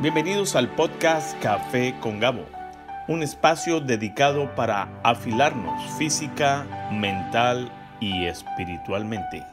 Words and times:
Bienvenidos 0.00 0.56
al 0.56 0.68
podcast 0.68 1.40
Café 1.40 1.94
con 2.00 2.18
Gabo, 2.18 2.44
un 3.06 3.22
espacio 3.22 3.78
dedicado 3.78 4.52
para 4.56 4.88
afilarnos 5.04 5.80
física, 5.96 6.66
mental 6.90 7.70
y 8.00 8.24
espiritualmente. 8.24 9.44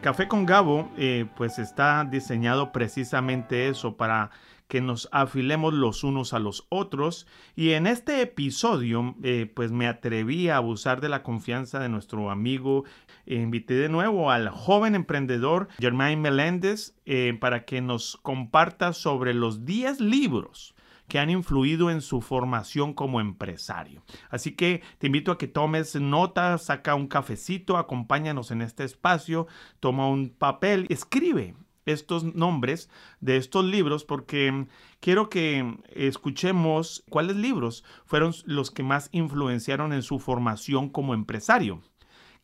Café 0.00 0.26
con 0.26 0.46
Gabo 0.46 0.90
eh, 0.96 1.26
pues 1.36 1.58
está 1.58 2.04
diseñado 2.04 2.72
precisamente 2.72 3.68
eso 3.68 3.96
para 3.96 4.30
que 4.68 4.80
nos 4.80 5.08
afilemos 5.12 5.74
los 5.74 6.04
unos 6.04 6.32
a 6.32 6.38
los 6.38 6.66
otros. 6.68 7.26
Y 7.54 7.70
en 7.70 7.86
este 7.86 8.22
episodio, 8.22 9.14
eh, 9.22 9.50
pues 9.52 9.72
me 9.72 9.86
atreví 9.86 10.48
a 10.48 10.56
abusar 10.56 11.00
de 11.00 11.08
la 11.08 11.22
confianza 11.22 11.78
de 11.80 11.88
nuestro 11.88 12.30
amigo. 12.30 12.84
Invité 13.26 13.74
de 13.74 13.88
nuevo 13.88 14.30
al 14.30 14.48
joven 14.48 14.94
emprendedor 14.94 15.68
Germain 15.78 16.20
Meléndez 16.20 16.94
eh, 17.06 17.36
para 17.40 17.64
que 17.64 17.80
nos 17.80 18.16
comparta 18.22 18.92
sobre 18.92 19.34
los 19.34 19.64
10 19.64 20.00
libros 20.00 20.74
que 21.08 21.18
han 21.18 21.30
influido 21.30 21.90
en 21.90 22.00
su 22.00 22.20
formación 22.20 22.94
como 22.94 23.20
empresario. 23.20 24.02
Así 24.30 24.52
que 24.52 24.82
te 24.98 25.06
invito 25.08 25.32
a 25.32 25.38
que 25.38 25.48
tomes 25.48 25.94
nota, 25.96 26.56
saca 26.58 26.94
un 26.94 27.08
cafecito, 27.08 27.76
acompáñanos 27.76 28.50
en 28.50 28.62
este 28.62 28.84
espacio, 28.84 29.46
toma 29.80 30.08
un 30.08 30.30
papel, 30.30 30.86
escribe 30.88 31.54
estos 31.86 32.24
nombres 32.34 32.88
de 33.20 33.36
estos 33.36 33.64
libros 33.64 34.04
porque 34.04 34.66
quiero 35.00 35.28
que 35.28 35.78
escuchemos 35.92 37.04
cuáles 37.08 37.36
libros 37.36 37.84
fueron 38.04 38.34
los 38.44 38.70
que 38.70 38.82
más 38.82 39.08
influenciaron 39.12 39.92
en 39.92 40.02
su 40.02 40.18
formación 40.18 40.88
como 40.88 41.14
empresario. 41.14 41.82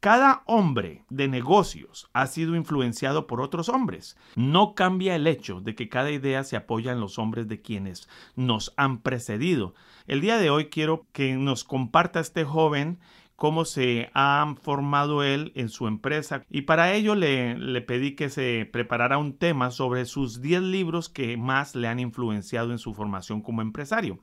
Cada 0.00 0.42
hombre 0.46 1.04
de 1.10 1.28
negocios 1.28 2.08
ha 2.14 2.26
sido 2.26 2.56
influenciado 2.56 3.26
por 3.26 3.42
otros 3.42 3.68
hombres. 3.68 4.16
No 4.34 4.74
cambia 4.74 5.14
el 5.14 5.26
hecho 5.26 5.60
de 5.60 5.74
que 5.74 5.90
cada 5.90 6.10
idea 6.10 6.42
se 6.42 6.56
apoya 6.56 6.92
en 6.92 7.00
los 7.00 7.18
hombres 7.18 7.48
de 7.48 7.60
quienes 7.60 8.08
nos 8.34 8.72
han 8.78 9.02
precedido. 9.02 9.74
El 10.06 10.22
día 10.22 10.38
de 10.38 10.48
hoy 10.48 10.70
quiero 10.70 11.06
que 11.12 11.34
nos 11.34 11.64
comparta 11.64 12.18
este 12.18 12.44
joven 12.44 12.98
cómo 13.40 13.64
se 13.64 14.10
ha 14.12 14.54
formado 14.60 15.22
él 15.22 15.52
en 15.54 15.70
su 15.70 15.86
empresa 15.86 16.44
y 16.50 16.62
para 16.62 16.92
ello 16.92 17.14
le, 17.14 17.80
pedí 17.80 18.14
que 18.14 18.28
se 18.28 18.68
preparara 18.70 19.16
un 19.16 19.32
tema 19.32 19.70
sobre 19.70 20.04
sus 20.04 20.42
10 20.42 20.60
libros 20.60 21.08
que 21.08 21.38
más 21.38 21.74
le 21.74 21.88
han 21.88 22.00
influenciado 22.00 22.70
en 22.70 22.76
su 22.76 22.92
formación 22.92 23.40
como 23.40 23.62
empresario. 23.62 24.18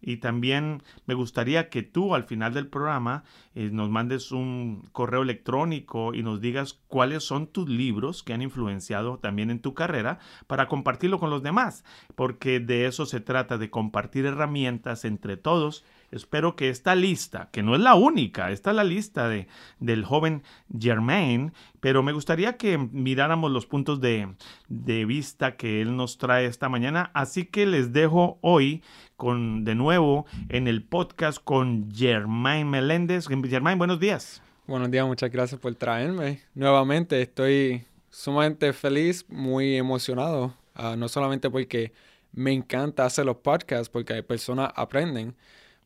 Y 0.00 0.16
también 0.16 0.82
me 1.06 1.14
gustaría 1.14 1.68
que 1.68 1.84
tú 1.84 2.16
al 2.16 2.24
final 2.24 2.54
del 2.54 2.66
programa 2.66 3.22
eh, 3.54 3.70
nos 3.72 3.88
mandes 3.88 4.32
un 4.32 4.88
correo 4.90 5.22
electrónico 5.22 6.12
y 6.12 6.24
nos 6.24 6.40
digas 6.40 6.80
cuáles 6.88 7.22
son 7.22 7.46
tus 7.46 7.68
libros 7.68 8.24
que 8.24 8.32
han 8.32 8.42
influenciado 8.42 9.18
también 9.18 9.52
en 9.52 9.60
tu 9.60 9.74
carrera 9.74 10.18
para 10.48 10.66
compartirlo 10.66 11.20
con 11.20 11.30
los 11.30 11.44
demás, 11.44 11.84
porque 12.16 12.58
de 12.58 12.86
eso 12.86 13.06
se 13.06 13.20
trata, 13.20 13.58
de 13.58 13.70
compartir 13.70 14.26
herramientas 14.26 15.04
entre 15.04 15.36
todos 15.36 15.84
Espero 16.16 16.56
que 16.56 16.68
esta 16.68 16.94
lista, 16.94 17.48
que 17.52 17.62
no 17.62 17.74
es 17.74 17.80
la 17.80 17.94
única, 17.94 18.50
esta 18.50 18.70
es 18.70 18.76
la 18.76 18.84
lista 18.84 19.28
de, 19.28 19.46
del 19.78 20.04
joven 20.04 20.42
Germain, 20.76 21.52
pero 21.80 22.02
me 22.02 22.12
gustaría 22.12 22.56
que 22.56 22.78
miráramos 22.78 23.52
los 23.52 23.66
puntos 23.66 24.00
de, 24.00 24.34
de 24.68 25.04
vista 25.04 25.56
que 25.56 25.80
él 25.80 25.96
nos 25.96 26.18
trae 26.18 26.46
esta 26.46 26.68
mañana. 26.68 27.10
Así 27.14 27.44
que 27.44 27.66
les 27.66 27.92
dejo 27.92 28.38
hoy 28.40 28.82
con 29.16 29.64
de 29.64 29.74
nuevo 29.74 30.26
en 30.48 30.66
el 30.66 30.82
podcast 30.82 31.42
con 31.42 31.90
Germain 31.94 32.68
Meléndez. 32.68 33.28
Germain, 33.28 33.78
buenos 33.78 34.00
días. 34.00 34.42
Buenos 34.66 34.90
días, 34.90 35.06
muchas 35.06 35.30
gracias 35.30 35.60
por 35.60 35.74
traerme. 35.76 36.40
Nuevamente 36.54 37.22
estoy 37.22 37.84
sumamente 38.10 38.72
feliz, 38.72 39.24
muy 39.28 39.76
emocionado, 39.76 40.54
uh, 40.76 40.96
no 40.96 41.06
solamente 41.08 41.50
porque 41.50 41.92
me 42.32 42.52
encanta 42.52 43.04
hacer 43.04 43.26
los 43.26 43.36
podcasts, 43.36 43.88
porque 43.88 44.22
personas 44.22 44.70
aprenden, 44.74 45.36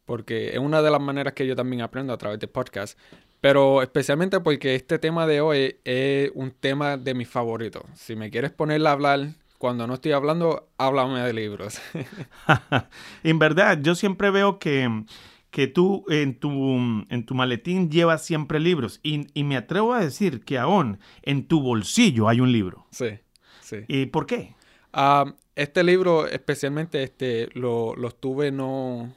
porque 0.05 0.51
es 0.51 0.59
una 0.59 0.83
de 0.83 0.91
las 0.91 1.01
maneras 1.01 1.35
que 1.35 1.47
yo 1.47 1.55
también 1.57 1.83
aprendo 1.83 2.13
a 2.13 2.19
través 2.19 2.39
de 2.41 2.49
podcast. 2.49 2.99
Pero 3.41 3.83
especialmente 3.83 4.41
porque 4.41 4.75
este 4.75 4.99
tema 4.99 5.27
de 5.27 5.41
hoy 5.41 5.77
es 5.85 6.31
un 6.35 6.51
tema 6.51 6.97
de 6.97 7.15
mis 7.15 7.29
favoritos. 7.29 7.83
Si 7.95 8.15
me 8.15 8.31
quieres 8.31 8.51
ponerle 8.51 8.89
a 8.89 8.93
hablar 8.93 9.29
cuando 9.57 9.87
no 9.87 9.95
estoy 9.95 10.13
hablando, 10.13 10.69
háblame 10.79 11.21
de 11.21 11.33
libros. 11.33 11.81
en 13.25 13.39
verdad, 13.39 13.79
yo 13.81 13.95
siempre 13.95 14.31
veo 14.31 14.59
que, 14.59 15.05
que 15.51 15.67
tú 15.67 16.05
en 16.09 16.39
tu, 16.39 17.05
en 17.09 17.25
tu 17.25 17.35
maletín 17.35 17.91
llevas 17.91 18.25
siempre 18.25 18.61
libros. 18.61 19.01
Y, 19.03 19.27
y, 19.33 19.45
me 19.45 19.57
atrevo 19.57 19.95
a 19.95 20.01
decir 20.01 20.45
que 20.45 20.59
aún 20.59 20.99
en 21.23 21.47
tu 21.47 21.61
bolsillo 21.61 22.29
hay 22.29 22.41
un 22.41 22.53
libro. 22.53 22.87
Sí, 22.91 23.21
sí. 23.61 23.85
¿Y 23.89 24.07
por 24.07 24.27
qué? 24.27 24.55
Uh, 24.95 25.33
este 25.57 25.85
libro, 25.85 26.27
especialmente, 26.27 27.03
este, 27.03 27.49
lo, 27.53 27.95
lo 27.97 28.11
tuve 28.13 28.51
no 28.51 29.15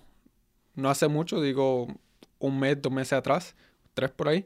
no 0.76 0.90
hace 0.90 1.08
mucho, 1.08 1.42
digo 1.42 1.88
un 2.40 2.60
mes, 2.60 2.82
dos 2.82 2.92
meses 2.92 3.14
atrás, 3.14 3.56
tres 3.94 4.12
por 4.12 4.28
ahí. 4.28 4.46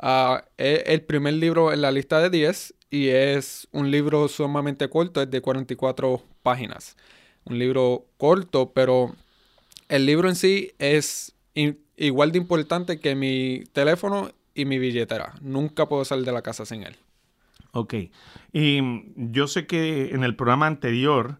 Uh, 0.00 0.38
es 0.56 0.82
el 0.86 1.02
primer 1.02 1.34
libro 1.34 1.72
en 1.72 1.80
la 1.80 1.90
lista 1.90 2.20
de 2.20 2.30
10 2.30 2.74
y 2.90 3.08
es 3.08 3.68
un 3.72 3.90
libro 3.90 4.28
sumamente 4.28 4.88
corto, 4.88 5.20
es 5.20 5.30
de 5.30 5.40
44 5.40 6.22
páginas. 6.42 6.96
Un 7.44 7.58
libro 7.58 8.06
corto, 8.16 8.72
pero 8.72 9.14
el 9.88 10.06
libro 10.06 10.28
en 10.28 10.36
sí 10.36 10.72
es 10.78 11.34
igual 11.96 12.32
de 12.32 12.38
importante 12.38 13.00
que 13.00 13.14
mi 13.14 13.64
teléfono 13.72 14.30
y 14.54 14.64
mi 14.64 14.78
billetera. 14.78 15.34
Nunca 15.40 15.86
puedo 15.86 16.04
salir 16.04 16.24
de 16.24 16.32
la 16.32 16.42
casa 16.42 16.64
sin 16.64 16.82
él. 16.82 16.96
Ok. 17.72 17.94
Y 18.52 18.80
yo 19.16 19.46
sé 19.46 19.66
que 19.66 20.10
en 20.10 20.24
el 20.24 20.36
programa 20.36 20.66
anterior 20.66 21.38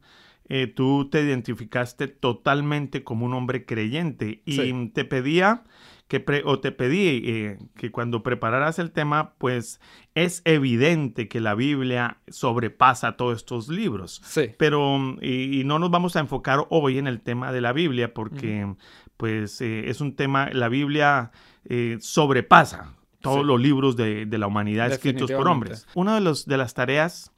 eh, 0.48 0.66
tú 0.66 1.08
te 1.10 1.22
identificaste 1.22 2.08
totalmente 2.08 3.04
como 3.04 3.26
un 3.26 3.34
hombre 3.34 3.66
creyente 3.66 4.42
y 4.46 4.88
te 4.88 5.04
pedía 5.04 5.64
que 6.08 6.24
o 6.46 6.58
te 6.58 6.72
pedí 6.72 7.22
eh, 7.26 7.58
que 7.76 7.90
cuando 7.90 8.22
prepararas 8.22 8.78
el 8.78 8.90
tema, 8.90 9.34
pues 9.36 9.78
es 10.14 10.40
evidente 10.46 11.28
que 11.28 11.40
la 11.40 11.54
Biblia 11.54 12.16
sobrepasa 12.28 13.18
todos 13.18 13.36
estos 13.36 13.68
libros. 13.68 14.22
Sí. 14.24 14.52
Pero, 14.56 14.98
y, 15.20 15.64
no 15.66 15.78
nos 15.78 15.90
vamos 15.90 16.16
a 16.16 16.20
enfocar 16.20 16.64
hoy 16.70 16.96
en 16.96 17.08
el 17.08 17.20
tema 17.20 17.52
de 17.52 17.60
la 17.60 17.74
Biblia, 17.74 18.14
porque, 18.14 18.74
pues, 19.18 19.60
eh, 19.60 19.90
es 19.90 20.00
un 20.00 20.16
tema, 20.16 20.48
la 20.50 20.70
Biblia 20.70 21.30
sobrepasa 22.00 22.94
todos 23.20 23.44
los 23.44 23.60
libros 23.60 23.96
de, 23.96 24.24
de, 24.24 24.38
la 24.38 24.46
humanidad 24.46 24.90
escritos 24.90 25.30
por 25.30 25.48
hombres. 25.48 25.86
Una 25.94 26.14
de, 26.14 26.20
los, 26.22 26.46
de 26.46 26.56
las 26.56 26.72
tareas 26.72 27.32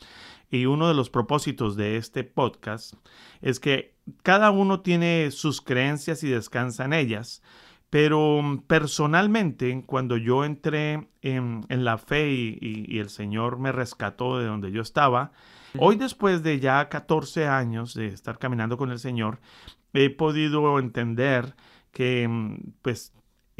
y 0.50 0.66
uno 0.66 0.88
de 0.88 0.94
los 0.94 1.10
propósitos 1.10 1.76
de 1.76 1.96
este 1.96 2.24
podcast 2.24 2.94
es 3.40 3.60
que 3.60 3.94
cada 4.22 4.50
uno 4.50 4.80
tiene 4.80 5.30
sus 5.30 5.60
creencias 5.60 6.24
y 6.24 6.28
descansa 6.28 6.84
en 6.84 6.92
ellas. 6.92 7.42
Pero 7.90 8.40
mm, 8.42 8.62
personalmente, 8.62 9.82
cuando 9.86 10.16
yo 10.16 10.44
entré 10.44 11.08
en, 11.22 11.66
la 11.68 11.98
fe 11.98 12.30
y, 12.30 12.98
el 12.98 13.10
Señor 13.10 13.58
me 13.58 13.72
rescató 13.72 14.38
de 14.38 14.46
donde 14.46 14.70
yo 14.70 14.82
estaba, 14.82 15.32
hoy 15.78 15.96
después 15.96 16.42
de 16.42 16.60
ya 16.60 16.88
14 16.88 17.46
años 17.46 17.94
de 17.94 18.06
estar 18.08 18.38
caminando 18.38 18.76
con 18.76 18.90
el 18.90 18.98
Señor, 18.98 19.40
he 19.92 20.10
podido 20.10 20.78
entender 20.78 21.54
que 21.92 22.26
mm, 22.28 22.74
pues 22.82 23.12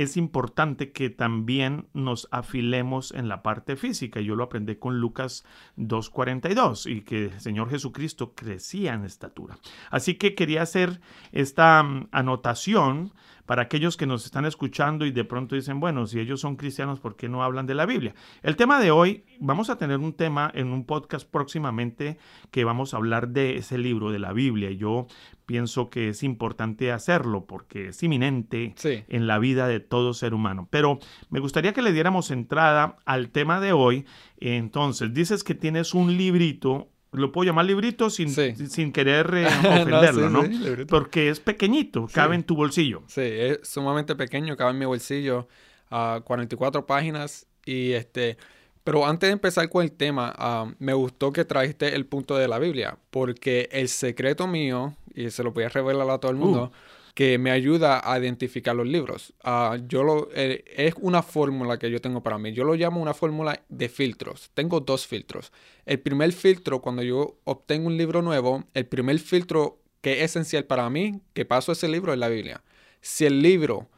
es 0.03 0.16
importante 0.16 0.93
que 0.93 1.11
también 1.11 1.87
nos 1.93 2.27
afilemos 2.31 3.12
en 3.12 3.28
la 3.28 3.43
parte 3.43 3.77
física. 3.77 4.21
Yo 4.22 4.34
lo 4.34 4.44
aprendí 4.44 4.77
con 4.77 4.99
Lucas 4.99 5.44
2.42 5.77 6.91
y 6.91 7.03
que 7.03 7.27
el 7.27 7.41
Señor 7.41 7.69
Jesucristo 7.69 8.33
crecía 8.34 8.94
en 8.94 9.05
estatura. 9.05 9.59
Así 9.91 10.15
que 10.15 10.34
quería 10.34 10.62
hacer 10.62 11.03
esta 11.33 11.83
mm, 11.83 12.09
anotación 12.12 13.12
para 13.46 13.62
aquellos 13.62 13.96
que 13.96 14.06
nos 14.06 14.24
están 14.24 14.44
escuchando 14.44 15.06
y 15.06 15.10
de 15.10 15.24
pronto 15.24 15.54
dicen, 15.54 15.80
bueno, 15.80 16.06
si 16.06 16.20
ellos 16.20 16.40
son 16.40 16.56
cristianos, 16.56 17.00
¿por 17.00 17.16
qué 17.16 17.28
no 17.28 17.42
hablan 17.42 17.66
de 17.66 17.74
la 17.74 17.86
Biblia? 17.86 18.14
El 18.42 18.56
tema 18.56 18.80
de 18.80 18.90
hoy, 18.90 19.24
vamos 19.38 19.70
a 19.70 19.76
tener 19.76 19.98
un 19.98 20.12
tema 20.12 20.50
en 20.54 20.69
un 20.69 20.84
podcast 20.84 21.28
próximamente 21.28 22.19
que 22.50 22.64
vamos 22.64 22.94
a 22.94 22.98
hablar 22.98 23.28
de 23.28 23.56
ese 23.56 23.78
libro 23.78 24.10
de 24.10 24.19
la 24.19 24.32
Biblia. 24.32 24.70
Yo 24.70 25.06
pienso 25.46 25.90
que 25.90 26.10
es 26.10 26.22
importante 26.22 26.92
hacerlo 26.92 27.44
porque 27.46 27.88
es 27.88 28.02
inminente 28.02 28.75
en 28.84 29.26
la 29.26 29.38
vida 29.38 29.66
de 29.66 29.81
todo 29.81 30.14
ser 30.14 30.32
humano. 30.32 30.69
Pero 30.70 30.98
me 31.28 31.40
gustaría 31.40 31.72
que 31.72 31.82
le 31.82 31.93
diéramos 31.93 32.31
entrada 32.31 32.98
al 33.04 33.31
tema 33.31 33.60
de 33.60 33.72
hoy. 33.72 34.06
Entonces, 34.38 35.12
dices 35.12 35.43
que 35.43 35.54
tienes 35.54 35.93
un 35.94 36.16
librito 36.16 36.88
lo 37.12 37.32
puedo 37.32 37.46
llamar 37.46 37.64
librito 37.64 38.08
sin, 38.10 38.30
sin 38.30 38.92
querer 38.92 39.34
eh, 39.34 39.46
ofenderlo, 39.82 40.30
¿no? 40.30 40.44
Porque 40.88 41.28
es 41.28 41.40
pequeñito, 41.40 42.06
cabe 42.12 42.36
en 42.36 42.44
tu 42.44 42.54
bolsillo. 42.54 43.02
Sí, 43.06 43.22
es 43.22 43.60
sumamente 43.62 44.14
pequeño, 44.14 44.56
cabe 44.56 44.70
en 44.70 44.78
mi 44.78 44.84
bolsillo, 44.84 45.48
a 45.90 46.20
44 46.24 46.86
páginas 46.86 47.46
y 47.64 47.92
este... 47.92 48.36
Pero 48.82 49.06
antes 49.06 49.28
de 49.28 49.32
empezar 49.32 49.68
con 49.68 49.84
el 49.84 49.92
tema, 49.92 50.34
ah, 50.38 50.72
me 50.78 50.94
gustó 50.94 51.32
que 51.32 51.44
trajiste 51.44 51.94
el 51.94 52.06
punto 52.06 52.36
de 52.36 52.48
la 52.48 52.58
Biblia, 52.58 52.96
porque 53.10 53.68
el 53.72 53.88
secreto 53.88 54.46
mío, 54.46 54.96
y 55.14 55.28
se 55.30 55.44
lo 55.44 55.52
voy 55.52 55.64
a 55.64 55.68
revelar 55.68 56.08
a 56.08 56.18
todo 56.18 56.30
el 56.30 56.38
mundo, 56.38 56.72
uh. 56.72 57.00
Que 57.20 57.37
me 57.37 57.50
ayuda 57.50 58.00
a 58.02 58.19
identificar 58.19 58.75
los 58.75 58.87
libros. 58.87 59.34
Ah, 59.44 59.76
yo 59.87 60.02
lo, 60.02 60.31
eh, 60.34 60.64
es 60.75 60.94
una 61.02 61.22
fórmula 61.22 61.78
que 61.78 61.90
yo 61.90 62.00
tengo 62.00 62.22
para 62.22 62.38
mí. 62.38 62.55
Yo 62.55 62.64
lo 62.64 62.75
llamo 62.75 62.99
una 62.99 63.12
fórmula 63.12 63.62
de 63.69 63.90
filtros. 63.90 64.50
Tengo 64.55 64.81
dos 64.81 65.06
filtros. 65.06 65.52
El 65.84 66.00
primer 66.00 66.32
filtro, 66.32 66.81
cuando 66.81 67.02
yo 67.02 67.37
obtengo 67.44 67.88
un 67.88 67.99
libro 67.99 68.22
nuevo, 68.22 68.64
el 68.72 68.87
primer 68.87 69.19
filtro 69.19 69.82
que 70.00 70.25
es 70.25 70.31
esencial 70.31 70.64
para 70.64 70.88
mí, 70.88 71.20
que 71.34 71.44
paso 71.44 71.72
ese 71.72 71.88
libro, 71.88 72.14
es 72.14 72.19
la 72.19 72.28
Biblia. 72.28 72.62
Si 73.02 73.26
el 73.26 73.43
libro 73.43 73.90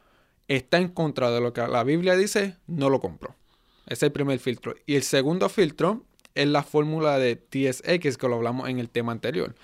está 0.49 0.79
en 0.79 0.89
contra 0.89 1.31
de 1.31 1.39
lo 1.39 1.53
que 1.53 1.65
la 1.65 1.85
Biblia 1.85 2.17
dice, 2.17 2.57
no 2.67 2.89
lo 2.89 2.99
compro. 2.99 3.37
Ese 3.85 3.93
es 3.93 4.03
el 4.03 4.11
primer 4.11 4.39
filtro. 4.39 4.75
Y 4.85 4.95
el 4.95 5.03
segundo 5.03 5.47
filtro 5.47 6.03
es 6.35 6.47
la 6.49 6.61
fórmula 6.61 7.17
de 7.19 7.37
TSX 7.37 8.17
que 8.17 8.27
lo 8.27 8.35
hablamos 8.35 8.67
en 8.67 8.79
el 8.79 8.89
tema 8.89 9.13
anterior. 9.13 9.55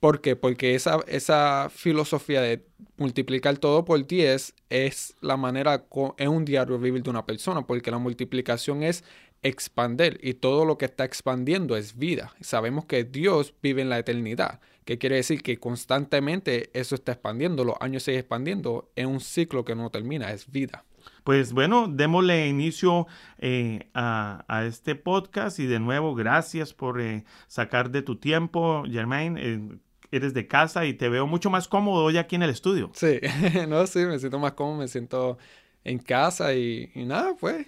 ¿Por 0.00 0.22
qué? 0.22 0.34
Porque 0.34 0.74
esa, 0.74 1.00
esa 1.06 1.68
filosofía 1.70 2.40
de 2.40 2.64
multiplicar 2.96 3.58
todo 3.58 3.84
por 3.84 4.06
10 4.06 4.54
es 4.70 5.14
la 5.20 5.36
manera, 5.36 5.84
es 6.16 6.28
un 6.28 6.44
diario 6.46 6.78
vivir 6.78 7.02
de 7.02 7.10
una 7.10 7.26
persona, 7.26 7.66
porque 7.66 7.90
la 7.90 7.98
multiplicación 7.98 8.82
es 8.82 9.04
expander 9.42 10.18
y 10.22 10.34
todo 10.34 10.64
lo 10.64 10.78
que 10.78 10.86
está 10.86 11.04
expandiendo 11.04 11.76
es 11.76 11.98
vida. 11.98 12.34
Sabemos 12.40 12.86
que 12.86 13.04
Dios 13.04 13.54
vive 13.62 13.82
en 13.82 13.90
la 13.90 13.98
eternidad, 13.98 14.60
que 14.86 14.98
quiere 14.98 15.16
decir 15.16 15.42
que 15.42 15.58
constantemente 15.58 16.70
eso 16.72 16.94
está 16.94 17.12
expandiendo, 17.12 17.64
los 17.64 17.76
años 17.80 18.02
siguen 18.02 18.20
expandiendo, 18.20 18.90
es 18.96 19.06
un 19.06 19.20
ciclo 19.20 19.64
que 19.64 19.74
no 19.74 19.90
termina, 19.90 20.32
es 20.32 20.50
vida. 20.50 20.84
Pues 21.24 21.52
bueno, 21.52 21.88
démosle 21.88 22.48
inicio 22.48 23.06
eh, 23.38 23.88
a, 23.94 24.64
este 24.66 24.94
podcast 24.94 25.58
y 25.58 25.66
de 25.66 25.78
nuevo 25.78 26.14
gracias 26.14 26.74
por 26.74 27.00
eh, 27.00 27.24
sacar 27.46 27.90
de 27.90 28.02
tu 28.02 28.16
tiempo, 28.16 28.84
Germain. 28.90 29.36
Eh, 29.38 29.78
eres 30.10 30.34
de 30.34 30.46
casa 30.46 30.84
y 30.86 30.94
te 30.94 31.08
veo 31.08 31.26
mucho 31.26 31.50
más 31.50 31.68
cómodo 31.68 32.04
hoy 32.04 32.18
aquí 32.18 32.36
en 32.36 32.42
el 32.42 32.50
estudio. 32.50 32.90
Sí, 32.94 33.20
no, 33.68 33.86
sí, 33.86 34.00
me 34.00 34.18
siento 34.18 34.38
más 34.38 34.52
cómodo, 34.52 34.78
me 34.78 34.88
siento 34.88 35.38
en 35.84 35.98
casa 35.98 36.54
y, 36.54 36.90
nada, 36.94 37.34
pues 37.38 37.66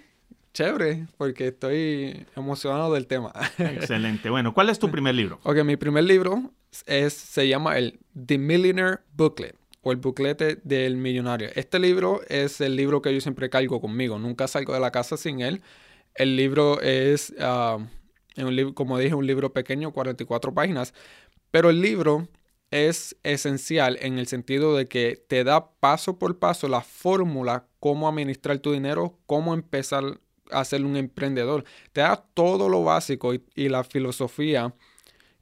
chévere, 0.53 1.07
porque 1.17 1.47
estoy 1.47 2.27
emocionado 2.35 2.93
del 2.93 3.07
tema. 3.07 3.33
Excelente. 3.57 4.29
Bueno, 4.29 4.53
¿cuál 4.53 4.69
es 4.69 4.77
tu 4.77 4.91
primer 4.91 5.15
libro? 5.15 5.39
Ok, 5.43 5.63
mi 5.63 5.77
primer 5.77 6.03
libro 6.03 6.51
es, 6.85 7.13
se 7.13 7.47
llama 7.47 7.77
el 7.77 7.99
The 8.13 8.37
Millionaire 8.37 8.99
Booklet 9.15 9.55
o 9.81 9.91
el 9.91 9.97
buclete 9.97 10.59
del 10.63 10.95
millonario. 10.95 11.49
Este 11.55 11.77
libro 11.77 12.21
es 12.29 12.61
el 12.61 12.75
libro 12.75 13.01
que 13.01 13.13
yo 13.13 13.19
siempre 13.19 13.49
cargo 13.49 13.81
conmigo. 13.81 14.17
Nunca 14.17 14.47
salgo 14.47 14.73
de 14.73 14.79
la 14.79 14.91
casa 14.91 15.17
sin 15.17 15.41
él. 15.41 15.61
El 16.15 16.35
libro 16.35 16.81
es, 16.81 17.33
ah, 17.39 17.79
un 18.37 18.73
como 18.73 18.97
dije, 18.97 19.13
un 19.13 19.27
libro 19.27 19.51
pequeño, 19.51 19.91
44 19.91 20.53
páginas. 20.53 20.93
Pero 21.53 21.69
el 21.69 21.81
libro 21.81 22.27
es 22.71 23.15
esencial 23.21 23.99
en 24.01 24.17
el 24.17 24.25
sentido 24.25 24.75
de 24.75 24.87
que 24.87 25.23
te 25.27 25.43
da 25.43 25.69
paso 25.69 26.17
por 26.17 26.39
paso 26.39 26.67
la 26.67 26.81
fórmula 26.81 27.67
cómo 27.79 28.09
administrar 28.09 28.57
tu 28.57 28.71
dinero, 28.71 29.19
cómo 29.27 29.53
empezar 29.53 30.19
a 30.49 30.65
ser 30.65 30.83
un 30.83 30.97
emprendedor. 30.97 31.63
Te 31.91 32.01
da 32.01 32.25
todo 32.33 32.69
lo 32.69 32.83
básico 32.83 33.35
y, 33.35 33.69
la 33.69 33.83
filosofía 33.83 34.73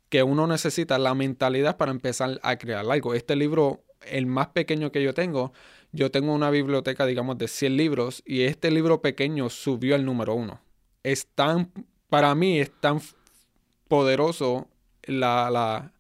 que 0.10 0.22
uno 0.22 0.48
necesita, 0.48 1.00
la 1.00 1.16
mentalidad 1.16 1.78
para 1.78 1.92
empezar 1.92 2.42
a 2.44 2.58
crear 2.58 2.86
algo. 2.92 3.14
Este 3.14 3.38
libro 3.38 3.86
el 4.02 4.26
más 4.26 4.48
pequeño 4.48 4.92
que 4.92 5.02
yo 5.02 5.14
tengo, 5.14 5.54
yo 5.94 6.12
tengo 6.12 6.34
una 6.34 6.50
biblioteca, 6.50 7.06
digamos, 7.06 7.38
de 7.38 7.48
100 7.48 7.78
libros 7.78 8.22
y 8.26 8.42
este 8.42 8.70
libro 8.70 9.02
pequeño 9.02 9.50
subió 9.50 9.96
al 9.96 10.04
número 10.04 10.36
uno. 10.36 10.60
Es 11.04 11.28
tan, 11.28 11.72
para 12.10 12.36
mí 12.36 12.60
es 12.60 12.70
tan 12.82 13.00
poderoso 13.88 14.68
la, 15.04 15.50
la, 15.50 15.94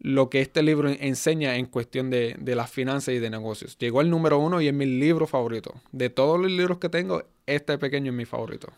lo 0.00 0.30
que 0.30 0.40
este 0.40 0.62
libro 0.62 0.88
enseña 0.88 1.56
en 1.56 1.66
cuestión 1.66 2.10
de, 2.10 2.36
de 2.38 2.54
las 2.54 2.70
finanzas 2.70 3.14
y 3.14 3.18
de 3.18 3.30
negocios. 3.30 3.78
Llegó 3.78 4.00
al 4.00 4.10
número 4.10 4.38
uno 4.38 4.60
y 4.60 4.68
es 4.68 4.74
mi 4.74 4.86
libro 4.86 5.26
favorito. 5.26 5.74
De 5.92 6.10
todos 6.10 6.40
los 6.40 6.50
libros 6.50 6.78
que 6.78 6.88
tengo, 6.88 7.22
este 7.46 7.78
pequeño 7.78 8.10
es 8.10 8.16
mi 8.16 8.24
favorito. 8.24 8.68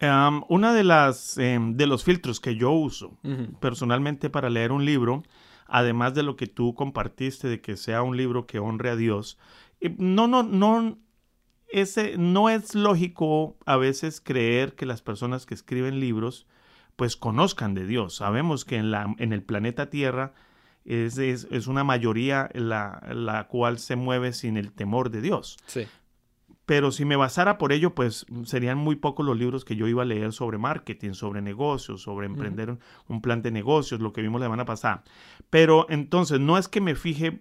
Um, 0.00 0.44
una 0.48 0.72
de 0.72 0.84
las 0.84 1.36
em, 1.36 1.76
de 1.76 1.86
los 1.86 2.04
filtros 2.04 2.40
que 2.40 2.56
yo 2.56 2.70
uso 2.70 3.18
personalmente 3.60 4.30
para 4.30 4.48
leer 4.48 4.72
un 4.72 4.86
libro 4.86 5.24
además 5.70 6.14
de 6.14 6.24
lo 6.24 6.36
que 6.36 6.46
tú 6.46 6.74
compartiste 6.74 7.48
de 7.48 7.60
que 7.60 7.76
sea 7.76 8.02
un 8.02 8.16
libro 8.16 8.46
que 8.46 8.58
honre 8.58 8.90
a 8.90 8.96
Dios. 8.96 9.38
No, 9.98 10.26
no, 10.26 10.42
no, 10.42 10.98
ese, 11.68 12.18
no 12.18 12.50
es 12.50 12.74
lógico 12.74 13.56
a 13.64 13.76
veces 13.76 14.20
creer 14.20 14.74
que 14.74 14.84
las 14.84 15.00
personas 15.00 15.46
que 15.46 15.54
escriben 15.54 16.00
libros 16.00 16.46
pues 16.96 17.16
conozcan 17.16 17.74
de 17.74 17.86
Dios. 17.86 18.16
Sabemos 18.16 18.64
que 18.64 18.76
en, 18.76 18.90
la, 18.90 19.14
en 19.18 19.32
el 19.32 19.42
planeta 19.42 19.88
Tierra 19.88 20.34
es, 20.84 21.18
es, 21.18 21.66
una 21.66 21.84
mayoría 21.84 22.50
la, 22.54 23.02
la, 23.12 23.46
cual 23.48 23.78
se 23.78 23.96
mueve 23.96 24.32
sin 24.32 24.56
el 24.56 24.72
temor 24.72 25.10
de 25.10 25.20
Dios. 25.20 25.56
Sí. 25.66 25.86
Pero 26.66 26.92
si 26.92 27.04
me 27.04 27.16
basara 27.16 27.58
por 27.58 27.72
ello, 27.72 27.96
pues 27.96 28.26
serían 28.44 28.78
muy 28.78 28.94
pocos 28.94 29.26
los 29.26 29.36
libros 29.36 29.64
que 29.64 29.74
yo 29.74 29.88
iba 29.88 30.02
a 30.02 30.06
leer 30.06 30.32
sobre 30.32 30.56
marketing, 30.56 31.14
sobre 31.14 31.42
negocios, 31.42 32.02
sobre 32.02 32.26
emprender 32.26 32.78
un, 33.08 33.20
plan 33.20 33.42
de 33.42 33.50
negocios, 33.50 34.00
lo 34.00 34.12
que 34.12 34.22
vimos 34.22 34.40
la 34.40 34.46
semana 34.46 34.64
pasada. 34.64 35.02
Pero 35.50 35.86
entonces, 35.90 36.38
no 36.38 36.58
es 36.58 36.68
que 36.68 36.80
me 36.80 36.94
fije 36.94 37.40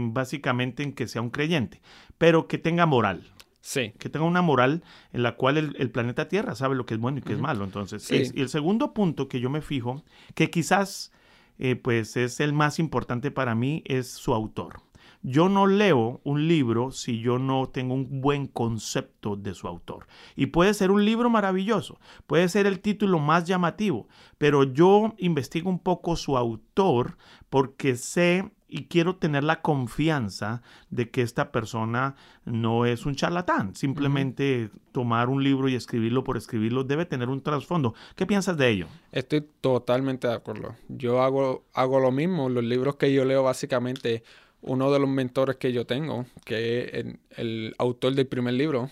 básicamente 0.00 0.82
en 0.82 0.92
que 0.92 1.08
sea 1.08 1.20
un 1.20 1.30
creyente, 1.30 1.80
pero 2.16 2.46
que 2.46 2.58
tenga 2.58 2.86
moral. 2.86 3.24
Sí. 3.60 3.92
Que 3.98 4.08
tenga 4.08 4.24
una 4.24 4.40
moral 4.40 4.82
en 5.12 5.24
la 5.24 5.34
cual 5.34 5.58
el, 5.58 5.90
planeta 5.90 6.28
Tierra 6.28 6.54
sabe 6.54 6.76
lo 6.76 6.86
que 6.86 6.94
es 6.94 7.00
bueno 7.00 7.18
y 7.18 7.22
qué 7.22 7.32
es 7.32 7.40
malo. 7.40 7.64
Entonces, 7.64 8.08
y 8.10 8.40
el 8.40 8.48
segundo 8.48 8.94
punto 8.94 9.28
que 9.28 9.40
yo 9.40 9.50
me 9.50 9.62
fijo, 9.62 10.04
que 10.34 10.48
quizás 10.48 11.12
eh, 11.58 11.76
pues 11.76 12.16
es 12.16 12.40
el 12.40 12.52
más 12.52 12.78
importante 12.78 13.30
para 13.30 13.54
mí, 13.54 13.82
es 13.86 14.08
su 14.08 14.34
autor. 14.34 14.82
Yo 15.22 15.48
no 15.48 15.66
leo 15.66 16.20
un 16.22 16.46
libro 16.46 16.92
si 16.92 17.20
yo 17.20 17.38
no 17.38 17.68
tengo 17.68 17.94
un 17.94 18.20
buen 18.20 18.46
concepto 18.46 19.34
de 19.34 19.52
su 19.52 19.66
autor. 19.66 20.06
Y 20.36 20.46
puede 20.46 20.74
ser 20.74 20.92
un 20.92 21.04
libro 21.04 21.28
maravilloso, 21.28 21.98
puede 22.26 22.48
ser 22.48 22.66
el 22.66 22.80
título 22.80 23.18
más 23.18 23.44
llamativo, 23.44 24.06
pero 24.38 24.62
yo 24.62 25.14
investigo 25.18 25.70
un 25.70 25.80
poco 25.80 26.14
su 26.14 26.36
autor 26.36 27.16
porque 27.50 27.96
sé 27.96 28.52
y 28.68 28.84
quiero 28.84 29.16
tener 29.16 29.44
la 29.44 29.62
confianza 29.62 30.62
de 30.90 31.10
que 31.10 31.22
esta 31.22 31.50
persona 31.50 32.14
no 32.44 32.84
es 32.84 33.06
un 33.06 33.14
charlatán. 33.14 33.74
Simplemente 33.74 34.70
tomar 34.92 35.28
un 35.28 35.42
libro 35.42 35.68
y 35.68 35.74
escribirlo 35.74 36.22
por 36.22 36.36
escribirlo 36.36 36.84
debe 36.84 37.06
tener 37.06 37.28
un 37.28 37.40
trasfondo. 37.40 37.94
¿Qué 38.14 38.26
piensas 38.26 38.56
de 38.58 38.68
ello? 38.68 38.86
Estoy 39.10 39.46
totalmente 39.60 40.28
de 40.28 40.34
acuerdo. 40.34 40.76
Yo 40.88 41.22
hago, 41.22 41.64
hago 41.72 41.98
lo 41.98 42.12
mismo. 42.12 42.48
Los 42.48 42.64
libros 42.64 42.96
que 42.96 43.12
yo 43.12 43.24
leo 43.24 43.42
básicamente 43.42 44.22
uno 44.60 44.92
de 44.92 44.98
los 44.98 45.08
mentores 45.08 45.56
que 45.56 45.72
yo 45.72 45.86
tengo, 45.86 46.26
que 46.44 46.84
es 46.84 47.06
el, 47.38 47.74
autor 47.78 48.14
del 48.14 48.26
primer 48.26 48.54
libro, 48.54 48.90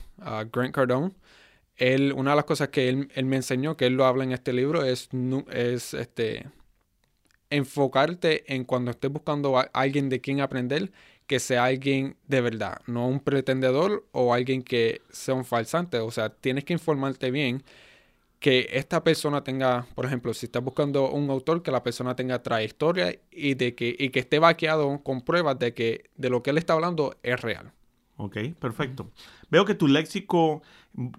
Grant 0.52 0.74
Cardone, 0.74 1.12
él, 1.76 2.12
una 2.16 2.30
de 2.30 2.36
las 2.36 2.44
cosas 2.44 2.68
que 2.68 2.88
él, 2.88 3.08
me 3.24 3.36
enseñó, 3.36 3.76
que 3.76 3.86
él 3.86 3.94
lo 3.94 4.06
habla 4.06 4.24
en 4.24 4.32
este 4.32 4.52
libro, 4.52 4.84
es, 4.84 5.08
es 5.50 5.92
este, 5.92 6.46
enfocarte 7.50 8.52
en 8.54 8.64
cuando 8.64 8.90
estés 8.90 9.10
buscando 9.10 9.58
a 9.58 9.62
alguien 9.72 10.08
de 10.08 10.20
quien 10.20 10.40
aprender, 10.40 10.92
que 11.26 11.40
sea 11.40 11.64
alguien 11.64 12.16
de 12.28 12.40
verdad, 12.40 12.80
no 12.86 13.08
un 13.08 13.20
pretendedor 13.20 14.06
o 14.12 14.32
alguien 14.32 14.62
que 14.62 15.02
sea 15.10 15.34
un 15.34 15.44
falsante. 15.44 15.98
O 15.98 16.10
sea, 16.10 16.30
tienes 16.30 16.64
que 16.64 16.72
informarte 16.72 17.30
bien 17.30 17.62
que 18.38 18.68
esta 18.72 19.02
persona 19.02 19.42
tenga, 19.42 19.86
por 19.94 20.04
ejemplo, 20.04 20.34
si 20.34 20.46
estás 20.46 20.62
buscando 20.62 21.10
un 21.10 21.30
autor, 21.30 21.62
que 21.62 21.70
la 21.70 21.82
persona 21.82 22.14
tenga 22.14 22.42
trayectoria 22.42 23.18
y 23.30 23.54
de 23.54 23.74
que, 23.74 23.96
y 23.98 24.10
que 24.10 24.20
esté 24.20 24.38
vaqueado 24.38 25.02
con 25.02 25.22
pruebas 25.22 25.58
de 25.58 25.74
que 25.74 26.10
de 26.16 26.30
lo 26.30 26.42
que 26.42 26.50
él 26.50 26.58
está 26.58 26.74
hablando 26.74 27.16
es 27.22 27.40
real. 27.40 27.72
Ok, 28.18 28.36
perfecto. 28.58 29.10
Veo 29.50 29.64
que 29.64 29.74
tu 29.74 29.88
léxico, 29.88 30.62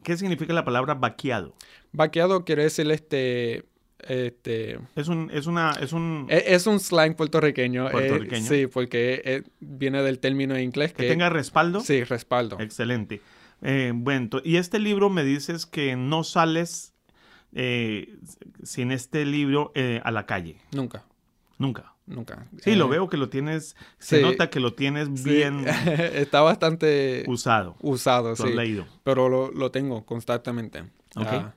¿qué 0.04 0.18
significa 0.18 0.54
la 0.54 0.66
palabra 0.66 0.94
vaqueado? 0.96 1.54
Vaqueado 1.92 2.46
quiere 2.46 2.64
decir 2.64 2.90
este... 2.92 3.66
Este, 4.00 4.80
es 4.96 5.08
un, 5.08 5.30
es 5.34 5.48
una, 5.48 5.72
es 5.82 5.92
un... 5.92 6.28
E, 6.30 6.44
es, 6.48 6.68
un 6.68 6.80
slang 6.80 7.16
puertorriqueño. 7.16 7.90
Eh, 8.00 8.42
sí, 8.42 8.68
porque 8.68 9.22
eh, 9.26 9.44
viene 9.60 10.04
del 10.04 10.20
término 10.20 10.56
en 10.56 10.64
inglés. 10.64 10.94
Que, 10.94 11.08
tenga 11.08 11.30
respaldo. 11.30 11.82
Sí, 11.82 12.04
respaldo. 12.04 12.60
Excelente. 12.60 13.22
Eh, 13.64 13.92
bueno, 13.94 14.30
y 14.44 14.58
este 14.58 14.80
libro 14.80 15.10
me 15.10 15.24
dices 15.24 15.66
que 15.66 15.96
no 15.96 16.24
sales 16.24 16.94
sin 18.62 18.92
este 18.92 19.26
libro 19.26 19.72
a 20.04 20.12
la 20.12 20.26
calle. 20.28 20.58
Nunca. 20.74 21.04
Nunca. 21.58 21.96
Nunca. 22.06 22.48
Sí, 22.62 22.76
lo 22.76 22.88
veo 22.88 23.10
que 23.10 23.18
lo 23.18 23.28
tienes, 23.30 23.76
se 24.00 24.22
nota 24.22 24.50
que 24.50 24.62
lo 24.62 24.74
tienes 24.74 25.24
bien. 25.24 25.66
Está 26.14 26.42
bastante 26.42 27.26
usado. 27.28 27.76
Usado, 27.82 28.36
sí. 28.36 28.54
leído. 28.54 28.86
Pero 29.04 29.28
lo, 29.52 29.72
tengo 29.72 30.06
constantemente. 30.06 30.86
Ah, 31.16 31.54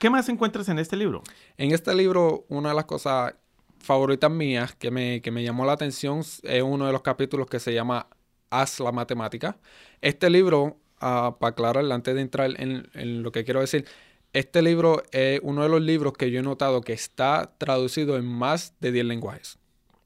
¿Qué 0.00 0.08
más 0.08 0.30
encuentras 0.30 0.66
en 0.70 0.78
este 0.78 0.96
libro? 0.96 1.22
En 1.58 1.72
este 1.72 1.94
libro, 1.94 2.46
una 2.48 2.70
de 2.70 2.74
las 2.74 2.86
cosas 2.86 3.34
favoritas 3.80 4.30
mías 4.30 4.74
que 4.74 4.90
me, 4.90 5.20
que 5.20 5.30
me 5.30 5.42
llamó 5.44 5.66
la 5.66 5.72
atención 5.72 6.20
es 6.20 6.62
uno 6.62 6.86
de 6.86 6.92
los 6.92 7.02
capítulos 7.02 7.48
que 7.48 7.60
se 7.60 7.74
llama 7.74 8.06
Haz 8.48 8.80
la 8.80 8.92
matemática. 8.92 9.58
Este 10.00 10.30
libro, 10.30 10.78
uh, 11.02 11.36
para 11.38 11.48
aclarar, 11.50 11.92
antes 11.92 12.14
de 12.14 12.22
entrar 12.22 12.58
en, 12.58 12.88
en 12.94 13.22
lo 13.22 13.30
que 13.30 13.44
quiero 13.44 13.60
decir, 13.60 13.84
este 14.32 14.62
libro 14.62 15.02
es 15.12 15.38
uno 15.42 15.64
de 15.64 15.68
los 15.68 15.82
libros 15.82 16.14
que 16.14 16.30
yo 16.30 16.40
he 16.40 16.42
notado 16.42 16.80
que 16.80 16.94
está 16.94 17.52
traducido 17.58 18.16
en 18.16 18.24
más 18.24 18.72
de 18.80 18.92
10 18.92 19.04
lenguajes. 19.04 19.58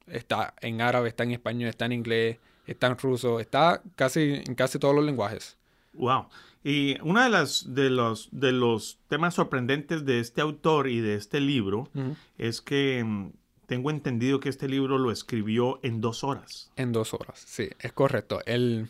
Está 0.07 0.55
en 0.59 0.81
árabe, 0.81 1.07
está 1.07 1.23
en 1.23 1.31
español, 1.31 1.69
está 1.69 1.85
en 1.85 1.93
inglés, 1.93 2.39
está 2.67 2.87
en 2.87 2.97
ruso, 2.97 3.39
está 3.39 3.81
casi 3.95 4.41
en 4.45 4.55
casi 4.55 4.77
todos 4.77 4.93
los 4.93 5.05
lenguajes. 5.05 5.57
Wow. 5.93 6.27
Y 6.67 6.97
uno 7.03 7.23
de, 7.23 7.29
las, 7.29 7.75
de, 7.75 7.91
los, 7.91 8.27
de 8.31 8.51
los 8.51 8.97
temas 9.07 9.35
sorprendentes 9.35 10.03
de 10.03 10.19
este 10.19 10.41
autor 10.41 10.89
y 10.89 10.99
de 10.99 11.13
este 11.13 11.39
libro 11.39 11.87
es 12.39 12.59
que 12.59 13.03
mm, 13.03 13.33
tengo 13.67 13.91
entendido 13.91 14.39
que 14.39 14.49
este 14.49 14.67
libro 14.67 14.97
lo 14.97 15.11
escribió 15.11 15.79
en 15.83 16.01
dos 16.01 16.23
horas. 16.23 16.71
En 16.75 16.91
dos 16.91 17.13
horas, 17.13 17.43
sí, 17.45 17.69
es 17.79 17.93
correcto. 17.93 18.41
El, 18.47 18.89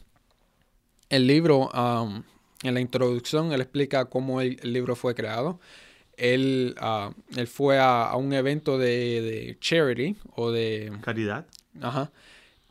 el 1.10 1.27
libro, 1.27 1.70
en 2.63 2.74
la 2.74 2.79
introducción, 2.79 3.51
él 3.51 3.60
explica 3.60 4.05
cómo 4.05 4.39
el, 4.39 4.58
libro 4.63 4.96
fue 4.96 5.13
creado. 5.13 5.60
Él, 6.15 6.75
ah, 6.79 7.12
él 7.36 7.48
fue 7.48 7.77
a, 7.77 8.15
un 8.15 8.32
evento 8.32 8.77
de, 8.77 9.58
charity 9.60 10.15
o 10.38 10.50
de... 10.50 10.98
Caridad. 11.01 11.46
Ajá. 11.82 12.10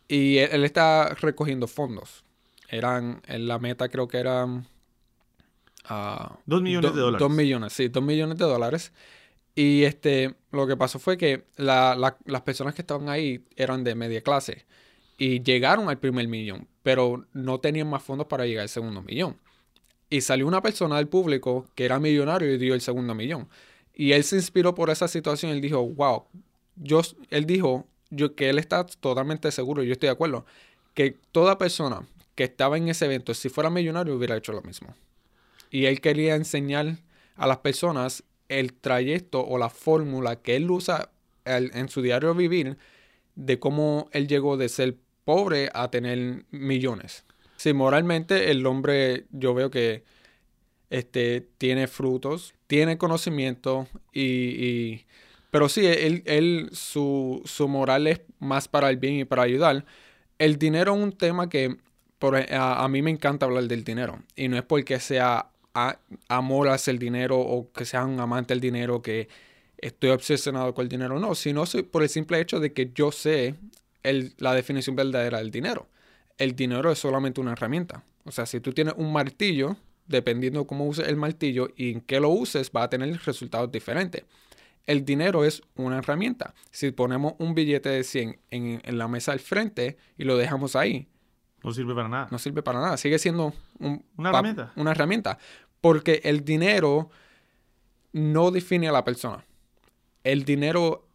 Y 0.08 0.38
él, 0.38 0.64
está 0.64 1.10
recogiendo 1.20 1.66
fondos. 1.66 2.24
Eran, 2.70 3.20
la 3.28 3.58
meta 3.58 3.90
creo 3.90 4.08
que 4.08 4.16
eran... 4.16 4.66
Uh, 5.88 6.34
dos 6.46 6.62
millones 6.62 6.94
de 6.94 7.00
dólares. 7.00 7.20
Dos 7.20 7.30
millones, 7.30 7.72
sí, 7.72 7.88
dos 7.88 8.02
millones 8.02 8.38
de 8.38 8.44
dólares. 8.44 8.92
Y 9.54 9.84
este, 9.84 10.34
lo 10.50 10.66
que 10.66 10.76
pasó 10.76 10.98
fue 10.98 11.16
que 11.16 11.44
las 11.56 12.42
personas 12.44 12.74
que 12.74 12.82
estaban 12.82 13.08
ahí 13.08 13.44
eran 13.56 13.84
de 13.84 13.94
media 13.94 14.20
clase 14.20 14.66
y 15.16 15.42
llegaron 15.42 15.88
al 15.88 15.98
primer 15.98 16.26
millón, 16.26 16.66
pero 16.82 17.26
no 17.32 17.60
tenían 17.60 17.88
más 17.88 18.02
fondos 18.02 18.26
para 18.26 18.46
llegar 18.46 18.62
al 18.62 18.68
segundo 18.68 19.02
millón. 19.02 19.38
Y 20.10 20.22
salió 20.22 20.46
una 20.46 20.60
persona 20.60 20.96
del 20.96 21.08
público 21.08 21.68
que 21.74 21.84
era 21.84 22.00
millonario 22.00 22.52
y 22.52 22.58
dio 22.58 22.74
el 22.74 22.80
segundo 22.80 23.14
millón. 23.14 23.48
Y 23.94 24.12
él 24.12 24.24
se 24.24 24.36
inspiró 24.36 24.74
por 24.74 24.90
esa 24.90 25.06
situación. 25.06 25.52
Él 25.52 25.60
dijo, 25.60 25.86
wow, 25.86 26.24
yo, 26.76 27.02
él 27.30 27.46
dijo 27.46 27.86
yo, 28.10 28.34
que 28.34 28.50
él 28.50 28.58
está 28.58 28.84
totalmente 28.84 29.50
seguro, 29.52 29.82
yo 29.82 29.92
estoy 29.92 30.08
de 30.08 30.12
acuerdo, 30.12 30.46
que 30.94 31.16
toda 31.32 31.58
persona 31.58 32.06
que 32.34 32.44
estaba 32.44 32.76
en 32.76 32.88
ese 32.88 33.04
evento, 33.06 33.34
si 33.34 33.48
fuera 33.48 33.70
millonario, 33.70 34.14
hubiera 34.16 34.36
hecho 34.36 34.52
lo 34.52 34.62
mismo. 34.62 34.94
Y 35.70 35.86
él 35.86 36.00
quería 36.00 36.34
enseñar 36.34 36.98
a 37.36 37.46
las 37.46 37.58
personas 37.58 38.24
el 38.48 38.72
trayecto 38.74 39.44
o 39.44 39.58
la 39.58 39.70
fórmula 39.70 40.36
que 40.36 40.56
él 40.56 40.70
usa 40.70 41.10
en 41.44 41.88
su 41.88 42.02
diario 42.02 42.34
vivir 42.34 42.78
de 43.34 43.58
cómo 43.58 44.08
él 44.12 44.28
llegó 44.28 44.56
de 44.56 44.68
ser 44.68 44.96
pobre 45.24 45.70
a 45.74 45.90
tener 45.90 46.44
millones. 46.50 47.24
Sí, 47.56 47.72
moralmente 47.72 48.50
el 48.50 48.66
hombre 48.66 49.26
yo 49.30 49.54
veo 49.54 49.70
que 49.70 50.04
este, 50.90 51.48
tiene 51.58 51.86
frutos, 51.86 52.54
tiene 52.66 52.98
conocimiento 52.98 53.88
y... 54.12 55.04
pero 55.50 55.68
sí, 55.68 55.86
él, 55.86 56.22
él 56.26 56.68
su, 56.72 57.42
su, 57.44 57.68
moral 57.68 58.06
es 58.06 58.20
más 58.38 58.68
para 58.68 58.90
el 58.90 58.96
bien 58.96 59.14
y 59.14 59.24
para 59.24 59.42
ayudar. 59.42 59.84
El 60.38 60.58
dinero 60.58 60.94
es 60.94 61.02
un 61.02 61.12
tema 61.12 61.48
que 61.48 61.76
por, 62.18 62.36
a, 62.36 62.84
a 62.84 62.88
mí 62.88 63.02
me 63.02 63.10
encanta 63.10 63.46
hablar 63.46 63.64
del 63.64 63.84
dinero. 63.84 64.22
Y 64.36 64.48
no 64.48 64.56
es 64.56 64.62
porque 64.62 65.00
sea 65.00 65.50
amor 66.28 66.68
hacia 66.68 66.90
el 66.90 66.98
dinero 66.98 67.38
o 67.38 67.70
que 67.72 67.84
sea 67.84 68.04
un 68.04 68.20
amante 68.20 68.54
del 68.54 68.60
dinero, 68.60 69.02
que 69.02 69.28
estoy 69.78 70.10
obsesionado 70.10 70.74
con 70.74 70.84
el 70.84 70.88
dinero. 70.88 71.18
No, 71.18 71.34
sino 71.34 71.64
por 71.90 72.02
el 72.02 72.08
simple 72.08 72.40
hecho 72.40 72.60
de 72.60 72.72
que 72.72 72.92
yo 72.94 73.12
sé 73.12 73.54
la 74.38 74.54
definición 74.54 74.96
verdadera 74.96 75.38
del 75.38 75.50
dinero. 75.50 75.88
El 76.38 76.54
dinero 76.56 76.90
es 76.90 76.98
solamente 76.98 77.40
una 77.40 77.52
herramienta. 77.52 78.04
O 78.24 78.32
sea, 78.32 78.46
si 78.46 78.60
tú 78.60 78.72
tienes 78.72 78.94
un 78.96 79.12
martillo, 79.12 79.76
dependiendo 80.06 80.60
de 80.60 80.66
cómo 80.66 80.86
uses 80.86 81.08
el 81.08 81.16
martillo 81.16 81.68
y 81.76 81.92
en 81.92 82.00
qué 82.00 82.20
lo 82.20 82.30
uses, 82.30 82.70
va 82.74 82.84
a 82.84 82.90
tener 82.90 83.16
resultados 83.24 83.70
diferentes. 83.70 84.24
El 84.86 85.04
dinero 85.04 85.44
es 85.44 85.62
una 85.76 85.98
herramienta. 85.98 86.54
Si 86.70 86.90
ponemos 86.90 87.34
un 87.38 87.54
billete 87.54 87.88
de 87.88 88.04
100 88.04 88.38
en, 88.50 88.80
en 88.84 88.98
la 88.98 89.08
mesa 89.08 89.32
al 89.32 89.40
frente 89.40 89.96
y 90.18 90.24
lo 90.24 90.36
dejamos 90.36 90.76
ahí, 90.76 91.08
no 91.64 91.72
sirve 91.72 91.94
para 91.94 92.08
nada. 92.08 92.28
No 92.30 92.38
sirve 92.38 92.62
para 92.62 92.78
nada. 92.78 92.96
Sigue 92.98 93.18
siendo 93.18 93.54
una 93.80 94.28
herramienta. 94.28 94.72
Una 94.76 94.90
herramienta. 94.90 95.38
Porque 95.84 96.22
el 96.24 96.46
dinero 96.46 97.10
no 98.14 98.50
define 98.50 98.88
a 98.88 98.92
la 98.92 99.04
persona. 99.04 99.44
El 100.22 100.46
dinero 100.46 101.08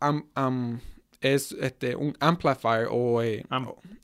es 1.21 1.53
este, 1.53 1.95
un 1.95 2.15
amplifier 2.19 2.87
o... 2.91 3.23
Eh, 3.23 3.43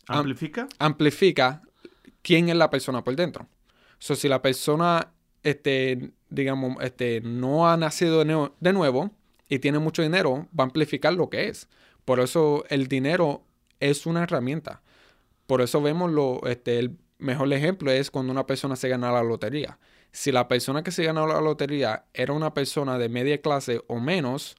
¿Amplifica? 0.08 0.68
amplifica 0.80 1.62
quién 2.24 2.50
es 2.50 2.56
la 2.56 2.72
persona 2.72 3.04
por 3.04 3.16
dentro. 3.16 3.48
So, 4.00 4.16
si 4.16 4.28
la 4.28 4.42
persona, 4.42 5.12
este, 5.44 6.10
digamos, 6.32 6.78
este, 6.82 7.22
no 7.22 7.70
ha 7.70 7.78
nacido 7.78 8.26
de, 8.26 8.50
de 8.60 8.74
nuevo 8.74 9.12
y 9.48 9.60
tiene 9.60 9.78
mucho 9.78 10.02
dinero, 10.02 10.48
va 10.60 10.64
a 10.64 10.66
amplificar 10.66 11.14
lo 11.14 11.30
que 11.30 11.48
es. 11.48 11.70
Por 12.06 12.20
eso 12.20 12.66
el 12.70 12.88
dinero 12.88 13.44
es 13.80 14.08
una 14.08 14.24
herramienta. 14.24 14.82
Por 15.46 15.62
eso 15.62 15.80
vemos 15.80 16.12
lo, 16.12 16.44
este, 16.48 16.80
el 16.80 16.98
mejor 17.20 17.54
ejemplo 17.54 17.92
es 17.92 18.10
cuando 18.10 18.32
una 18.32 18.48
persona 18.48 18.76
se 18.76 18.90
gana 18.90 19.12
la 19.12 19.22
lotería 19.22 19.78
si 20.16 20.32
la 20.32 20.48
persona 20.48 20.82
que 20.82 20.92
se 20.92 21.04
ganó 21.04 21.28
la 21.28 21.42
lotería 21.42 22.06
era 22.14 22.32
una 22.32 22.54
persona 22.54 22.98
de 22.98 23.10
media 23.10 23.42
clase 23.42 23.84
o 23.88 24.00
menos, 24.00 24.56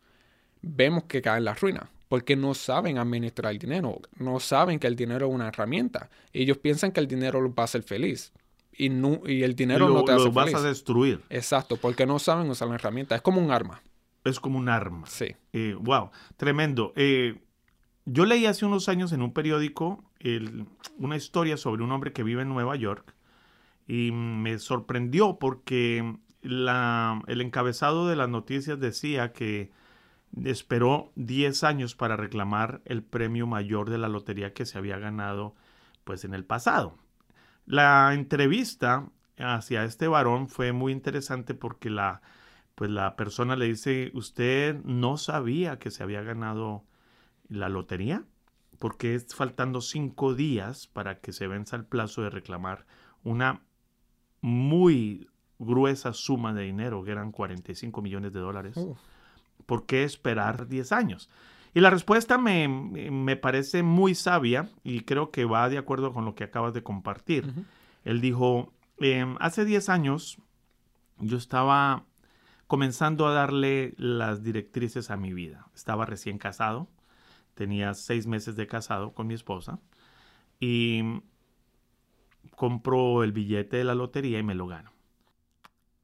vemos 0.60 1.04
que 1.04 1.22
cae 1.22 1.38
en 1.38 1.46
la 1.46 1.54
ruina. 1.54 1.88
Porque 2.08 2.36
no 2.36 2.52
saben 2.52 2.98
administrar 2.98 3.52
el 3.52 3.58
dinero, 3.58 4.00
no 4.18 4.38
saben 4.38 4.78
que 4.78 4.86
el 4.86 4.94
dinero 4.94 5.26
es 5.26 5.34
una 5.34 5.48
herramienta. 5.48 6.10
Ellos 6.34 6.58
piensan 6.58 6.92
que 6.92 7.00
el 7.00 7.08
dinero 7.08 7.40
los 7.40 7.52
va 7.52 7.62
a 7.62 7.64
hacer 7.64 7.82
feliz. 7.82 8.34
Y, 8.70 8.90
no, 8.90 9.22
y 9.26 9.44
el 9.44 9.56
dinero 9.56 9.88
no 9.88 10.04
te 10.04 10.12
hace 10.12 10.25
lo 10.25 10.32
vas 10.32 10.52
a 10.52 10.60
destruir. 10.60 11.22
Exacto, 11.30 11.78
porque 11.78 12.04
no 12.04 12.18
saben 12.18 12.50
usar 12.50 12.68
la 12.68 12.75
herramienta. 12.75 13.16
Es 13.16 13.22
como 13.22 13.40
un 13.40 13.50
arma. 13.50 13.82
Es 14.25 14.38
como 14.38 14.58
un 14.58 14.68
arma. 14.68 15.06
Sí. 15.06 15.34
Eh, 15.54 15.75
wow, 15.80 16.10
tremendo. 16.36 16.92
Eh, 16.96 17.40
yo 18.04 18.26
leí 18.26 18.44
hace 18.44 18.66
unos 18.66 18.90
años 18.90 19.10
en 19.12 19.22
un 19.22 19.32
periódico 19.32 20.04
una 20.98 21.16
historia 21.16 21.56
sobre 21.56 21.82
un 21.82 21.92
hombre 21.92 22.12
que 22.12 22.22
vive 22.22 22.42
en 22.42 22.48
Nueva 22.48 22.76
York 22.76 23.16
y 23.87 24.11
me 24.12 24.59
sorprendió 24.59 25.38
porque 25.38 26.16
la, 26.43 27.23
el 27.26 27.40
encabezado 27.40 28.09
de 28.09 28.16
las 28.16 28.28
noticias 28.28 28.81
decía 28.81 29.33
que 29.33 29.71
esperó 30.45 31.12
10 31.14 31.64
años 31.64 31.95
para 31.95 32.16
reclamar 32.16 32.83
el 32.85 33.02
premio 33.02 33.47
mayor 33.47 33.90
de 33.90 33.99
la 33.99 34.09
lotería 34.09 34.52
que 34.52 34.66
se 34.66 34.78
había 34.78 34.99
ganado 34.99 35.55
pues 36.05 36.25
en 36.25 36.35
el 36.35 36.45
pasado. 36.45 36.99
La 37.64 38.12
entrevista 38.14 39.09
hacia 39.38 39.85
este 39.85 40.09
varón 40.09 40.49
fue 40.49 40.73
muy 40.73 40.93
interesante 40.93 41.55
porque 41.55 41.90
la 41.90 42.23
pues 42.75 42.90
la 42.90 43.16
persona 43.16 43.57
le 43.57 43.66
dice, 43.66 44.11
"¿Usted 44.12 44.76
no 44.85 45.16
sabía 45.16 45.78
que 45.78 45.90
se 45.90 46.02
había 46.02 46.23
ganado 46.23 46.85
la 47.49 47.71
lotería?" 47.71 48.25
Porque 48.78 49.14
es 49.14 49.35
faltando 49.35 49.81
cinco 49.81 50.35
días 50.35 50.87
para 50.87 51.21
que 51.21 51.33
se 51.33 51.47
venza 51.47 51.76
el 51.76 51.87
plazo 51.87 52.23
de 52.23 52.28
reclamar 52.31 52.87
una 53.25 53.62
muy 54.46 55.28
gruesa 55.58 56.12
suma 56.12 56.54
de 56.54 56.62
dinero, 56.62 57.02
que 57.02 57.10
eran 57.10 57.32
45 57.32 58.00
millones 58.00 58.32
de 58.32 58.38
dólares. 58.38 58.78
¿Por 59.66 59.86
qué 59.86 60.04
esperar 60.04 60.68
10 60.68 60.92
años? 60.92 61.28
Y 61.74 61.80
la 61.80 61.90
respuesta 61.90 62.38
me, 62.38 63.36
parece 63.42 63.82
muy 63.82 64.14
sabia 64.14 64.70
y 64.84 65.00
creo 65.00 65.32
que 65.32 65.44
va 65.44 65.68
de 65.68 65.78
acuerdo 65.78 66.12
con 66.12 66.24
lo 66.24 66.36
que 66.36 66.44
acabas 66.44 66.74
de 66.74 66.84
compartir. 66.84 67.52
Él 68.04 68.20
dijo, 68.20 68.72
em, 68.98 69.34
hace 69.40 69.64
10 69.64 69.88
años 69.88 70.38
yo 71.18 71.36
estaba 71.36 72.04
comenzando 72.68 73.26
a 73.26 73.32
darle 73.32 73.94
las 73.98 74.44
directrices 74.44 75.10
a 75.10 75.16
mi 75.16 75.32
vida. 75.32 75.66
Estaba 75.74 76.06
recién 76.06 76.38
casado, 76.38 76.88
tenía 77.54 77.94
seis 77.94 78.28
meses 78.28 78.54
de 78.54 78.68
casado 78.68 79.12
con 79.12 79.26
mi 79.26 79.34
esposa 79.34 79.80
y 80.60 81.02
compro 82.54 83.22
el 83.22 83.32
billete 83.32 83.78
de 83.78 83.84
la 83.84 83.94
lotería 83.94 84.38
y 84.38 84.42
me 84.42 84.54
lo 84.54 84.66
gano. 84.66 84.92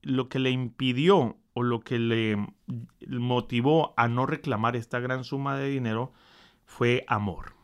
Lo 0.03 0.29
que 0.29 0.39
le 0.39 0.51
impidió 0.51 1.37
o 1.55 1.63
lo 1.63 1.81
que 1.81 1.99
le 1.99 2.37
motivó 3.09 3.95
a 3.97 4.09
no 4.09 4.27
reclamar 4.27 4.77
esta 4.77 5.01
gran 5.01 5.25
suma 5.25 5.57
de 5.57 5.69
dinero 5.69 6.13
fue 6.65 7.05
amor. 7.07 7.55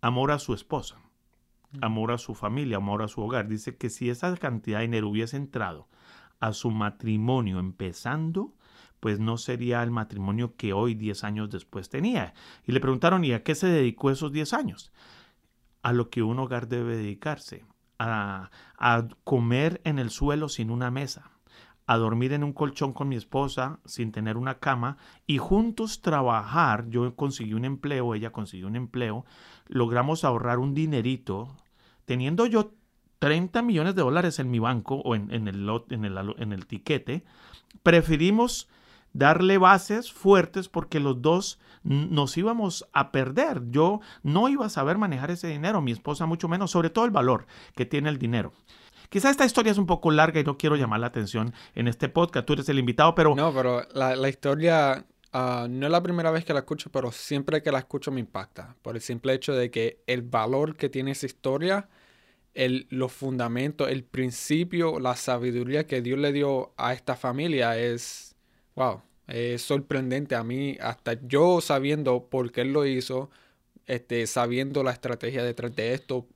Amor 0.00 0.30
a 0.30 0.38
su 0.38 0.54
esposa, 0.54 1.00
amor 1.80 2.12
a 2.12 2.18
su 2.18 2.34
familia, 2.34 2.76
amor 2.76 3.02
a 3.02 3.08
su 3.08 3.20
hogar. 3.20 3.48
Dice 3.48 3.76
que 3.76 3.90
si 3.90 4.08
esa 4.10 4.34
cantidad 4.36 4.78
de 4.78 4.86
dinero 4.86 5.08
hubiese 5.08 5.36
entrado 5.36 5.88
a 6.40 6.52
su 6.52 6.70
matrimonio 6.70 7.58
empezando, 7.58 8.54
pues 9.00 9.20
no 9.20 9.36
sería 9.36 9.82
el 9.82 9.90
matrimonio 9.90 10.56
que 10.56 10.72
hoy, 10.72 10.94
10 10.94 11.24
años 11.24 11.50
después, 11.50 11.88
tenía. 11.88 12.34
Y 12.66 12.72
le 12.72 12.80
preguntaron, 12.80 13.24
¿y 13.24 13.32
a 13.32 13.42
qué 13.42 13.54
se 13.54 13.66
dedicó 13.66 14.10
esos 14.10 14.32
10 14.32 14.52
años? 14.54 14.92
A 15.82 15.92
lo 15.92 16.10
que 16.10 16.22
un 16.22 16.38
hogar 16.38 16.68
debe 16.68 16.96
dedicarse, 16.96 17.64
a, 17.98 18.50
comer 19.24 19.80
en 19.84 19.98
el 19.98 20.10
suelo 20.10 20.48
sin 20.48 20.70
una 20.70 20.90
mesa, 20.90 21.30
a 21.86 21.96
dormir 21.96 22.32
en 22.32 22.44
un 22.44 22.52
colchón 22.52 22.92
con 22.92 23.08
mi 23.08 23.16
esposa 23.16 23.80
sin 23.84 24.12
tener 24.12 24.36
una 24.36 24.58
cama 24.58 24.98
y 25.26 25.38
juntos 25.38 26.00
trabajar. 26.02 26.88
Yo 26.88 27.14
conseguí 27.16 27.54
un 27.54 27.64
empleo, 27.64 28.14
ella 28.14 28.30
consiguió 28.30 28.66
un 28.66 28.76
empleo, 28.76 29.24
logramos 29.66 30.24
ahorrar 30.24 30.58
un 30.58 30.74
dinerito, 30.74 31.56
teniendo 32.04 32.46
yo 32.46 32.72
30 33.18 33.62
millones 33.62 33.94
de 33.94 34.02
dólares 34.02 34.38
en 34.38 34.50
mi 34.50 34.58
banco 34.58 34.96
o 34.96 35.14
en, 35.14 35.30
el, 35.30 35.68
en, 35.90 36.04
el, 36.04 36.34
en 36.38 36.52
el 36.52 36.66
tiquete, 36.66 37.24
preferimos 37.82 38.68
darle 39.12 39.58
bases 39.58 40.12
fuertes 40.12 40.68
porque 40.68 41.00
los 41.00 41.20
dos 41.20 41.58
nos 41.88 42.36
íbamos 42.36 42.86
a 42.92 43.10
perder. 43.10 43.62
Yo 43.70 44.00
no 44.22 44.48
iba 44.48 44.66
a 44.66 44.70
saber 44.70 44.98
manejar 44.98 45.30
ese 45.30 45.48
dinero, 45.48 45.80
mi 45.80 45.92
esposa 45.92 46.26
mucho 46.26 46.48
menos, 46.48 46.70
sobre 46.70 46.90
todo 46.90 47.06
el 47.06 47.10
valor 47.10 47.46
que 47.74 47.86
tiene 47.86 48.10
el 48.10 48.18
dinero. 48.18 48.52
Quizá 49.08 49.30
esta 49.30 49.46
historia 49.46 49.72
es 49.72 49.78
un 49.78 49.86
poco 49.86 50.10
larga 50.10 50.38
y 50.38 50.44
no 50.44 50.58
quiero 50.58 50.76
llamar 50.76 51.00
la 51.00 51.06
atención 51.06 51.54
en 51.74 51.88
este 51.88 52.10
podcast. 52.10 52.46
Tú 52.46 52.52
eres 52.52 52.68
el 52.68 52.78
invitado, 52.78 53.14
pero... 53.14 53.34
No, 53.34 53.54
pero 53.54 53.82
la, 53.94 54.28
historia 54.28 55.06
ah, 55.32 55.66
no 55.68 55.86
es 55.86 55.92
la 55.92 56.02
primera 56.02 56.30
vez 56.30 56.44
que 56.44 56.52
la 56.52 56.60
escucho, 56.60 56.90
pero 56.90 57.10
siempre 57.10 57.62
que 57.62 57.72
la 57.72 57.78
escucho 57.78 58.12
me 58.12 58.20
impacta. 58.20 58.76
Por 58.82 58.96
el 58.96 59.00
simple 59.00 59.32
hecho 59.32 59.54
de 59.54 59.70
que 59.70 60.02
el 60.06 60.20
valor 60.20 60.76
que 60.76 60.90
tiene 60.90 61.12
esa 61.12 61.24
historia, 61.24 61.88
el, 62.52 62.86
los 62.90 63.10
fundamentos, 63.10 63.88
el 63.88 64.04
principio, 64.04 65.00
la 65.00 65.16
sabiduría 65.16 65.86
que 65.86 66.02
Dios 66.02 66.18
le 66.18 66.32
dio 66.32 66.74
a 66.76 66.92
esta 66.92 67.16
familia 67.16 67.78
es, 67.78 68.36
wow, 68.76 69.00
es 69.28 69.62
sorprendente 69.62 70.34
a 70.34 70.42
mí, 70.42 70.76
hasta 70.80 71.14
yo 71.26 71.60
sabiendo 71.60 72.28
por 72.28 72.50
qué 72.50 72.62
él 72.62 72.72
lo 72.72 72.86
hizo, 72.86 73.30
este, 73.86 74.26
sabiendo 74.26 74.82
la 74.82 74.92
estrategia 74.92 75.44
detrás 75.44 75.74
de 75.76 75.94
esto, 75.94 76.26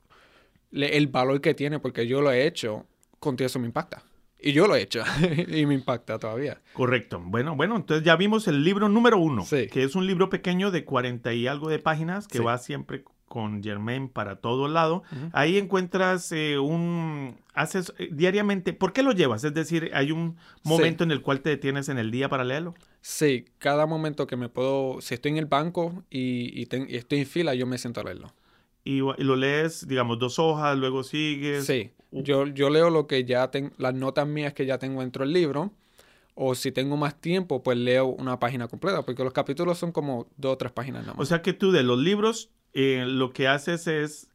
el 0.70 1.06
valor 1.08 1.40
que 1.40 1.54
tiene, 1.54 1.78
porque 1.78 2.06
yo 2.06 2.20
lo 2.20 2.30
he 2.30 2.46
hecho, 2.46 2.86
contigo 3.18 3.46
eso 3.46 3.58
me 3.58 3.66
impacta. 3.66 4.02
Y 4.44 4.52
yo 4.52 4.66
lo 4.66 4.74
he 4.74 4.82
hecho 4.82 5.04
y 5.48 5.66
me 5.66 5.74
impacta 5.74 6.18
todavía. 6.18 6.60
Correcto. 6.72 7.22
Bueno, 7.24 7.54
bueno, 7.54 7.76
entonces 7.76 8.04
ya 8.04 8.16
vimos 8.16 8.48
el 8.48 8.64
libro 8.64 8.88
número 8.88 9.18
uno, 9.18 9.46
que 9.48 9.84
es 9.84 9.94
un 9.94 10.06
libro 10.06 10.28
pequeño 10.28 10.70
de 10.70 10.84
40 10.84 11.32
y 11.32 11.46
algo 11.46 11.68
de 11.68 11.78
páginas 11.78 12.26
que 12.26 12.40
va 12.40 12.58
siempre 12.58 13.04
con 13.32 13.62
Germain 13.62 14.10
para 14.10 14.36
todo 14.36 14.68
lado. 14.68 15.02
Ahí 15.32 15.56
encuentras 15.56 16.30
eh, 16.32 16.58
un... 16.58 17.38
Haces 17.54 17.94
eh, 17.98 18.10
diariamente... 18.12 18.74
¿Por 18.74 18.92
qué 18.92 19.02
lo 19.02 19.12
llevas? 19.12 19.42
Es 19.44 19.54
decir, 19.54 19.90
¿hay 19.94 20.12
un 20.12 20.36
momento 20.64 21.02
en 21.02 21.10
el 21.12 21.22
cual 21.22 21.40
te 21.40 21.48
detienes 21.48 21.88
en 21.88 21.96
el 21.96 22.10
día 22.10 22.28
para 22.28 22.44
leerlo? 22.44 22.74
Sí, 23.00 23.46
cada 23.58 23.86
momento 23.86 24.26
que 24.26 24.36
me 24.36 24.50
puedo... 24.50 25.00
Si 25.00 25.14
estoy 25.14 25.32
en 25.32 25.38
el 25.38 25.46
banco 25.46 26.04
y, 26.10 26.60
y 26.60 26.68
estoy 26.96 27.20
en 27.20 27.26
fila, 27.26 27.54
yo 27.54 27.66
me 27.66 27.78
siento 27.78 28.00
a 28.00 28.04
leerlo 28.04 28.34
y, 28.84 28.98
lo 28.98 29.36
lees, 29.36 29.86
digamos, 29.86 30.18
dos 30.18 30.38
hojas, 30.38 30.76
luego 30.76 31.02
sigues. 31.04 31.64
Sí, 31.64 31.90
yo, 32.10 32.46
yo 32.46 32.70
leo 32.70 32.90
lo 32.90 33.06
que 33.06 33.24
ya 33.24 33.50
tengo, 33.50 33.70
las 33.78 33.94
notas 33.94 34.26
mías 34.26 34.52
que 34.54 34.66
ya 34.66 34.78
tengo 34.78 35.00
dentro 35.00 35.24
del 35.24 35.32
libro. 35.32 35.72
O 36.34 36.54
si 36.54 36.72
tengo 36.72 36.96
más 36.96 37.20
tiempo, 37.20 37.62
pues 37.62 37.76
leo 37.76 38.06
una 38.06 38.40
página 38.40 38.66
completa, 38.66 39.02
porque 39.02 39.22
los 39.22 39.34
capítulos 39.34 39.76
son 39.76 39.92
como 39.92 40.28
dos 40.38 40.54
o 40.54 40.56
tres 40.56 40.72
páginas 40.72 41.02
nada 41.02 41.12
más. 41.12 41.22
O 41.22 41.26
sea 41.26 41.42
que 41.42 41.52
tú 41.52 41.72
de 41.72 41.82
los 41.82 41.98
libros 41.98 42.50
eh, 42.72 43.04
lo 43.06 43.32
que 43.32 43.48
haces 43.48 43.86
es 43.86 44.28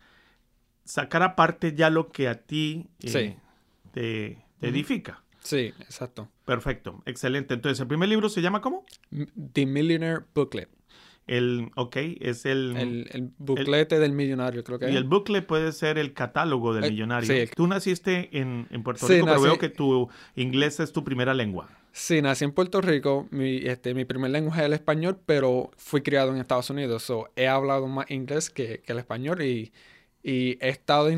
sacar 0.84 1.24
aparte 1.24 1.74
ya 1.74 1.90
lo 1.90 2.10
que 2.10 2.28
a 2.28 2.36
ti 2.42 2.88
eh, 3.04 3.38
te, 3.92 4.44
edifica. 4.62 5.24
Sí, 5.42 5.74
exacto. 5.80 6.30
Perfecto, 6.46 7.02
excelente. 7.06 7.54
Entonces, 7.54 7.80
¿el 7.80 7.88
primer 7.88 8.10
libro 8.10 8.30
se 8.30 8.42
llama 8.42 8.62
cómo? 8.62 8.86
The 9.54 9.66
Millionaire 9.66 10.24
Booklet. 10.34 10.70
El, 11.26 11.72
ok, 11.76 11.98
es 12.22 12.46
el... 12.46 12.76
El, 12.78 13.10
el 13.12 13.32
buclete 13.38 14.00
del 14.00 14.14
millonario, 14.14 14.64
creo 14.64 14.80
que 14.80 14.90
Y 14.90 14.96
el 14.96 15.04
bucle 15.04 15.42
puede 15.42 15.74
ser 15.74 15.98
el 15.98 16.14
catálogo 16.14 16.74
del 16.74 16.90
millonario. 16.90 17.28
Sí. 17.28 17.52
Tú 17.54 17.68
naciste 17.68 18.30
en, 18.40 18.68
en 18.70 18.84
Puerto 18.84 19.08
Rico, 19.08 19.26
pero 19.26 19.42
veo 19.42 19.58
que 19.58 19.68
tu 19.68 20.10
inglés 20.36 20.80
es 20.80 20.94
tu 20.94 21.04
primera 21.04 21.34
lengua. 21.34 21.70
Sí, 22.00 22.22
nací 22.22 22.46
en 22.46 22.52
Puerto 22.52 22.80
Rico. 22.80 23.28
Mi, 23.32 23.58
este, 23.58 23.96
mi 23.96 24.06
primer 24.06 24.30
lenguaje 24.30 24.62
es 24.62 24.66
el 24.68 24.74
español, 24.74 25.18
pero 25.26 25.72
fui 25.78 26.02
criado 26.02 26.32
en 26.32 26.38
Estados 26.38 26.70
Unidos. 26.70 27.02
So, 27.02 27.28
he 27.36 27.48
hablado 27.48 27.88
más 27.88 28.10
inglés 28.12 28.52
que, 28.52 28.82
que 28.86 28.92
el 28.94 29.00
español 29.00 29.42
y, 29.42 29.74
y 30.22 30.60
he 30.62 30.70
estado... 30.70 31.10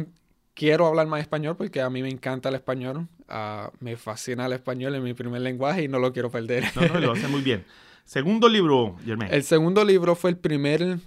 quiero 0.53 0.87
hablar 0.87 1.07
más 1.07 1.19
español 1.19 1.57
porque 1.57 1.81
a 1.81 1.89
mí 1.89 2.01
me 2.01 2.09
encanta 2.09 2.47
el 2.47 2.55
español. 2.55 3.07
Uh, 3.27 3.69
me 3.81 3.97
fascina 3.97 4.45
el 4.45 4.53
español 4.53 4.95
en 4.95 5.03
mi 5.03 5.13
primer 5.13 5.41
lenguaje 5.41 5.83
y 5.83 5.87
no 5.89 5.99
lo 5.99 6.13
quiero 6.13 6.31
perder. 6.31 6.63
No, 6.75 6.87
no, 6.87 6.99
lo 6.99 7.11
hace 7.11 7.27
muy 7.27 7.41
bien. 7.41 7.65
Segundo 8.05 8.47
libro, 8.47 8.95
Germain. 9.03 9.33
El 9.33 9.43
segundo 9.43 9.83
libro 9.83 10.15
fue 10.15 10.29
el 10.29 10.37
primer, 10.37 10.97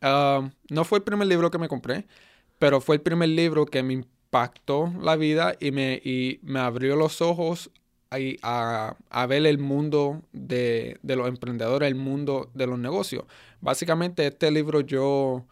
ah, 0.00 0.48
no 0.70 0.84
fue 0.84 0.98
el 0.98 1.04
primer 1.04 1.26
libro 1.26 1.50
que 1.50 1.58
me 1.58 1.68
compré, 1.68 2.06
pero 2.60 2.80
fue 2.80 2.96
el 2.96 3.02
primer 3.02 3.30
libro 3.30 3.66
que 3.66 3.82
me 3.82 3.94
impactó 3.94 4.92
la 5.02 5.16
vida 5.16 5.56
y 5.58 5.72
me, 5.72 6.00
y 6.04 6.38
me 6.42 6.60
abrió 6.60 6.94
los 6.94 7.20
ojos 7.20 7.70
a, 8.10 9.26
ver 9.28 9.46
el 9.46 9.58
mundo 9.58 10.22
de, 10.32 10.98
los 11.02 11.28
emprendedores, 11.28 11.88
el 11.88 11.94
mundo 11.94 12.50
de 12.54 12.66
los 12.66 12.78
negocios. 12.78 13.24
Básicamente 13.60 14.26
este 14.26 14.50
libro 14.50 14.80
yo, 14.80 15.44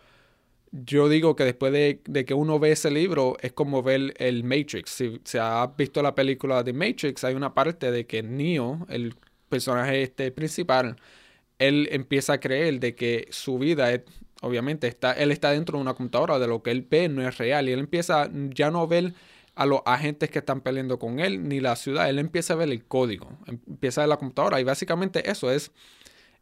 yo 0.72 1.08
digo 1.08 1.36
que 1.36 1.44
después 1.44 1.72
de, 1.72 2.24
que 2.24 2.34
uno 2.34 2.58
ve 2.58 2.72
ese 2.72 2.90
libro 2.90 3.36
es 3.40 3.52
como 3.52 3.82
ver 3.82 4.14
el 4.18 4.44
Matrix. 4.44 4.90
Si 4.90 5.20
se 5.24 5.38
ha 5.38 5.66
visto 5.76 6.02
la 6.02 6.14
película 6.14 6.62
de 6.62 6.72
Matrix, 6.72 7.24
hay 7.24 7.34
una 7.34 7.54
parte 7.54 7.90
de 7.90 8.06
que 8.06 8.22
Neo, 8.22 8.86
el 8.88 9.14
personaje 9.48 10.02
este 10.02 10.30
principal, 10.32 10.96
él 11.58 11.88
empieza 11.92 12.34
a 12.34 12.40
creer 12.40 12.80
de 12.80 12.94
que 12.94 13.28
su 13.30 13.58
vida 13.58 13.90
obviamente, 14.42 14.86
está, 14.86 15.12
él 15.12 15.32
está 15.32 15.50
dentro 15.50 15.78
de 15.78 15.82
una 15.82 15.94
computadora, 15.94 16.38
de 16.38 16.46
lo 16.46 16.62
que 16.62 16.70
él 16.70 16.86
ve 16.88 17.08
no 17.08 17.26
es 17.26 17.38
real, 17.38 17.68
y 17.68 17.72
él 17.72 17.80
empieza 17.80 18.30
ya 18.54 18.70
no 18.70 18.82
a 18.82 18.86
ver 18.86 19.14
a 19.56 19.66
los 19.66 19.80
agentes 19.84 20.30
que 20.30 20.38
están 20.38 20.60
peleando 20.60 20.98
con 20.98 21.18
él, 21.18 21.48
ni 21.48 21.60
la 21.60 21.74
ciudad, 21.76 22.08
él 22.08 22.18
empieza 22.18 22.52
a 22.54 22.56
ver 22.56 22.68
el 22.68 22.84
código, 22.84 23.38
empieza 23.46 24.00
a 24.00 24.04
ver 24.04 24.10
la 24.10 24.18
computadora, 24.18 24.60
y 24.60 24.64
básicamente 24.64 25.28
eso 25.28 25.50
es, 25.50 25.72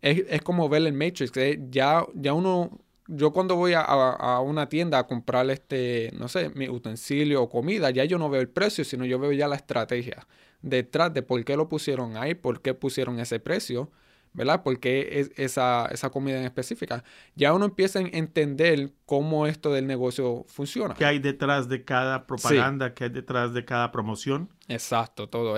es, 0.03 0.42
como 0.42 0.68
ver 0.68 0.83
el 0.83 0.92
Matrix, 0.92 1.33
ya, 1.70 2.05
ya 2.14 2.35
uno 2.35 2.81
yo 3.07 3.33
cuando 3.33 3.57
voy 3.57 3.74
a, 3.74 3.83
a, 3.83 4.40
una 4.40 4.68
tienda 4.68 4.98
a 4.98 5.07
comprar 5.07 5.48
este, 5.50 6.11
no 6.18 6.27
sé, 6.29 6.48
mi 6.50 6.68
utensilio 6.68 7.42
o 7.42 7.48
comida, 7.48 7.90
ya 7.90 8.05
yo 8.05 8.18
no 8.18 8.31
veo 8.31 8.40
el 8.40 8.48
precio, 8.48 8.85
sino 8.85 9.05
yo 9.05 9.18
veo 9.18 9.33
ya 9.33 9.46
la 9.46 9.57
estrategia 9.57 10.27
detrás 10.64 11.12
de 11.12 11.22
por 11.22 11.44
qué 11.44 11.57
lo 11.57 11.68
pusieron 11.68 12.16
ahí, 12.16 12.35
por 12.35 12.62
qué 12.62 12.74
pusieron 12.74 13.20
ese 13.20 13.38
precio, 13.38 13.90
¿verdad? 14.35 14.62
¿Por 14.62 14.79
qué 14.79 15.20
es 15.20 15.31
esa, 15.37 15.87
esa 15.87 16.11
comida 16.11 16.38
en 16.38 16.44
específica? 16.44 17.05
Ya 17.37 17.55
uno 17.55 17.64
empieza 17.64 18.01
a 18.01 18.03
entender 18.03 18.90
cómo 19.07 19.47
esto 19.47 19.73
del 19.73 19.87
negocio 19.87 20.44
funciona. 20.49 20.94
¿Qué 20.94 21.05
hay 21.05 21.20
detrás 21.20 21.68
de 21.68 21.85
cada 21.85 22.27
propaganda? 22.27 22.92
¿Qué 22.92 23.05
hay 23.05 23.11
detrás 23.11 23.55
de 23.55 23.64
cada 23.64 23.92
promoción? 23.92 24.51
Exacto, 24.68 25.29
todo. 25.29 25.57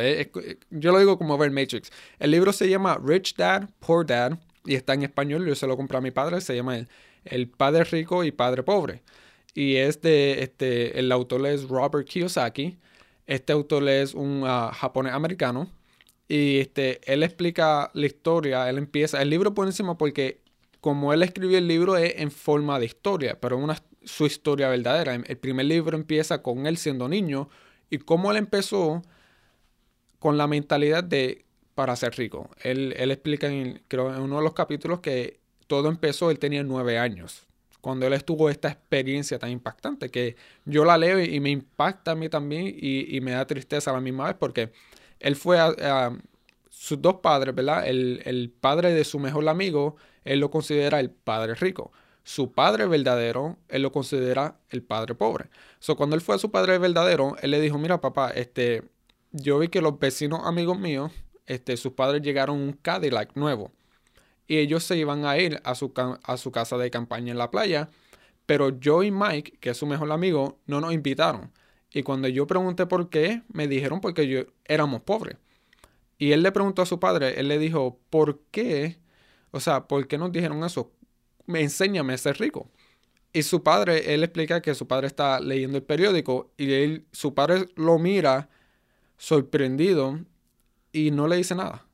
yo 0.70 0.92
lo 0.92 0.98
digo 0.98 1.18
como 1.18 1.36
ver 1.38 1.50
Matrix. 1.50 1.90
El 2.18 2.30
libro 2.30 2.52
se 2.52 2.68
llama 2.68 3.00
Rich 3.02 3.34
Dad, 3.36 3.68
Poor 3.80 4.06
Dad 4.06 4.38
y 4.66 4.74
está 4.74 4.94
en 4.94 5.02
español. 5.02 5.46
Yo 5.46 5.54
se 5.54 5.66
lo 5.66 5.76
compré 5.76 5.98
a 5.98 6.02
mi 6.02 6.10
padre. 6.10 6.40
Se 6.42 6.54
llama 6.54 6.76
el, 6.76 6.88
el 7.24 7.48
Padre 7.48 7.84
Rico 7.84 8.24
y 8.24 8.30
Padre 8.30 8.62
Pobre. 8.62 9.02
Y 9.54 9.76
es 9.76 10.02
de, 10.02 10.42
este, 10.42 10.98
el 10.98 11.10
autor 11.10 11.46
es 11.46 11.66
Robert 11.66 12.06
Kiyosaki. 12.06 12.76
Este 13.26 13.52
autor 13.54 13.88
es 13.88 14.14
un 14.14 14.42
ah, 14.44 14.70
japonés 14.74 15.14
americano 15.14 15.70
y 16.28 16.58
este, 16.58 17.00
él 17.12 17.22
explica 17.22 17.90
la 17.94 18.06
historia, 18.06 18.68
él 18.68 18.78
empieza, 18.78 19.22
el 19.22 19.30
libro 19.30 19.54
por 19.54 19.66
encima 19.66 19.96
porque 19.96 20.40
como 20.80 21.12
él 21.12 21.22
escribió 21.22 21.58
el 21.58 21.68
libro 21.68 21.96
es 21.96 22.14
en 22.16 22.30
forma 22.30 22.78
de 22.78 22.86
historia, 22.86 23.40
pero 23.40 23.58
una, 23.58 23.76
su 24.04 24.26
historia 24.26 24.68
verdadera. 24.68 25.14
El 25.14 25.38
primer 25.38 25.66
libro 25.66 25.96
empieza 25.96 26.42
con 26.42 26.66
él 26.66 26.76
siendo 26.76 27.08
niño 27.08 27.48
y 27.90 27.98
cómo 27.98 28.30
él 28.30 28.36
empezó 28.36 29.02
con 30.18 30.38
la 30.38 30.46
mentalidad 30.46 31.04
de 31.04 31.44
para 31.74 31.94
ser 31.96 32.14
rico. 32.16 32.50
Él, 32.62 32.94
él 32.96 33.10
explica 33.10 33.48
en, 33.48 33.82
creo, 33.88 34.14
en 34.14 34.22
uno 34.22 34.38
de 34.38 34.42
los 34.42 34.54
capítulos 34.54 35.00
que 35.00 35.40
todo 35.66 35.88
empezó, 35.88 36.30
él 36.30 36.38
tenía 36.38 36.62
nueve 36.62 36.98
años 36.98 37.46
cuando 37.86 38.04
él 38.04 38.14
estuvo 38.14 38.50
esta 38.50 38.66
experiencia 38.68 39.38
tan 39.38 39.48
impactante 39.50 40.10
que 40.10 40.34
yo 40.64 40.84
la 40.84 40.98
leo 40.98 41.22
y, 41.22 41.38
me 41.38 41.50
impacta 41.50 42.10
a 42.10 42.14
mí 42.16 42.28
también 42.28 42.74
y, 42.76 43.20
me 43.20 43.30
da 43.30 43.46
tristeza 43.46 43.92
a 43.92 43.94
la 43.94 44.00
misma 44.00 44.24
vez 44.26 44.34
porque 44.34 44.72
él 45.20 45.37
fue 45.37 45.59
a, 45.59 46.16
sus 46.68 47.00
dos 47.00 47.16
padres, 47.16 47.55
¿verdad? 47.55 47.87
El, 47.87 48.52
padre 48.61 48.92
de 48.92 49.05
su 49.05 49.18
mejor 49.18 49.48
amigo, 49.48 49.96
él 50.24 50.40
lo 50.40 50.50
considera 50.50 51.00
el 51.00 51.11
padre 51.11 51.55
rico. 51.55 51.90
Su 52.22 52.52
padre 52.52 52.87
verdadero, 52.87 53.57
él 53.68 53.83
lo 53.83 53.92
considera 53.92 54.59
el 54.70 54.83
padre 54.83 55.14
pobre. 55.14 55.48
So, 55.79 55.96
cuando 55.96 56.16
él 56.16 56.22
fue 56.22 56.35
a 56.35 56.38
su 56.38 56.50
padre 56.50 56.79
verdadero, 56.79 57.37
él 57.40 57.52
le 57.52 57.61
dijo, 57.61 57.79
mira 57.79 58.00
papá, 58.00 58.31
este, 58.31 58.83
yo 59.33 59.59
vi 59.59 59.68
que 59.68 59.81
los 59.81 59.98
vecinos 59.98 60.40
amigos 60.44 60.79
míos, 60.79 61.12
este, 61.46 61.76
sus 61.76 61.92
padres 61.92 62.22
llegaron 62.22 62.57
un 62.59 62.72
Cadillac 62.72 63.37
nuevo 63.37 63.70
y 64.46 64.59
ellos 64.59 64.85
se 64.85 64.96
iban 64.96 65.24
a 65.24 65.38
ir 65.38 65.61
a 65.64 65.74
su, 65.74 65.92
a 66.22 66.37
su 66.37 66.52
casa 66.52 66.76
de 66.79 66.90
campaña 66.90 67.33
en 67.33 67.38
la 67.38 67.50
playa, 67.50 67.88
pero 68.46 68.79
yo 68.79 69.02
y 69.02 69.11
Mike, 69.11 69.59
que 69.61 69.70
es 69.70 69.76
su 69.76 69.87
mejor 69.87 70.11
amigo, 70.12 70.59
no 70.66 70.81
nos 70.81 70.92
invitaron. 70.92 71.50
Y 71.92 72.03
cuando 72.03 72.29
yo 72.29 72.46
pregunté 72.46 72.87
por 72.87 73.09
qué, 73.11 73.42
me 73.49 73.68
dijeron 73.68 74.01
porque 74.01 74.29
yo 74.29 74.42
éramos 74.64 75.03
pobres. 75.03 75.37
Y 76.18 76.33
él 76.33 76.42
le 76.42 76.53
preguntó 76.53 76.83
a 76.83 76.87
su 76.87 77.01
padre, 77.01 77.38
él 77.40 77.49
le 77.49 77.59
dijo, 77.59 77.99
¿por 78.11 78.40
qué? 78.51 78.99
O 79.51 79.61
sea, 79.61 79.87
¿por 79.87 80.07
qué 80.09 80.18
nos 80.18 80.33
dijeron 80.33 80.64
eso? 80.64 80.92
Me 81.46 81.61
enséñame 81.62 82.14
a 82.14 82.18
ser 82.18 82.38
rico. 82.38 82.70
Y 83.33 83.42
su 83.42 83.62
padre, 83.62 84.14
él 84.14 84.25
explica 84.25 84.62
que 84.62 84.75
su 84.75 84.87
padre 84.87 85.07
está 85.09 85.40
leyendo 85.40 85.77
el 85.79 85.85
periódico 85.85 86.53
y 86.57 86.72
él, 86.72 87.07
su 87.12 87.35
padre 87.35 87.68
lo 87.77 87.99
mira 87.99 88.49
sorprendido 89.18 90.20
y 90.92 91.11
no 91.11 91.29
le 91.29 91.37
dice 91.37 91.55
nada. 91.55 91.87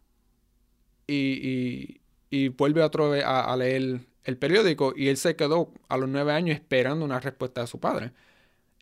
y, 1.07 2.03
y 2.33 2.49
vuelve 2.49 2.83
otra 2.83 3.07
vez 3.09 3.25
a, 3.27 3.55
leer 3.59 4.01
el 4.25 4.39
periódico 4.39 4.95
y 4.97 5.09
él 5.09 5.19
se 5.19 5.37
quedó 5.37 5.71
a 5.91 5.99
los 5.99 6.09
nueve 6.09 6.33
años 6.33 6.55
esperando 6.57 7.05
una 7.05 7.21
respuesta 7.21 7.61
de 7.61 7.67
su 7.67 7.79
padre. 7.79 8.13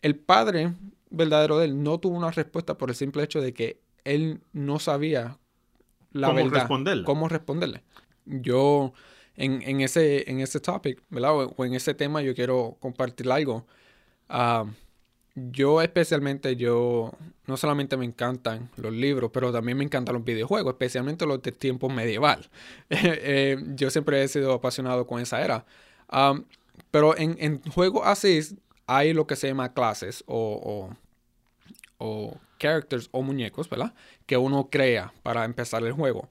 El 0.01 0.15
padre 0.15 0.73
verdadero 1.11 1.59
de 1.59 1.65
él 1.65 1.83
no 1.83 1.99
tuvo 1.99 2.17
una 2.17 2.31
respuesta 2.31 2.77
por 2.77 2.89
el 2.89 2.95
simple 2.95 3.23
hecho 3.23 3.41
de 3.41 3.53
que 3.53 3.79
él 4.03 4.41
no 4.53 4.79
sabía 4.79 5.37
la 6.11 6.27
¿Cómo 6.27 6.43
verdad. 6.43 6.59
responderle? 6.59 7.03
¿Cómo 7.03 7.27
responderle? 7.29 7.83
Yo, 8.25 8.93
en, 9.35 9.61
en, 9.61 9.81
ese, 9.81 10.29
en 10.29 10.39
ese 10.39 10.59
topic, 10.59 11.01
¿verdad? 11.09 11.35
O, 11.35 11.53
o 11.55 11.65
en 11.65 11.73
ese 11.73 11.93
tema, 11.93 12.21
yo 12.21 12.33
quiero 12.33 12.77
compartir 12.79 13.31
algo. 13.31 13.65
Ah, 14.29 14.65
yo 15.35 15.81
especialmente, 15.81 16.55
yo 16.57 17.13
no 17.47 17.55
solamente 17.55 17.95
me 17.95 18.05
encantan 18.05 18.69
los 18.75 18.91
libros, 18.91 19.31
pero 19.33 19.51
también 19.51 19.77
me 19.77 19.83
encantan 19.83 20.15
los 20.15 20.25
videojuegos, 20.25 20.73
especialmente 20.73 21.25
los 21.25 21.41
de 21.41 21.51
tiempo 21.51 21.89
medieval. 21.89 22.49
Eh, 22.89 23.57
yo 23.75 23.89
siempre 23.89 24.23
he 24.23 24.27
sido 24.27 24.53
apasionado 24.53 25.07
con 25.07 25.21
esa 25.21 25.41
era. 25.41 25.65
Um, 26.11 26.43
pero 26.91 27.17
en, 27.17 27.37
en 27.39 27.61
juegos 27.71 28.03
así 28.05 28.41
hay 28.97 29.13
lo 29.13 29.25
que 29.25 29.37
se 29.37 29.47
llama 29.47 29.73
clases 29.73 30.23
o, 30.27 30.89
o, 31.97 32.37
characters 32.59 33.07
o 33.11 33.21
muñecos, 33.21 33.69
¿verdad? 33.69 33.93
Que 34.25 34.37
uno 34.37 34.69
crea 34.69 35.13
para 35.23 35.45
empezar 35.45 35.83
el 35.83 35.93
juego. 35.93 36.29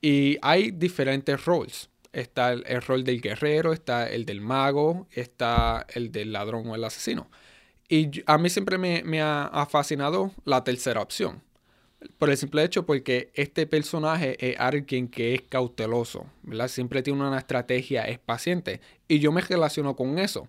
Y 0.00 0.38
hay 0.40 0.70
diferentes 0.70 1.44
roles. 1.44 1.90
Está 2.12 2.52
el, 2.52 2.82
rol 2.82 3.04
del 3.04 3.20
guerrero, 3.20 3.72
está 3.72 4.08
el 4.08 4.24
del 4.24 4.40
mago, 4.40 5.06
está 5.12 5.86
el 5.94 6.10
del 6.10 6.32
ladrón 6.32 6.66
o 6.68 6.74
el 6.74 6.82
asesino. 6.82 7.30
Y 7.88 8.22
a 8.26 8.38
mí 8.38 8.48
siempre 8.48 8.78
me, 8.78 9.02
me 9.04 9.20
ha, 9.20 9.44
ha, 9.44 9.66
fascinado 9.66 10.32
la 10.44 10.64
tercera 10.64 11.02
opción. 11.02 11.42
Por 12.18 12.30
el 12.30 12.36
simple 12.36 12.64
hecho 12.64 12.86
porque 12.86 13.30
este 13.34 13.66
personaje 13.66 14.36
es 14.40 14.58
alguien 14.58 15.06
que 15.06 15.34
es 15.34 15.42
cauteloso, 15.42 16.26
¿verdad? 16.42 16.68
Siempre 16.68 17.02
tiene 17.02 17.20
una 17.20 17.38
estrategia, 17.38 18.04
es 18.08 18.18
paciente. 18.18 18.80
Y 19.06 19.18
yo 19.18 19.30
me 19.32 19.42
relaciono 19.42 19.94
con 19.94 20.18
eso. 20.18 20.48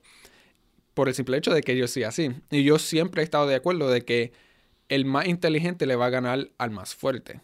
Por 0.94 1.08
el 1.08 1.16
simple 1.16 1.38
hecho 1.38 1.54
de 1.54 1.62
que 1.62 1.78
yo 1.78 1.88
soy 1.88 2.04
así. 2.04 2.32
Y 2.50 2.64
yo 2.64 2.80
siempre 2.80 3.22
he 3.22 3.24
estado 3.24 3.48
de 3.48 3.56
acuerdo 3.56 3.90
de 3.90 4.04
que 4.04 4.34
el 4.90 5.06
más 5.06 5.26
inteligente 5.26 5.86
le 5.86 5.96
va 5.96 6.08
a 6.08 6.10
ganar 6.10 6.50
al 6.58 6.72
más 6.72 6.96
fuerte. 6.96 7.40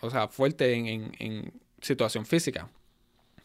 O 0.00 0.10
sea, 0.10 0.28
fuerte 0.28 0.74
en, 0.74 1.12
en, 1.18 1.52
situación 1.80 2.26
física. 2.26 2.68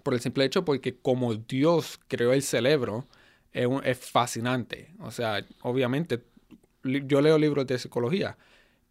Por 0.03 0.13
el 0.13 0.19
simple 0.19 0.45
hecho 0.45 0.65
porque 0.65 0.95
como 0.95 1.33
Dios 1.33 1.99
creó 2.07 2.33
el 2.33 2.43
cerebro, 2.43 3.05
es, 3.53 3.97
fascinante. 3.97 4.93
O 4.99 5.12
sea, 5.12 5.45
obviamente, 5.62 6.23
yo 6.83 7.21
leo 7.21 7.38
libros 7.38 7.65
de 7.67 7.79
psicología 7.79 8.38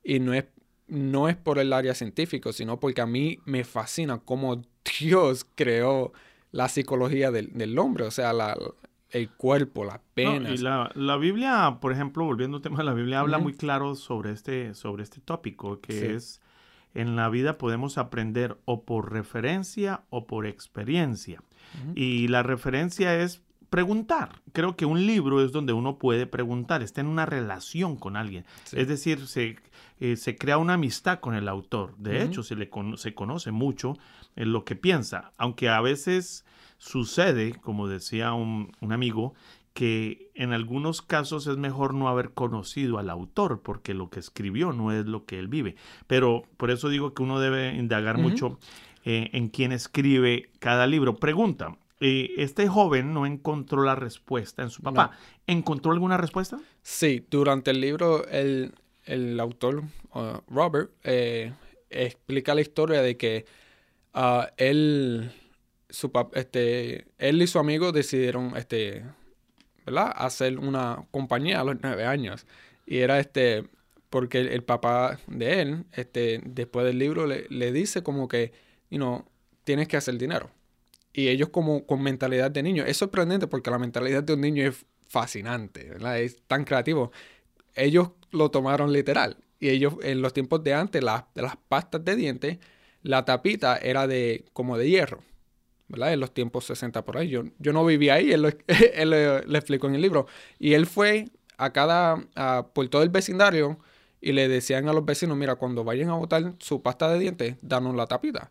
y 0.03 0.21
no 0.21 0.35
es, 0.35 0.45
no 0.89 1.29
es 1.29 1.37
por 1.37 1.59
el 1.59 1.73
área 1.73 1.95
científico, 1.95 2.53
sino 2.53 2.81
porque 2.81 3.01
a 3.01 3.07
mí 3.07 3.39
me 3.45 3.65
fascina 3.65 4.19
cómo 4.25 4.63
Dios 5.01 5.47
creó 5.55 6.13
la 6.51 6.69
psicología 6.69 7.31
del, 7.31 7.53
del 7.53 7.79
hombre, 7.79 8.05
o 8.05 8.11
sea, 8.11 8.33
la, 8.33 8.57
el 9.17 9.31
cuerpo, 9.31 9.85
las 9.85 10.01
penas. 10.15 10.43
No, 10.43 10.55
y 10.55 10.59
la, 10.59 10.91
la, 10.95 11.17
Biblia, 11.17 11.79
por 11.81 11.93
ejemplo, 11.93 12.25
volviendo 12.25 12.59
al 12.59 12.63
tema 12.63 12.79
de 12.79 12.85
la 12.85 12.95
Biblia, 12.95 13.21
habla 13.21 13.39
uh 13.39 13.41
-huh. 13.41 13.45
muy 13.45 13.55
claro 13.55 13.95
sobre 13.95 14.33
este, 14.33 14.75
sobre 14.75 15.03
este 15.03 15.21
tópico, 15.21 15.81
que 15.81 15.93
sí. 15.93 16.07
es 16.07 16.41
en 16.95 17.15
la 17.15 17.29
vida 17.29 17.59
podemos 17.59 17.99
aprender 17.99 18.57
o 18.65 18.85
por 18.85 19.13
referencia 19.13 20.03
o 20.11 20.27
por 20.27 20.47
experiencia. 20.47 21.41
Uh 21.41 21.91
-huh. 21.91 21.93
Y 21.95 22.29
la 22.29 22.43
referencia 22.43 23.21
es 23.21 23.43
preguntar. 23.71 24.41
Creo 24.53 24.77
que 24.77 24.87
un 24.87 25.07
libro 25.07 25.45
es 25.45 25.53
donde 25.53 25.73
uno 25.73 25.99
puede 25.99 26.27
preguntar, 26.27 26.83
está 26.83 27.01
en 27.01 27.09
una 27.09 27.27
relación 27.27 27.97
con 27.97 28.17
alguien. 28.17 28.45
Sí. 28.65 28.79
Es 28.79 28.89
decir, 28.89 29.27
se, 29.27 29.57
eh, 30.01 30.17
se, 30.17 30.37
crea 30.37 30.57
una 30.59 30.75
amistad 30.75 31.21
con 31.21 31.35
el 31.35 31.49
autor. 31.49 31.95
De 31.99 32.11
uh 32.11 32.15
-huh. 32.15 32.27
hecho, 32.27 32.43
se 32.43 32.57
le 32.57 32.69
con, 32.71 32.97
se 32.97 33.13
conoce 33.15 33.51
mucho 33.51 33.99
en 34.37 34.53
lo 34.53 34.65
que 34.65 34.77
piensa, 34.77 35.33
aunque 35.37 35.69
a 35.69 35.81
veces 35.81 36.45
sucede, 36.79 37.55
como 37.61 37.89
decía 37.89 38.33
un, 38.33 38.73
un 38.81 38.93
amigo, 38.93 39.35
que 39.73 40.31
en 40.35 40.53
algunos 40.53 41.03
casos 41.03 41.47
es 41.47 41.59
mejor 41.59 41.93
no 41.93 42.09
haber 42.09 42.31
conocido 42.33 42.99
al 42.99 43.11
autor 43.11 43.61
porque 43.63 43.93
lo 43.93 44.09
que 44.09 44.21
escribió 44.21 44.73
no 44.73 44.91
es 44.91 45.05
lo 45.05 45.27
que 45.27 45.39
él 45.39 45.49
vive. 45.49 45.77
Pero 46.07 46.45
por 46.57 46.71
eso 46.71 46.89
digo 46.89 47.13
que 47.13 47.23
uno 47.23 47.41
debe 47.41 47.75
indagar 47.75 48.17
uh 48.17 48.21
-huh. 48.21 48.23
mucho 48.23 48.59
eh, 49.05 49.29
en 49.33 49.49
quién 49.49 49.73
escribe 49.73 50.51
cada 50.61 50.87
libro. 50.87 51.17
Pregunta, 51.17 51.77
eh, 52.01 52.31
este 52.39 52.69
joven 52.69 53.13
no 53.13 53.27
encontró 53.27 53.83
la 53.83 53.95
respuesta 53.95 54.63
en 54.63 54.71
su 54.71 54.83
papá. 54.83 55.11
No. 55.13 55.19
¿Encontró 55.47 55.93
alguna 55.93 56.17
respuesta? 56.17 56.59
Sí, 56.83 57.27
durante 57.31 57.71
el 57.71 57.81
libro 57.81 58.27
el, 58.29 58.73
el 59.05 59.39
autor, 59.41 59.85
uh, 60.15 60.41
Robert, 60.49 60.91
eh, 61.05 61.53
explica 61.91 62.55
la 62.55 62.61
historia 62.61 63.01
de 63.01 63.17
que 63.17 63.47
uh, 64.15 64.43
él, 64.57 65.33
su, 65.97 66.13
este, 66.35 67.07
él 67.17 67.41
y 67.41 67.47
su 67.47 67.59
amigo 67.59 67.91
decidieron 67.91 68.55
este, 68.57 69.05
¿verdad? 69.87 70.13
hacer 70.15 70.59
una 70.59 71.07
compañía 71.11 71.61
a 71.61 71.65
los 71.65 71.77
nueve 71.83 72.05
años. 72.05 72.47
Y 72.87 72.99
era 72.99 73.19
este, 73.19 73.65
porque 74.11 74.41
el, 74.41 74.63
papá 74.63 75.19
de 75.27 75.63
él, 75.63 75.85
este, 75.93 76.43
después 76.45 76.85
del 76.85 76.99
libro, 76.99 77.27
le, 77.27 77.47
le 77.49 77.73
dice 77.73 78.03
como 78.03 78.29
que, 78.29 78.53
you 78.91 78.99
know, 78.99 79.25
tienes 79.65 79.89
que 79.89 79.97
hacer 79.97 80.19
dinero 80.19 80.51
y 81.15 81.29
ellos 81.29 81.49
como 81.49 81.87
con 81.87 82.03
mentalidad 82.03 82.51
de 82.51 82.63
niño. 82.63 82.85
Es 82.85 82.99
sorprendente 82.99 83.47
porque 83.47 83.71
la 83.71 83.79
mentalidad 83.79 84.23
de 84.23 84.35
un 84.35 84.43
niño 84.43 84.67
es 84.67 84.85
fascinante, 85.09 85.89
¿verdad? 85.89 86.21
Es 86.21 86.43
tan 86.47 86.65
creativo. 86.65 87.11
Ellos 87.75 88.11
lo 88.33 88.51
tomaron 88.51 88.93
literal. 88.93 89.39
Y 89.59 89.71
ellos, 89.71 89.95
en 90.03 90.21
los 90.21 90.35
tiempos 90.35 90.63
de 90.63 90.75
antes, 90.75 91.03
las, 91.03 91.25
las 91.35 91.57
pastas 91.57 92.05
de 92.05 92.17
dientes, 92.17 92.59
la 93.03 93.25
tapita 93.25 93.79
era 93.79 94.07
de 94.07 94.45
como 94.53 94.77
de 94.77 94.91
hierro, 94.91 95.23
¿verdad? 95.89 96.13
En 96.13 96.21
los 96.21 96.33
tiempos 96.33 96.65
60 96.67 97.05
por 97.05 97.19
ahí. 97.19 97.29
Yo, 97.29 97.45
yo 97.59 97.73
no 97.73 97.85
vivía 97.85 98.15
ahí, 98.15 98.33
él, 98.33 98.43
lo, 98.43 98.49
él 98.69 99.55
explicó 99.55 99.87
en 99.87 99.95
el 99.95 100.03
libro. 100.03 100.27
Y 100.59 100.75
él 100.75 100.87
fue 100.87 101.27
a 101.59 101.73
cada, 101.73 102.27
a, 102.35 102.67
por 102.73 102.89
todo 102.89 103.03
el 103.03 103.09
vecindario 103.09 103.79
y 104.21 104.33
le 104.33 104.49
decían 104.49 104.89
a 104.89 104.93
los 104.93 105.05
vecinos, 105.05 105.37
mira, 105.37 105.57
cuando 105.57 105.85
vayan 105.85 106.11
a 106.11 106.15
botar 106.15 106.55
su 106.59 106.83
pasta 106.83 107.09
de 107.11 107.19
dientes, 107.19 107.57
danos 107.63 107.95
la 107.95 108.07
tapita 108.07 108.51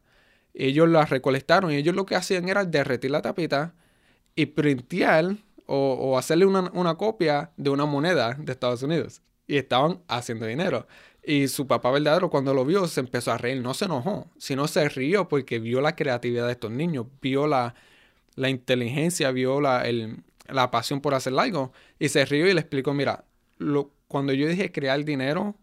ellos 0.55 0.89
la 0.89 1.05
recolectaron 1.05 1.71
y 1.71 1.75
ellos 1.75 1.95
lo 1.95 2.05
que 2.05 2.15
hacían 2.15 2.49
era 2.49 2.65
derretir 2.65 3.11
la 3.11 3.21
tapita 3.21 3.75
y 4.35 4.47
printear 4.47 5.37
o, 5.65 5.93
o 5.93 6.17
hacerle 6.17 6.45
una, 6.45 6.71
una, 6.73 6.95
copia 6.95 7.51
de 7.57 7.69
una 7.69 7.85
moneda 7.85 8.35
de 8.39 8.51
Estados 8.51 8.83
Unidos. 8.83 9.21
Y 9.47 9.57
estaban 9.57 10.01
haciendo 10.07 10.45
dinero. 10.45 10.87
Y 11.25 11.47
su 11.47 11.65
papá 11.65 11.91
verdadero 11.91 12.29
cuando 12.29 12.53
lo 12.53 12.65
vio 12.65 12.87
se 12.87 12.99
empezó 12.99 13.31
a 13.31 13.37
reír, 13.37 13.61
no 13.61 13.73
se 13.73 13.85
enojó, 13.85 14.29
sino 14.37 14.67
se 14.67 14.87
rió 14.89 15.27
porque 15.27 15.59
vio 15.59 15.81
la 15.81 15.95
creatividad 15.95 16.45
de 16.45 16.51
estos 16.51 16.71
niños, 16.71 17.07
vio 17.21 17.47
la, 17.47 17.73
la 18.35 18.49
inteligencia, 18.49 19.31
vio 19.31 19.59
la, 19.59 19.87
el, 19.87 20.17
la 20.47 20.69
pasión 20.69 21.01
por 21.01 21.15
hacer 21.15 21.33
algo. 21.37 21.73
Y 21.97 22.09
se 22.09 22.25
rió 22.25 22.47
y 22.47 22.53
le 22.53 22.59
explicó, 22.59 22.93
mira, 22.93 23.25
lo, 23.57 23.91
cuando 24.07 24.33
yo 24.33 24.47
dije 24.47 24.71
crear 24.71 25.03
dinero, 25.03 25.55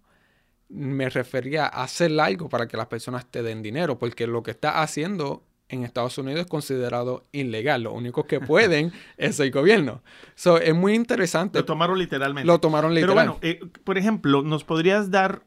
me 0.69 1.09
refería 1.09 1.67
a 1.67 1.85
hacer 1.85 2.19
algo 2.19 2.49
para 2.49 2.67
que 2.67 2.77
las 2.77 2.87
personas 2.87 3.31
te 3.31 3.43
den 3.43 3.63
dinero, 3.63 3.99
porque 3.99 4.27
lo 4.27 4.43
que 4.43 4.51
está 4.51 4.83
haciendo 4.83 5.45
en 5.69 5.85
Estados 5.85 6.19
Unidos 6.19 6.43
es 6.43 6.47
considerado 6.47 7.25
ilegal. 7.33 7.85
Lo 7.85 7.93
único 7.93 8.27
que 8.27 8.41
pueden 8.41 8.93
es 9.17 9.39
el 9.41 9.51
gobierno. 9.51 10.03
So, 10.35 10.59
es 10.59 10.75
muy 10.75 10.95
interesante. 10.95 11.61
Lo 11.61 11.65
tomaron 11.65 11.99
literalmente. 11.99 12.47
Lo 12.47 12.59
tomaron 12.59 12.95
literalmente. 12.95 13.39
Pero 13.41 13.59
bueno, 13.59 13.71
eh, 13.73 13.81
por 13.85 13.99
ejemplo, 13.99 14.43
¿nos 14.43 14.65
podrías 14.65 15.11
dar 15.11 15.45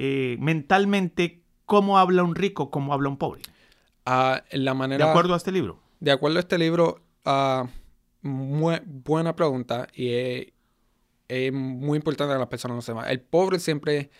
eh, 0.00 0.36
mentalmente 0.38 1.42
cómo 1.66 1.98
habla 1.98 2.22
un 2.22 2.36
rico, 2.36 2.70
cómo 2.70 2.94
habla 2.94 3.08
un 3.08 3.16
pobre? 3.16 3.42
Uh, 4.06 4.36
la 4.52 4.72
manera... 4.72 5.04
De 5.04 5.10
acuerdo 5.10 5.34
a 5.34 5.38
este 5.38 5.50
libro. 5.50 5.80
De 5.98 6.12
acuerdo 6.12 6.36
a 6.36 6.40
este 6.40 6.56
libro, 6.56 7.02
uh, 7.26 7.66
muy 8.22 8.80
buena 8.86 9.34
pregunta 9.34 9.88
y 9.92 10.12
es, 10.12 10.46
es, 11.26 11.52
muy 11.52 11.96
importante 11.96 12.32
que 12.32 12.38
las 12.38 12.46
personas 12.46 12.76
no 12.76 12.82
sepan. 12.82 13.10
El 13.10 13.20
pobre 13.20 13.58
siempre 13.58 14.12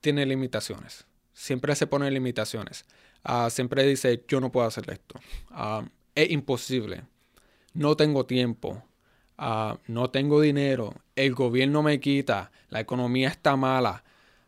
tiene 0.00 0.26
limitaciones. 0.26 1.06
Siempre 1.32 1.76
se 1.76 1.86
pone 1.86 2.10
limitaciones. 2.10 2.84
Uh, 3.24 3.50
siempre 3.50 3.86
dice, 3.86 4.24
yo 4.26 4.40
no 4.40 4.50
puedo 4.50 4.66
hacer 4.66 4.90
esto. 4.90 5.20
Es 6.16 6.28
imposible. 6.28 7.04
No 7.72 7.96
tengo 7.96 8.26
tiempo. 8.26 8.82
No 9.86 10.10
tengo 10.10 10.40
dinero. 10.40 10.96
El 11.14 11.34
gobierno 11.34 11.84
me 11.84 12.00
quita. 12.00 12.50
La 12.68 12.80
economía 12.80 13.28
está 13.28 13.54
mala. 13.54 14.02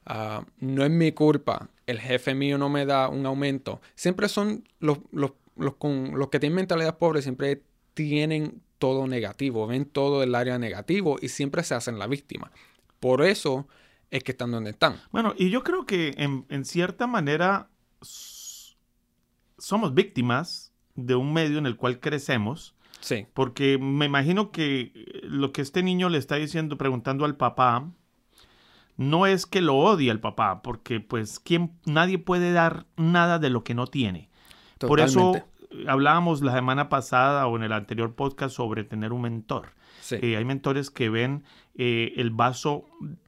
No 0.07 0.85
es 0.85 0.91
mi 0.91 1.13
culpa. 1.13 1.69
El 1.87 2.01
jefe 2.01 2.35
mío 2.35 2.59
no 2.59 2.69
me 2.69 2.87
da 2.87 3.09
un 3.09 3.27
aumento. 3.27 3.81
Siempre 3.95 4.29
son 4.29 4.65
los, 4.79 4.99
los, 5.11 5.33
los, 5.57 5.75
con, 5.77 6.19
los 6.19 6.29
que 6.29 6.41
tienen 6.41 6.57
mentalidad 6.57 6.99
pobre, 6.99 7.23
siempre 7.23 7.63
tienen 7.95 8.63
todo 8.79 9.07
negativo. 9.07 9.67
Ven 9.67 9.85
todo 9.85 10.23
el 10.23 10.35
área 10.35 10.59
negativo 10.59 11.17
y 11.21 11.29
siempre 11.29 11.63
se 11.63 11.75
hacen 11.75 11.99
la 11.99 12.07
víctima. 12.07 12.51
Por 13.01 13.23
eso 13.23 13.69
es 14.11 14.23
que 14.23 14.33
están 14.33 14.51
donde 14.51 14.71
están. 14.71 15.01
Bueno, 15.11 15.35
y 15.37 15.51
yo 15.51 15.63
creo 15.63 15.87
que 15.87 16.15
en, 16.17 16.47
en, 16.49 16.65
cierta 16.65 17.07
manera 17.07 17.69
somos 19.59 19.95
víctimas 19.95 20.73
de 20.95 21.15
un 21.15 21.33
medio 21.33 21.59
en 21.59 21.67
el 21.67 21.77
cual 21.77 22.01
crecemos. 22.01 22.75
Sí. 23.01 23.27
Porque 23.35 23.79
me 23.79 24.07
imagino 24.07 24.53
que 24.53 24.93
lo 25.25 25.53
que 25.53 25.63
este 25.63 25.83
niño 25.83 26.09
le 26.09 26.19
está 26.19 26.37
diciendo, 26.37 26.79
preguntando 26.79 27.25
al 27.25 27.37
papá, 27.37 27.91
no 29.11 29.27
es 29.27 29.47
que 29.47 29.61
lo 29.61 29.77
odie 29.77 30.11
al 30.11 30.21
papá, 30.21 30.63
porque 30.63 31.01
pues 31.01 31.39
¿quién, 31.39 31.73
nadie 31.85 32.19
puede 32.19 32.53
dar 32.53 32.87
nada 32.97 33.39
de 33.39 33.51
lo 33.51 33.65
que 33.65 33.75
no 33.75 33.87
tiene. 33.87 34.31
Totalmente. 34.79 34.89
Por 34.89 35.01
eso 35.01 35.47
hablábamos 35.87 36.43
la 36.43 36.55
semana 36.55 36.89
pasada 36.89 37.47
o 37.47 37.57
en 37.57 37.63
el 37.63 37.73
anterior 37.73 38.15
podcast 38.15 38.55
sobre 38.55 38.85
tener 38.85 39.13
un 39.13 39.23
mentor. 39.23 39.75
Sí. 40.01 40.17
Eh, 40.21 40.37
hay 40.37 40.45
mentores 40.45 40.91
que 40.91 41.09
ven 41.09 41.45
eh, 41.77 42.13
el 42.17 42.31
vaso 42.31 42.85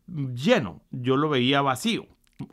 lleno, 0.07 0.83
yo 0.91 1.17
lo 1.17 1.29
veía 1.29 1.63
vacío. 1.63 2.07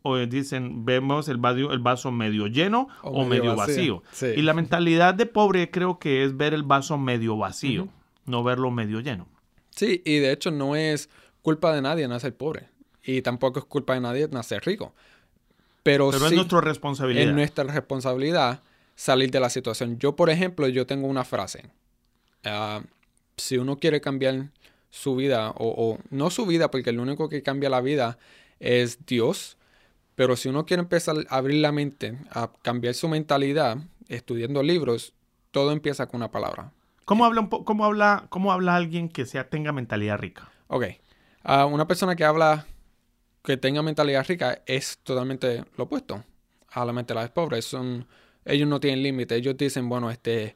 o 0.03 0.17
dicen, 0.17 0.85
vemos 0.85 1.27
el 1.27 1.37
vaso, 1.37 1.71
el 1.71 1.79
vaso 1.79 2.11
medio 2.11 2.47
lleno 2.47 2.87
o, 3.01 3.25
medio, 3.25 3.55
vacío. 3.55 4.03
Y 4.35 4.41
la 4.43 4.53
mentalidad 4.53 5.13
de 5.13 5.25
pobre 5.25 5.71
creo 5.71 5.97
que 5.99 6.23
es 6.23 6.37
ver 6.37 6.53
el 6.53 6.63
vaso 6.63 6.97
medio 6.97 7.35
vacío, 7.35 7.89
no 8.25 8.43
verlo 8.43 8.69
medio 8.71 8.99
lleno. 8.99 9.27
Sí, 9.71 10.01
y 10.05 10.17
de 10.17 10.31
hecho 10.31 10.51
no 10.51 10.75
es 10.75 11.09
culpa 11.41 11.73
de 11.73 11.81
nadie 11.81 12.07
nacer 12.07 12.35
pobre. 12.35 12.70
Y 13.03 13.21
tampoco 13.21 13.59
es 13.59 13.65
culpa 13.65 13.93
de 13.93 14.01
nadie 14.01 14.27
nacer 14.29 14.63
rico. 14.65 14.93
Pero, 15.83 16.11
es 16.11 16.31
nuestra 16.31 16.61
responsabilidad. 16.61 17.27
Es 17.27 17.33
nuestra 17.33 17.63
responsabilidad 17.63 18.61
salir 18.95 19.31
de 19.31 19.39
la 19.39 19.49
situación. 19.49 19.97
Yo, 19.97 20.15
por 20.15 20.29
ejemplo, 20.29 20.67
yo 20.67 20.85
tengo 20.85 21.07
una 21.07 21.23
frase. 21.23 21.65
Ah, 22.43 22.81
si 23.37 23.57
uno 23.57 23.79
quiere 23.79 24.01
cambiar 24.01 24.49
su 24.91 25.15
vida, 25.15 25.53
o, 25.55 25.97
no 26.09 26.29
su 26.29 26.45
vida, 26.45 26.69
porque 26.69 26.91
el 26.91 26.99
único 26.99 27.29
que 27.29 27.41
cambia 27.41 27.69
la 27.69 27.81
vida 27.81 28.19
es 28.59 29.05
Dios, 29.05 29.57
pero 30.15 30.35
si 30.35 30.49
uno 30.49 30.65
quiere 30.65 30.81
empezar 30.81 31.15
a 31.29 31.37
abrir 31.37 31.61
la 31.61 31.71
mente, 31.71 32.17
a 32.29 32.51
cambiar 32.61 32.93
su 32.93 33.07
mentalidad, 33.07 33.77
estudiando 34.07 34.61
libros, 34.61 35.13
todo 35.51 35.71
empieza 35.71 36.07
con 36.07 36.19
una 36.19 36.31
palabra. 36.31 36.71
¿Cómo 37.05 37.25
habla, 37.25 37.41
un 37.41 37.47
cómo 37.47 37.85
habla, 37.85 38.27
cómo 38.29 38.51
habla 38.51 38.75
alguien 38.75 39.09
que 39.09 39.25
sea, 39.25 39.49
tenga 39.49 39.71
mentalidad 39.71 40.17
rica? 40.19 40.51
Ok. 40.67 40.85
Uh, 41.43 41.65
una 41.65 41.87
persona 41.87 42.15
que 42.15 42.23
habla 42.23 42.67
que 43.43 43.57
tenga 43.57 43.81
mentalidad 43.81 44.25
rica 44.27 44.61
es 44.65 44.99
totalmente 45.03 45.63
lo 45.75 45.85
opuesto 45.85 46.23
a 46.69 46.85
la 46.85 46.93
mentalidad 46.93 47.33
pobre. 47.33 47.61
Son, 47.61 48.07
ellos 48.45 48.67
no 48.67 48.79
tienen 48.79 49.03
límite. 49.03 49.35
Ellos 49.35 49.57
dicen, 49.57 49.89
bueno, 49.89 50.09
este, 50.09 50.55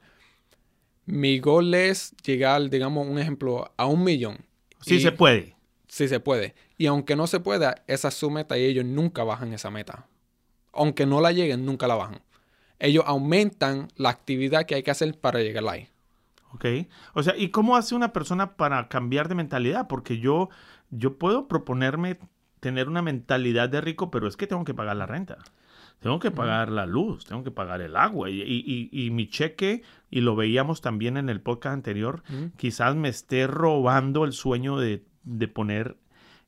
mi 1.05 1.39
gol 1.39 1.73
es 1.73 2.15
llegar, 2.23 2.69
digamos, 2.69 3.07
un 3.07 3.19
ejemplo, 3.19 3.73
a 3.77 3.85
un 3.85 4.03
millón. 4.03 4.45
Sí 4.81 4.99
se 4.99 5.11
puede. 5.11 5.55
Sí 5.87 6.07
se 6.07 6.19
puede. 6.19 6.55
Y 6.77 6.87
aunque 6.87 7.15
no 7.15 7.27
se 7.27 7.39
pueda, 7.39 7.83
esa 7.87 8.09
es 8.09 8.13
su 8.13 8.29
meta 8.29 8.57
y 8.57 8.65
ellos 8.65 8.85
nunca 8.85 9.23
bajan 9.23 9.53
esa 9.53 9.71
meta. 9.71 10.07
Aunque 10.73 11.05
no 11.05 11.21
la 11.21 11.31
lleguen, 11.31 11.65
nunca 11.65 11.87
la 11.87 11.95
bajan. 11.95 12.21
Ellos 12.79 13.03
aumentan 13.07 13.87
la 13.95 14.09
actividad 14.09 14.65
que 14.65 14.75
hay 14.75 14.83
que 14.83 14.91
hacer 14.91 15.17
para 15.17 15.39
llegar 15.39 15.63
ahí. 15.67 15.87
Ok. 16.53 16.65
O 17.13 17.23
sea, 17.23 17.35
¿y 17.37 17.49
cómo 17.49 17.75
hace 17.77 17.95
una 17.95 18.13
persona 18.13 18.55
para 18.55 18.87
cambiar 18.89 19.29
de 19.29 19.35
mentalidad? 19.35 19.87
Porque 19.87 20.19
yo, 20.19 20.49
yo 20.89 21.17
puedo 21.17 21.47
proponerme 21.47 22.19
tener 22.65 22.89
una 22.89 23.03
mentalidad 23.03 23.69
de 23.69 23.79
rico, 23.79 24.09
pero 24.09 24.27
es 24.27 24.37
que 24.37 24.47
tengo 24.47 24.65
que 24.65 24.73
pagar 24.73 24.95
la 24.95 25.05
renta. 25.05 25.37
Tengo 25.99 26.17
que 26.19 26.31
pagar 26.31 26.71
la 26.71 26.87
luz, 26.87 27.23
tengo 27.23 27.43
que 27.43 27.51
pagar 27.51 27.79
el 27.79 27.95
agua 27.95 28.27
y, 28.31 29.09
mi 29.11 29.29
cheque, 29.29 29.83
y 30.09 30.21
lo 30.21 30.35
veíamos 30.35 30.81
también 30.81 31.15
en 31.17 31.29
el 31.29 31.41
podcast 31.41 31.75
anterior, 31.75 32.23
quizás 32.57 32.95
me 32.95 33.09
esté 33.09 33.45
robando 33.45 34.25
el 34.25 34.33
sueño 34.33 34.79
de, 34.79 35.03
poner 35.53 35.95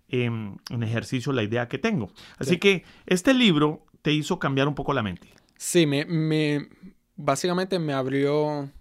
en 0.07 0.57
ejercicio 0.81 1.33
la 1.33 1.43
idea 1.43 1.67
que 1.67 1.77
tengo. 1.77 2.11
Así 2.39 2.57
que 2.57 2.83
este 3.05 3.35
libro 3.35 3.85
te 4.01 4.11
hizo 4.11 4.39
cambiar 4.39 4.67
un 4.67 4.73
poco 4.73 4.93
la 4.93 5.03
mente. 5.03 5.27
Sí, 5.55 5.85
me, 5.85 6.03
me 6.05 6.67
básicamente 7.15 7.77
me 7.77 7.93
abrió 7.93 8.71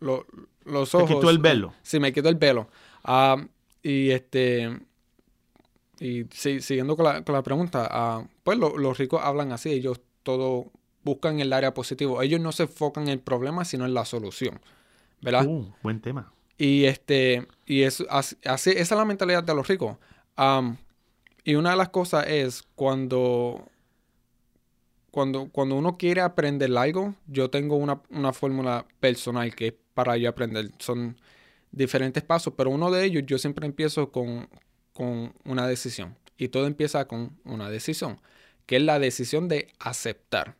los 0.00 0.94
ojos. 0.96 1.08
Me 1.08 1.14
quitó 1.14 1.30
el 1.30 1.38
velo. 1.38 1.72
Sí, 1.82 2.00
me 2.00 2.12
quitó 2.12 2.28
el 2.28 2.34
velo. 2.34 2.68
Ah, 3.04 3.36
y 3.80 4.10
este 4.10 4.89
y 6.00 6.26
siguiendo 6.32 6.96
con 6.96 7.04
la, 7.04 7.22
con 7.22 7.34
la 7.34 7.42
pregunta, 7.42 8.22
uh, 8.22 8.26
pues 8.42 8.58
los 8.58 8.96
ricos 8.96 9.20
hablan 9.22 9.52
así, 9.52 9.70
ellos 9.70 10.00
todo 10.22 10.72
buscan 11.04 11.40
el 11.40 11.52
área 11.52 11.74
positivo. 11.74 12.22
Ellos 12.22 12.40
no 12.40 12.52
se 12.52 12.62
enfocan 12.64 13.04
en 13.04 13.10
el 13.10 13.20
problema, 13.20 13.66
sino 13.66 13.84
en 13.84 13.92
la 13.92 14.06
solución. 14.06 14.60
¿Verdad? 15.20 15.44
Uh, 15.46 15.70
buen 15.82 16.00
tema. 16.00 16.32
Y 16.56 16.86
este, 16.86 17.46
y 17.66 17.82
es 17.82 18.02
así, 18.08 18.36
esa 18.42 18.70
es 18.70 18.90
la 18.90 19.04
mentalidad 19.04 19.44
de 19.44 19.54
los 19.54 19.68
ricos. 19.68 19.98
y 21.44 21.54
una 21.54 21.70
de 21.70 21.76
las 21.76 21.90
cosas 21.90 22.26
es 22.28 22.62
cuando, 22.74 23.68
cuando, 25.10 25.50
cuando 25.50 25.74
uno 25.74 25.98
quiere 25.98 26.22
aprender 26.22 26.74
algo, 26.78 27.14
yo 27.26 27.50
tengo 27.50 27.76
una, 27.76 28.00
una 28.08 28.32
fórmula 28.32 28.86
personal 29.00 29.54
que 29.54 29.68
es 29.68 29.74
para 29.92 30.16
yo 30.16 30.30
aprender. 30.30 30.70
Son 30.78 31.20
diferentes 31.72 32.22
pasos, 32.22 32.54
pero 32.56 32.70
uno 32.70 32.90
de 32.90 33.04
ellos 33.04 33.24
yo 33.26 33.38
siempre 33.38 33.66
empiezo 33.66 34.10
con, 34.10 34.48
con 34.92 35.34
una 35.44 35.66
decisión. 35.66 36.16
Y 36.36 36.48
todo 36.48 36.66
empieza 36.66 37.06
con 37.06 37.38
una 37.44 37.68
decisión 37.68 38.20
que 38.70 38.76
es 38.76 38.82
la 38.84 39.00
decisión 39.00 39.48
de 39.48 39.66
aceptar. 39.80 40.54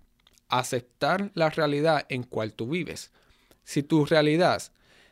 Aceptar 0.48 1.30
la 1.34 1.48
realidad 1.48 2.06
en 2.08 2.24
cual 2.24 2.54
tú 2.54 2.68
vives. 2.68 3.12
Si 3.62 3.84
tu 3.84 4.04
realidad, 4.04 4.60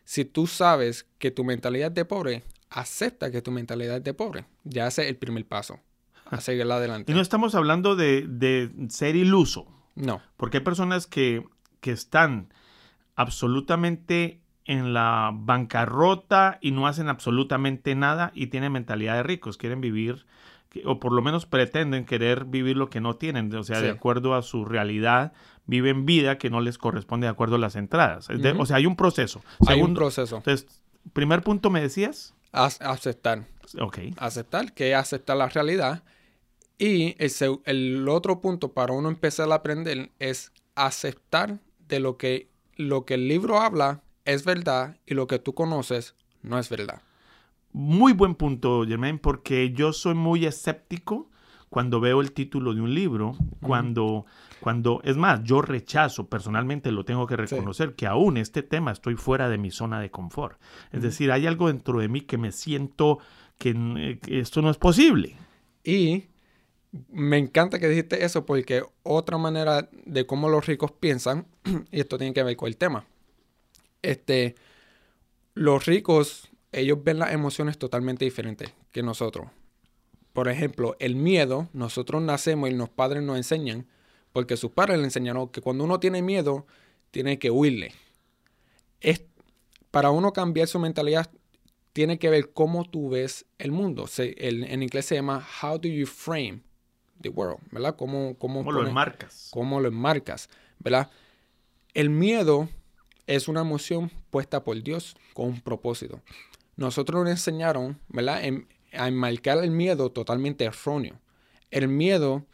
si 0.05 0.25
tú 0.25 0.49
sabes 0.49 1.07
que 1.21 1.31
tu 1.31 1.45
mentalidad 1.45 1.91
es 1.91 1.95
de 1.95 2.05
pobre, 2.05 2.43
acepta 2.71 3.31
que 3.31 3.41
tu 3.41 3.53
mentalidad 3.53 3.99
es 3.99 4.03
de 4.03 4.15
pobre. 4.15 4.47
Ya 4.65 4.89
hace 4.89 5.09
el 5.09 5.15
primer 5.15 5.47
paso 5.47 5.79
a 6.25 6.41
seguir 6.41 6.69
adelante. 6.73 7.13
Y 7.13 7.15
no 7.15 7.21
estamos 7.21 7.55
hablando 7.55 7.95
de, 7.95 8.69
ser 8.89 9.15
iluso. 9.15 9.69
No. 9.95 10.21
Porque 10.37 10.57
hay 10.57 10.65
personas 10.65 11.07
que, 11.07 11.45
que 11.81 11.93
están 11.93 12.53
absolutamente 13.15 14.41
en 14.69 14.93
la 14.93 15.33
bancarrota 15.35 16.59
y 16.61 16.71
no 16.71 16.87
hacen 16.87 17.09
absolutamente 17.09 17.95
nada 17.95 18.31
y 18.35 18.49
tienen 18.49 18.71
mentalidad 18.71 19.17
de 19.17 19.23
ricos, 19.25 19.57
quieren 19.57 19.81
vivir 19.81 20.27
o 20.85 21.01
por 21.01 21.13
lo 21.13 21.23
menos 21.23 21.47
pretenden 21.47 22.05
querer 22.05 22.45
vivir 22.45 22.77
lo 22.77 22.91
que 22.91 23.01
no 23.01 23.17
tienen, 23.17 23.53
o 23.55 23.63
sea, 23.65 23.81
de 23.81 23.89
acuerdo 23.89 24.35
a 24.35 24.43
su 24.43 24.67
realidad, 24.67 25.33
viven 25.65 26.05
vida 26.05 26.37
que 26.37 26.51
no 26.51 26.61
les 26.61 26.77
corresponde 26.77 27.27
de 27.27 27.31
acuerdo 27.31 27.57
a 27.57 27.59
las 27.59 27.75
entradas. 27.75 28.29
o 28.29 28.67
sea, 28.67 28.77
hay 28.77 28.87
un 28.87 28.95
proceso. 28.95 29.43
Hay 29.67 29.81
un 29.81 29.95
proceso. 29.95 30.37
Entonces, 30.37 30.67
primer 31.15 31.43
punto 31.43 31.71
me 31.71 31.81
decías. 31.81 32.35
aceptar. 32.53 33.47
Ok. 33.81 33.99
Aceptar, 34.19 34.75
que 34.75 34.91
es 34.91 34.97
aceptar 34.97 35.39
la 35.39 35.49
realidad. 35.49 36.03
Y 36.79 37.17
el, 37.19 37.33
el, 37.65 38.09
otro 38.09 38.41
punto 38.41 38.73
para 38.73 38.93
uno 38.93 39.09
empezar 39.09 39.51
a 39.51 39.55
aprender 39.55 40.11
es 40.19 40.53
aceptar 40.75 41.59
de 41.89 41.99
lo 41.99 42.19
que, 42.19 42.51
lo 42.77 43.07
que 43.07 43.15
el 43.15 43.27
libro 43.27 43.59
habla 43.61 44.03
es 44.29 44.45
verdad 44.45 44.99
y 45.07 45.15
lo 45.15 45.27
que 45.27 45.39
tú 45.39 45.55
conoces 45.55 46.15
no 46.43 46.59
es 46.59 46.69
verdad. 46.69 47.01
Muy 47.73 48.13
buen 48.13 48.35
punto, 48.35 48.85
Germain, 48.87 49.19
porque 49.19 49.73
yo 49.73 49.95
soy 49.95 50.15
muy 50.15 50.45
escéptico 50.45 51.31
cuando 51.71 51.99
veo 51.99 52.21
el 52.21 52.33
título 52.33 52.75
de 52.75 52.83
un 52.83 52.95
libro, 52.95 53.37
cuando, 53.63 54.27
cuando, 54.61 55.01
es 55.05 55.17
más, 55.17 55.43
yo 55.45 55.63
rechazo, 55.63 56.29
personalmente 56.29 56.93
lo 56.93 57.05
tengo 57.05 57.27
que 57.27 57.37
reconocer, 57.37 57.95
que 57.95 58.07
aún 58.07 58.37
este 58.37 58.63
tema 58.63 58.93
estoy 58.93 59.17
fuera 59.17 59.49
de 59.49 59.57
mi 59.57 59.71
zona 59.71 60.01
de 60.01 60.11
confort. 60.11 60.61
Es 60.93 61.03
decir, 61.03 61.33
hay 61.33 61.47
algo 61.47 61.69
dentro 61.69 61.99
de 61.99 62.09
mí 62.09 62.21
que 62.23 62.37
me 62.37 62.53
siento 62.53 63.19
que, 63.57 64.19
esto 64.29 64.61
no 64.61 64.71
es 64.71 64.77
posible. 64.77 65.37
Y 65.85 66.27
me 67.11 67.39
encanta 67.39 67.79
que 67.79 67.89
dijiste 67.89 68.25
eso 68.25 68.45
porque 68.45 68.83
otra 69.03 69.39
manera 69.39 69.89
de 70.05 70.27
cómo 70.27 70.51
los 70.51 70.67
ricos 70.67 70.93
piensan, 70.93 71.47
y 71.91 72.01
esto 72.01 72.19
tiene 72.19 72.35
que 72.35 72.43
ver 72.43 72.57
con 72.57 72.69
el 72.69 72.77
tema, 72.77 73.07
este, 74.03 74.55
los 75.55 75.87
ricos 75.87 76.49
ellos 76.73 77.03
ven 77.03 77.19
las 77.19 77.33
emociones 77.33 77.79
totalmente 77.79 78.25
diferentes 78.25 78.73
que 78.93 79.03
nosotros. 79.03 79.49
Por 80.33 80.49
ejemplo, 80.49 80.97
el 81.01 81.17
miedo, 81.17 81.69
nosotros 81.73 82.23
nacemos 82.23 82.71
y 82.71 82.75
los 82.75 82.89
padres 82.89 83.23
nos 83.23 83.37
enseñan, 83.37 83.87
porque 84.33 84.57
sus 84.57 84.71
padres 84.71 84.99
le 84.99 85.05
enseñaron 85.05 85.49
que 85.49 85.61
cuando 85.61 85.85
uno 85.85 85.99
tiene 85.99 86.23
miedo, 86.23 86.67
tiene 87.11 87.39
que 87.39 87.51
huirle. 87.51 87.93
Es, 89.01 89.23
para 89.91 90.11
uno 90.11 90.33
cambiar 90.33 90.69
su 90.69 90.79
mentalidad, 90.79 91.31
tiene 91.93 92.19
que 92.19 92.29
ver 92.29 92.53
cómo 92.53 92.85
tú 92.85 93.09
ves 93.09 93.47
el 93.59 93.73
mundo. 93.73 94.07
en 94.17 94.83
inglés 94.83 95.07
se 95.07 95.17
llama 95.17 95.45
How 95.63 95.79
do 95.79 95.89
you 95.89 96.07
frame 96.07 96.61
the 97.21 97.31
world, 97.31 97.61
¿verdad? 97.73 97.97
¿Cómo, 97.97 98.37
cómo, 98.39 98.61
¿Cómo 98.61 98.73
lo 98.73 98.87
enmarcas? 98.87 99.49
¿Cómo 99.51 99.81
lo 99.81 99.89
enmarcas, 99.89 100.49
¿verdad? 100.79 101.11
El 101.95 102.11
miedo 102.11 102.69
es 103.29 103.47
una 103.47 103.61
emoción 103.61 104.11
puesta 104.31 104.65
por 104.65 104.83
Dios 104.83 105.17
con 105.35 105.47
un 105.47 105.61
propósito 105.61 106.21
nosotros 106.79 107.25
nos 107.25 107.33
enseñaron, 107.33 107.99
¿verdad? 108.09 108.41
a 108.93 109.09
enmarcar 109.09 109.59
el 109.63 109.71
miedo 109.71 110.11
totalmente 110.11 110.65
erróneo. 110.65 111.21
El 111.71 111.89
miedo 111.89 112.47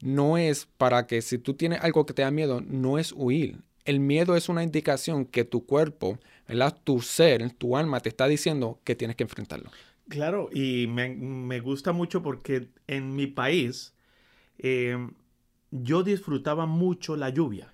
no 0.00 0.36
es 0.36 0.68
para 0.76 1.06
que 1.06 1.22
si 1.22 1.38
tú 1.38 1.54
tienes 1.54 1.80
algo 1.80 2.04
que 2.06 2.12
te 2.12 2.22
da 2.22 2.30
miedo, 2.30 2.60
no 2.60 2.98
es 2.98 3.12
huir. 3.16 3.62
El 3.84 3.98
miedo 3.98 4.36
es 4.36 4.48
una 4.50 4.62
indicación 4.62 5.24
que 5.24 5.44
tu 5.44 5.64
cuerpo, 5.64 6.18
¿verdad? 6.46 6.78
tu 6.84 7.00
ser, 7.00 7.50
tu 7.54 7.76
alma 7.76 7.98
te 8.00 8.10
está 8.10 8.28
diciendo 8.28 8.78
que 8.84 8.94
tienes 8.94 9.16
que 9.16 9.24
enfrentarlo. 9.24 9.70
Claro, 10.08 10.50
y 10.52 10.86
me, 10.86 11.60
gusta 11.60 11.92
mucho 11.92 12.22
porque 12.22 12.68
en 12.86 13.16
mi 13.16 13.26
país 13.26 13.94
eh, 14.58 14.98
yo 15.70 16.02
disfrutaba 16.02 16.66
mucho 16.66 17.16
la 17.16 17.30
lluvia. 17.30 17.71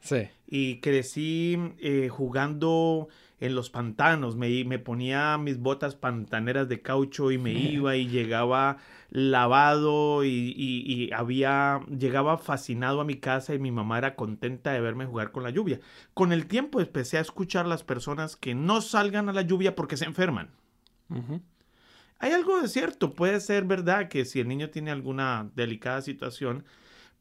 Sí. 0.00 0.28
Y 0.46 0.80
crecí 0.80 1.58
eh, 1.78 2.08
jugando 2.08 3.08
en 3.40 3.54
los 3.54 3.70
pantanos, 3.70 4.36
me, 4.36 4.64
me 4.64 4.78
ponía 4.78 5.38
mis 5.38 5.58
botas 5.58 5.94
pantaneras 5.94 6.68
de 6.68 6.82
caucho 6.82 7.30
y 7.30 7.38
me 7.38 7.52
iba 7.52 7.96
y 7.96 8.06
llegaba 8.06 8.76
lavado 9.10 10.24
y, 10.24 11.10
había, 11.14 11.80
llegaba 11.88 12.36
fascinado 12.36 13.00
a 13.00 13.04
mi 13.04 13.16
casa 13.16 13.54
y 13.54 13.58
mi 13.58 13.70
mamá 13.70 13.98
era 13.98 14.14
contenta 14.14 14.72
de 14.72 14.80
verme 14.80 15.06
jugar 15.06 15.32
con 15.32 15.42
la 15.42 15.50
lluvia. 15.50 15.80
Con 16.12 16.32
el 16.32 16.46
tiempo 16.46 16.80
empecé 16.80 17.16
a 17.16 17.22
escuchar 17.22 17.66
las 17.66 17.82
personas 17.82 18.36
que 18.36 18.54
no 18.54 18.82
salgan 18.82 19.28
a 19.28 19.32
la 19.32 19.42
lluvia 19.42 19.74
porque 19.74 19.96
se 19.96 20.04
enferman. 20.04 20.50
hay 22.18 22.32
algo 22.32 22.60
de 22.60 22.68
cierto, 22.68 23.14
puede 23.14 23.40
ser 23.40 23.64
verdad 23.64 24.08
que 24.08 24.26
si 24.26 24.40
el 24.40 24.48
niño 24.48 24.68
tiene 24.68 24.90
alguna 24.90 25.50
delicada 25.54 26.02
situación, 26.02 26.64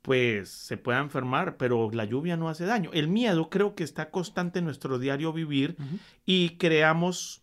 pues 0.02 0.50
se 0.50 0.78
pueda 0.78 1.00
enfermar, 1.00 1.58
pero 1.58 1.90
la 1.92 2.06
lluvia 2.06 2.38
no 2.38 2.50
hace 2.50 2.66
daño. 2.66 2.90
El 2.94 3.08
miedo 3.08 3.50
creo 3.50 3.76
que 3.76 3.84
está 3.84 4.10
constante 4.10 4.60
en 4.60 4.66
nuestro 4.66 5.00
diario 5.00 5.34
vivir 5.34 5.76
y 6.26 6.58
creamos, 6.58 7.42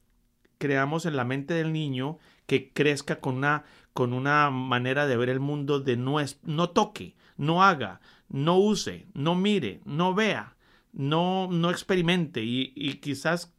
creamos 0.58 1.06
en 1.06 1.16
la 1.16 1.24
mente 1.24 1.54
del 1.54 1.72
niño 1.72 2.18
que 2.46 2.72
crezca 2.72 3.20
con 3.20 3.36
una, 3.36 3.64
con 3.92 4.12
una 4.12 4.50
manera 4.50 5.06
de 5.06 5.16
ver 5.16 5.28
el 5.28 5.40
mundo 5.40 5.80
de 5.80 5.96
no, 5.96 6.20
es, 6.20 6.38
no 6.42 6.70
toque, 6.70 7.14
no 7.36 7.62
haga, 7.62 8.00
no 8.28 8.58
use, 8.58 9.06
no 9.14 9.34
mire, 9.34 9.80
no 9.84 10.14
vea, 10.14 10.56
no, 10.92 11.48
no 11.50 11.70
experimente 11.70 12.42
y, 12.42 12.72
y 12.74 12.94
quizás 12.94 13.52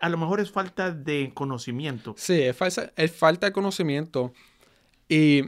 a 0.00 0.08
lo 0.08 0.16
mejor 0.16 0.40
es 0.40 0.50
falta 0.50 0.90
de 0.90 1.32
conocimiento. 1.34 2.14
Sí, 2.16 2.40
es, 2.40 2.56
falsa, 2.56 2.92
es 2.96 3.12
falta 3.12 3.46
de 3.46 3.52
conocimiento 3.52 4.32
y 5.08 5.42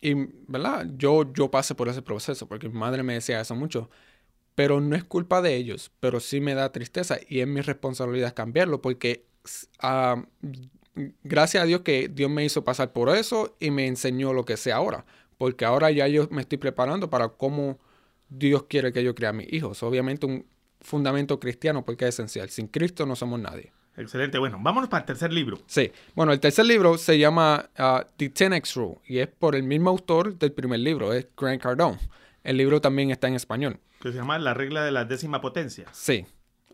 y, 0.00 0.14
¿verdad? 0.46 0.86
Yo, 0.96 1.32
yo 1.32 1.50
pasé 1.50 1.74
por 1.74 1.88
ese 1.88 2.02
proceso 2.02 2.46
porque 2.46 2.68
mi 2.68 2.78
madre 2.78 3.02
me 3.02 3.14
decía 3.14 3.40
eso 3.40 3.54
mucho. 3.54 3.90
Pero 4.54 4.80
no 4.80 4.96
es 4.96 5.04
culpa 5.04 5.42
de 5.42 5.54
ellos, 5.56 5.92
pero 6.00 6.18
sí 6.20 6.40
me 6.40 6.54
da 6.54 6.72
tristeza 6.72 7.18
y 7.28 7.40
es 7.40 7.46
mi 7.46 7.60
responsabilidad 7.60 8.34
cambiarlo 8.34 8.80
porque 8.80 9.26
uh, 9.82 10.22
gracias 11.24 11.62
a 11.62 11.66
Dios 11.66 11.82
que 11.82 12.08
Dios 12.08 12.30
me 12.30 12.44
hizo 12.44 12.64
pasar 12.64 12.92
por 12.92 13.14
eso 13.14 13.56
y 13.60 13.70
me 13.70 13.86
enseñó 13.86 14.32
lo 14.32 14.44
que 14.44 14.56
sé 14.56 14.72
ahora. 14.72 15.04
Porque 15.38 15.64
ahora 15.66 15.90
ya 15.90 16.08
yo 16.08 16.28
me 16.30 16.40
estoy 16.40 16.58
preparando 16.58 17.10
para 17.10 17.28
cómo 17.28 17.78
Dios 18.30 18.64
quiere 18.64 18.92
que 18.92 19.04
yo 19.04 19.14
crea 19.14 19.30
a 19.30 19.32
mis 19.34 19.52
hijos. 19.52 19.82
Obviamente 19.82 20.26
un 20.26 20.46
fundamento 20.80 21.38
cristiano 21.38 21.84
porque 21.84 22.06
es 22.06 22.14
esencial. 22.14 22.48
Sin 22.48 22.68
Cristo 22.68 23.06
no 23.06 23.16
somos 23.16 23.40
nadie. 23.40 23.72
Excelente. 23.96 24.38
Bueno, 24.38 24.58
vámonos 24.60 24.88
para 24.90 25.00
el 25.00 25.06
tercer 25.06 25.32
libro. 25.32 25.58
Sí. 25.66 25.90
Bueno, 26.14 26.32
el 26.32 26.40
tercer 26.40 26.66
libro 26.66 26.98
se 26.98 27.18
llama 27.18 27.70
uh, 27.78 28.04
The 28.16 28.32
10X 28.32 28.74
Rule 28.74 28.98
y 29.06 29.18
es 29.18 29.28
por 29.28 29.54
el 29.54 29.62
mismo 29.62 29.90
autor 29.90 30.38
del 30.38 30.52
primer 30.52 30.80
libro, 30.80 31.12
es 31.12 31.26
Grant 31.36 31.62
Cardone. 31.62 31.98
El 32.44 32.58
libro 32.58 32.80
también 32.80 33.10
está 33.10 33.28
en 33.28 33.34
español. 33.34 33.80
Que 34.00 34.12
se 34.12 34.18
llama 34.18 34.38
La 34.38 34.54
regla 34.54 34.84
de 34.84 34.92
la 34.92 35.04
décima 35.04 35.40
potencia. 35.40 35.86
Sí. 35.92 36.26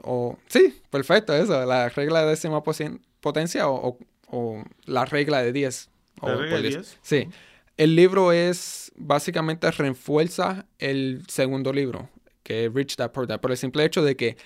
O, 0.03 0.37
sí, 0.49 0.83
perfecto, 0.91 1.35
eso. 1.35 1.65
La 1.65 1.89
regla 1.89 2.23
de 2.23 2.31
décima 2.31 2.63
potencia 2.63 3.69
o, 3.69 3.99
o, 4.29 4.65
la 4.85 5.05
regla 5.05 5.43
de 5.43 5.53
10. 5.53 5.91
¿La 6.23 6.35
regla 6.35 6.57
de 6.57 6.69
10? 6.69 6.99
Sí. 7.03 7.29
El 7.77 7.97
libro 7.97 8.33
es, 8.33 8.93
básicamente 8.97 9.71
refuerza 9.71 10.67
el 10.79 11.25
segundo 11.29 11.73
libro, 11.73 12.11
que 12.43 12.67
es 12.67 12.75
Rich 12.75 12.97
Dad 12.97 13.13
Poor 13.13 13.27
Dad, 13.27 13.41
por 13.41 13.51
el 13.51 13.57
simple 13.57 13.85
hecho 13.85 14.03
de 14.03 14.17
que 14.17 14.37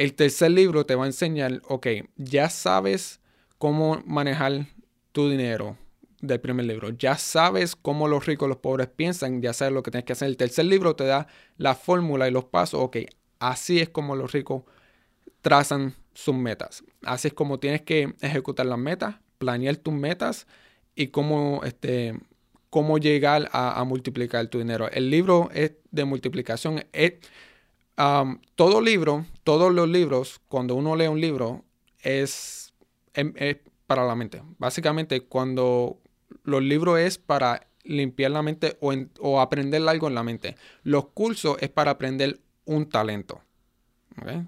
el 0.00 0.14
tercer 0.14 0.50
libro 0.52 0.86
te 0.86 0.94
va 0.94 1.04
a 1.04 1.08
enseñar, 1.08 1.60
ok, 1.68 1.86
ya 2.16 2.48
sabes 2.48 3.20
cómo 3.58 4.02
manejar 4.06 4.66
tu 5.12 5.28
dinero 5.28 5.76
del 6.22 6.40
primer 6.40 6.64
libro, 6.64 6.88
ya 6.88 7.18
sabes 7.18 7.76
cómo 7.76 8.08
los 8.08 8.24
ricos 8.24 8.46
y 8.46 8.48
los 8.48 8.56
pobres 8.56 8.88
piensan, 8.88 9.42
ya 9.42 9.52
sabes 9.52 9.74
lo 9.74 9.82
que 9.82 9.90
tienes 9.90 10.06
que 10.06 10.14
hacer. 10.14 10.28
El 10.28 10.38
tercer 10.38 10.64
libro 10.64 10.96
te 10.96 11.04
da 11.04 11.26
la 11.58 11.74
fórmula 11.74 12.26
y 12.26 12.30
los 12.30 12.46
pasos, 12.46 12.80
ok, 12.80 12.96
así 13.40 13.78
es 13.78 13.90
como 13.90 14.16
los 14.16 14.32
ricos 14.32 14.62
trazan 15.42 15.94
sus 16.14 16.34
metas. 16.34 16.82
Así 17.02 17.28
es 17.28 17.34
como 17.34 17.60
tienes 17.60 17.82
que 17.82 18.14
ejecutar 18.22 18.64
las 18.64 18.78
metas, 18.78 19.16
planear 19.36 19.76
tus 19.76 19.92
metas 19.92 20.46
y 20.94 21.08
cómo, 21.08 21.60
este, 21.62 22.18
cómo 22.70 22.96
llegar 22.96 23.50
a, 23.52 23.84
multiplicar 23.84 24.46
tu 24.46 24.60
dinero. 24.60 24.90
El 24.90 25.10
libro 25.10 25.50
es 25.52 25.72
de 25.90 26.06
multiplicación. 26.06 26.86
Es, 26.94 27.14
todo 28.54 28.80
libro, 28.80 29.26
todos 29.44 29.72
los 29.72 29.88
libros, 29.88 30.40
cuando 30.48 30.74
uno 30.74 30.96
lee 30.96 31.08
un 31.08 31.20
libro, 31.20 31.64
es, 32.00 32.72
em, 33.14 33.34
para 33.86 34.06
la 34.06 34.14
mente. 34.14 34.42
Básicamente, 34.58 35.22
cuando 35.22 35.98
los 36.44 36.62
libros 36.62 36.98
es 36.98 37.18
para 37.18 37.66
limpiar 37.84 38.30
la 38.30 38.42
mente 38.42 38.76
o, 38.80 39.40
aprender 39.40 39.86
algo 39.88 40.08
en 40.08 40.14
la 40.14 40.22
mente. 40.22 40.56
Los 40.82 41.08
cursos 41.08 41.56
es 41.60 41.68
para 41.70 41.92
aprender 41.92 42.40
un 42.64 42.88
talento. 42.88 43.40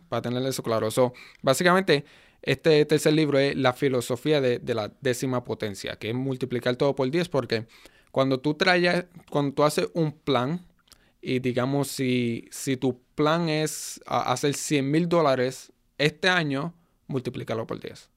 Para 0.08 0.22
tener 0.22 0.44
eso 0.46 0.62
claro. 0.62 0.90
So, 0.90 1.12
básicamente, 1.40 2.04
este 2.42 2.84
tercer 2.84 3.14
libro 3.14 3.38
es 3.38 3.56
la 3.56 3.72
filosofía 3.72 4.40
de, 4.40 4.60
la 4.74 4.92
décima 5.00 5.44
potencia, 5.44 5.96
que 5.96 6.10
es 6.10 6.14
multiplicar 6.14 6.76
todo 6.76 6.94
por 6.94 7.10
10, 7.10 7.28
porque 7.28 7.66
cuando 8.10 8.40
tú 8.40 8.54
traes, 8.54 9.06
cuando 9.30 9.54
tú 9.54 9.64
haces 9.64 9.88
un 9.94 10.12
plan, 10.12 10.60
y 11.22 11.38
digamos, 11.38 11.86
si, 11.86 12.48
si 12.50 12.76
tu 12.76 13.00
plan 13.14 13.48
es 13.48 14.00
hacer 14.06 14.54
100 14.54 14.90
mil 14.90 15.08
dólares 15.08 15.72
este 15.96 16.28
año, 16.28 16.74
multiplícalo 17.06 17.64
por 17.64 17.80
10. 17.80 18.10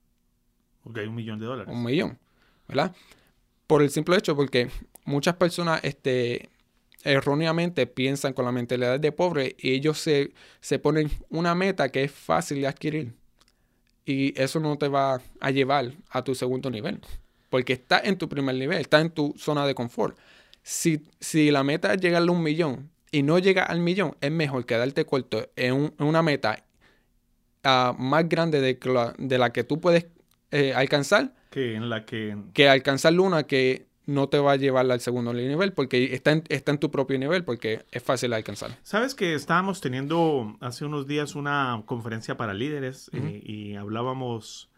Ok, 0.86 1.00
un 1.08 1.13
millón 1.15 1.39
de 1.39 1.46
dólares. 1.46 1.72
Un 1.72 1.84
millón, 1.84 2.18
¿verdad? 2.68 2.96
Por 3.68 3.84
el 3.84 3.91
simple 3.91 4.18
hecho, 4.18 4.36
porque 4.36 4.70
muchas 5.06 5.36
personas 5.36 5.82
este, 5.84 6.50
erróneamente 7.04 7.86
piensan 7.86 8.34
con 8.34 8.44
la 8.44 8.52
mentalidad 8.52 9.00
de 9.00 9.12
pobre 9.12 9.56
y 9.60 9.74
ellos 9.74 10.00
se, 10.00 10.34
se 10.60 10.80
ponen 10.80 11.12
una 11.30 11.54
meta 11.54 11.89
que 11.89 12.04
es 12.04 12.12
fácil 12.12 12.62
de 12.62 12.68
adquirir. 12.68 13.13
Y 14.04 14.39
eso 14.39 14.60
no 14.60 14.78
te 14.78 14.88
va 14.88 15.22
a 15.39 15.52
llevar 15.52 15.91
a 16.10 16.24
tu 16.24 16.34
segundo 16.34 16.72
nivel. 16.72 17.02
Porque 17.52 17.74
está 17.74 18.00
en 18.00 18.18
tu 18.18 18.28
primer 18.28 18.56
nivel, 18.56 18.80
está 18.80 19.00
en 19.00 19.12
tu 19.12 19.34
zona 19.38 19.65
de 19.68 19.76
confort. 19.76 20.18
Si, 20.63 21.04
si 21.20 21.52
la 21.52 21.63
meta 21.63 21.94
es 21.94 22.02
llegarle 22.02 22.30
a 22.30 22.34
un 22.34 22.41
millón 22.41 22.94
y 23.15 23.23
no 23.23 23.39
llega 23.39 23.63
al 23.63 23.80
millón, 23.80 24.17
es 24.19 24.30
mejor 24.30 24.65
quedarte 24.65 25.06
corto 25.06 25.49
en, 25.56 25.93
una 25.99 26.21
meta 26.21 26.65
ah, 27.63 27.95
más 27.97 28.28
grande 28.28 28.60
de, 28.60 28.78
de, 29.17 29.38
la 29.38 29.54
que 29.54 29.63
tú 29.63 29.80
puedes 29.80 30.08
eh, 30.51 30.73
alcanzar. 30.73 31.34
Que 31.49 31.75
en 31.75 31.89
la 31.89 32.06
que... 32.06 32.36
Que 32.54 32.67
alcanzar 32.67 33.17
una 33.17 33.43
que 33.43 33.88
no 34.06 34.28
te 34.28 34.38
va 34.38 34.51
a 34.51 34.56
llevar 34.58 34.91
al 34.91 34.99
segundo 34.99 35.32
nivel 35.34 35.71
porque 35.71 36.13
está 36.13 36.34
en, 36.34 36.43
está 36.49 36.73
en 36.73 36.78
tu 36.78 36.91
propio 36.91 37.17
nivel 37.17 37.45
porque 37.45 37.86
es 37.89 38.04
fácil 38.04 38.34
alcanzar. 38.34 38.78
Sabes 38.84 39.15
que 39.15 39.34
estábamos 39.34 39.80
teniendo 39.80 40.58
hace 40.60 40.84
unos 40.84 41.08
días 41.08 41.36
una 41.36 41.84
conferencia 41.86 42.36
para 42.36 42.54
líderes 42.54 43.10
eh, 43.13 43.41
y 43.41 43.75
hablábamos 43.75 44.69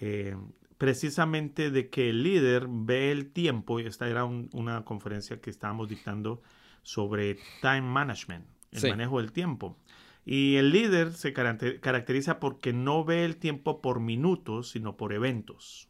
eh, 0.00 0.36
precisamente 0.78 1.72
de 1.72 1.90
que 1.90 2.10
el 2.10 2.22
líder 2.22 2.66
ve 2.68 3.10
el 3.10 3.32
tiempo 3.32 3.80
y 3.80 3.86
esta 3.86 4.08
era 4.08 4.24
una 4.24 4.84
conferencia 4.84 5.40
que 5.40 5.50
estábamos 5.50 5.88
dictando 5.88 6.40
sobre 6.82 7.38
time 7.60 7.82
management, 7.82 8.46
el 8.72 8.90
manejo 8.90 9.18
del 9.20 9.32
tiempo. 9.32 9.76
Y 10.24 10.56
el 10.56 10.70
líder 10.70 11.12
se 11.12 11.32
caracteriza 11.32 12.38
porque 12.38 12.72
no 12.72 13.04
ve 13.04 13.24
el 13.24 13.36
tiempo 13.36 13.80
por 13.80 14.00
minutos, 14.00 14.70
sino 14.70 14.96
por 14.96 15.12
eventos. 15.12 15.88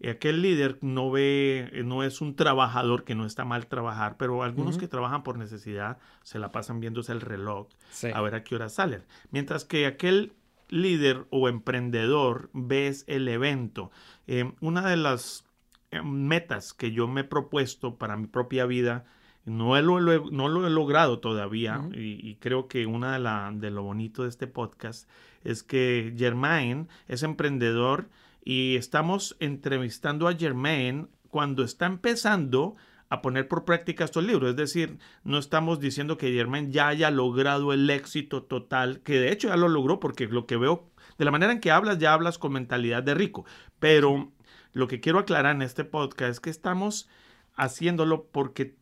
Y 0.00 0.08
aquel 0.08 0.42
líder 0.42 0.78
no 0.82 1.10
ve, 1.10 1.70
no 1.84 2.02
es 2.02 2.20
un 2.20 2.34
trabajador 2.34 3.04
que 3.04 3.14
no 3.14 3.24
está 3.24 3.44
mal 3.44 3.68
trabajar, 3.68 4.16
pero 4.18 4.42
algunos 4.42 4.76
que 4.76 4.88
trabajan 4.88 5.22
por 5.22 5.38
necesidad 5.38 5.98
se 6.22 6.40
la 6.40 6.50
pasan 6.50 6.80
viéndose 6.80 7.12
el 7.12 7.20
reloj 7.20 7.68
a 8.12 8.20
ver 8.20 8.34
a 8.34 8.42
qué 8.42 8.56
hora 8.56 8.68
salen. 8.68 9.04
Mientras 9.30 9.64
que 9.64 9.86
aquel 9.86 10.32
líder 10.68 11.26
o 11.30 11.48
emprendedor 11.48 12.50
ves 12.52 13.04
el 13.06 13.28
evento. 13.28 13.90
Eh, 14.26 14.52
una 14.60 14.88
de 14.88 14.96
las 14.96 15.44
eh, 15.90 16.02
metas 16.02 16.72
que 16.72 16.92
yo 16.92 17.06
me 17.06 17.22
he 17.22 17.24
propuesto 17.24 17.96
para 17.96 18.16
mi 18.16 18.26
propia 18.26 18.66
vida 18.66 19.04
no 19.44 19.80
lo, 19.80 20.30
no 20.30 20.48
lo 20.48 20.66
he 20.66 20.70
logrado 20.70 21.18
todavía 21.18 21.82
y, 21.92 22.36
creo 22.36 22.66
que 22.68 22.86
una 22.86 23.12
de, 23.12 23.18
la, 23.18 23.52
de 23.54 23.70
lo 23.70 23.82
bonito 23.82 24.22
de 24.22 24.28
este 24.28 24.46
podcast 24.46 25.08
es 25.42 25.62
que 25.62 26.14
Germain 26.16 26.88
es 27.08 27.22
emprendedor 27.22 28.08
y 28.44 28.76
estamos 28.76 29.36
entrevistando 29.40 30.28
a 30.28 30.34
Germain 30.34 31.08
cuando 31.30 31.62
está 31.62 31.86
empezando 31.86 32.76
a 33.08 33.22
poner 33.22 33.48
por 33.48 33.64
práctica 33.64 34.04
estos 34.04 34.24
libros. 34.24 34.50
Es 34.50 34.56
decir, 34.56 34.98
no 35.24 35.38
estamos 35.38 35.78
diciendo 35.80 36.16
que 36.16 36.32
Germain 36.32 36.72
ya 36.72 36.88
haya 36.88 37.10
logrado 37.10 37.72
el 37.72 37.88
éxito 37.90 38.42
total, 38.42 39.00
que 39.00 39.18
de 39.18 39.32
hecho 39.32 39.48
ya 39.48 39.56
lo 39.56 39.68
logró 39.68 40.00
porque 40.00 40.26
lo 40.26 40.46
que 40.46 40.56
veo, 40.56 40.90
de 41.18 41.24
la 41.24 41.30
manera 41.30 41.52
en 41.52 41.60
que 41.60 41.70
hablas, 41.70 41.98
ya 41.98 42.12
hablas 42.12 42.38
con 42.38 42.52
mentalidad 42.52 43.02
de 43.02 43.14
rico. 43.14 43.44
Pero 43.78 44.32
lo 44.72 44.88
que 44.88 45.00
quiero 45.00 45.18
aclarar 45.18 45.54
en 45.54 45.62
este 45.62 45.84
podcast 45.84 46.30
es 46.30 46.40
que 46.40 46.50
estamos 46.50 47.08
haciéndolo 47.54 48.26
porque 48.26 48.74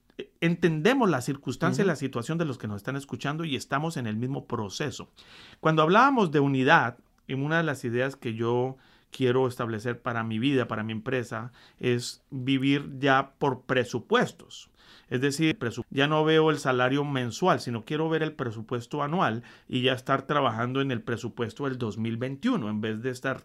entendemos 0.43 1.09
la 1.09 1.21
circunstancia 1.21 1.85
y 1.85 1.87
la 1.87 1.95
situación 1.95 2.37
de 2.37 2.45
los 2.45 2.59
que 2.59 2.67
nos 2.67 2.79
están 2.79 2.97
escuchando 2.97 3.45
y 3.45 3.55
estamos 3.55 3.97
en 3.97 4.09
el 4.09 4.17
mismo 4.17 4.47
proceso. 4.47 5.09
Cuando 5.61 5.83
hablábamos 5.83 6.33
de 6.33 6.41
unidad, 6.41 6.99
en 7.29 7.45
una 7.45 7.59
de 7.59 7.63
las 7.63 7.85
ideas 7.85 8.17
que 8.17 8.35
yo 8.35 8.77
quiero 9.13 9.47
establecer 9.47 10.03
para 10.03 10.25
mi 10.25 10.41
vida, 10.41 10.67
para 10.67 10.83
mi 10.83 10.91
empresa, 10.91 11.53
es 11.79 12.25
vivir 12.31 12.99
ya 12.99 13.35
por 13.39 13.63
presupuestos. 13.63 14.69
Es 15.09 15.21
decir, 15.21 15.57
ya 15.90 16.09
no 16.09 16.25
veo 16.25 16.51
el 16.51 16.59
salario 16.59 17.05
mensual, 17.05 17.61
sino 17.61 17.85
quiero 17.85 18.09
ver 18.09 18.25
el 18.25 18.33
presupuesto 18.33 19.03
anual 19.03 19.45
y 19.69 19.83
ya 19.83 19.93
estar 19.93 20.23
trabajando 20.23 20.81
en 20.81 20.90
el 20.90 21.03
presupuesto 21.03 21.67
del 21.67 21.79
2021 21.79 22.69
en 22.69 22.81
vez 22.81 23.01
de 23.01 23.11
estar 23.11 23.43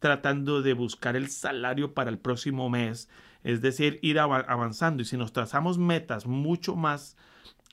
tratando 0.00 0.62
de 0.62 0.72
buscar 0.72 1.14
el 1.14 1.28
salario 1.28 1.94
para 1.94 2.10
el 2.10 2.18
próximo 2.18 2.70
mes 2.70 3.08
es 3.44 3.60
decir, 3.60 3.98
ir 4.02 4.18
avanzando. 4.18 5.02
Y 5.02 5.06
si 5.06 5.16
nos 5.16 5.32
trazamos 5.32 5.78
metas 5.78 6.26
mucho 6.26 6.76
más 6.76 7.16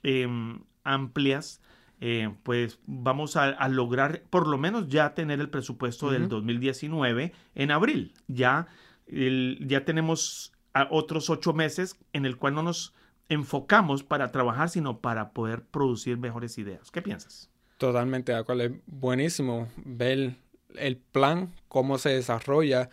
em, 0.03 0.61
amplias, 0.83 1.61
eh, 1.99 2.33
pues 2.43 2.79
vamos 2.85 3.35
a, 3.35 3.67
lograr 3.69 4.21
por 4.29 4.47
lo 4.47 4.57
menos 4.57 4.87
ya 4.87 5.15
tener 5.15 5.39
el 5.39 5.49
presupuesto 5.49 6.11
del 6.11 6.29
2019 6.29 7.33
en 7.55 7.71
abril. 7.71 8.13
Ya, 8.27 8.67
ya 9.07 9.83
tenemos 9.83 10.53
a 10.73 10.87
otros 10.91 11.29
ocho 11.29 11.53
meses 11.53 11.97
en 12.13 12.25
el 12.25 12.37
cual 12.37 12.53
no 12.53 12.63
nos 12.63 12.93
enfocamos 13.29 14.03
para 14.03 14.31
trabajar, 14.31 14.69
sino 14.69 14.99
para 14.99 15.31
poder 15.31 15.63
producir 15.63 16.17
mejores 16.17 16.57
ideas. 16.57 16.91
¿Qué 16.91 17.01
piensas? 17.01 17.49
Totalmente 17.77 18.31
de 18.31 18.37
acuerdo. 18.37 18.63
Es 18.63 18.71
buenísimo 18.85 19.67
ver 19.83 20.35
el 20.75 20.97
plan, 20.97 21.53
cómo 21.67 21.97
se 21.97 22.09
desarrolla. 22.09 22.89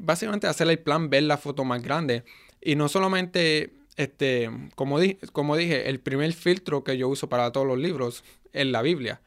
Básicamente 0.00 0.46
hacer 0.46 0.68
el 0.68 0.78
plan, 0.78 1.10
ver 1.10 1.24
la 1.24 1.36
foto 1.36 1.64
más 1.64 1.82
grande. 1.82 2.24
Y 2.60 2.76
no 2.76 2.88
solamente, 2.88 3.74
este, 3.96 4.50
como, 4.74 4.98
dije, 4.98 5.88
el 5.88 6.00
primer 6.00 6.32
filtro 6.32 6.84
que 6.84 6.96
yo 6.96 7.08
uso 7.08 7.28
para 7.28 7.52
todos 7.52 7.66
los 7.66 7.78
libros 7.78 8.24
es 8.52 8.66
la 8.66 8.82
Biblia. 8.82 9.20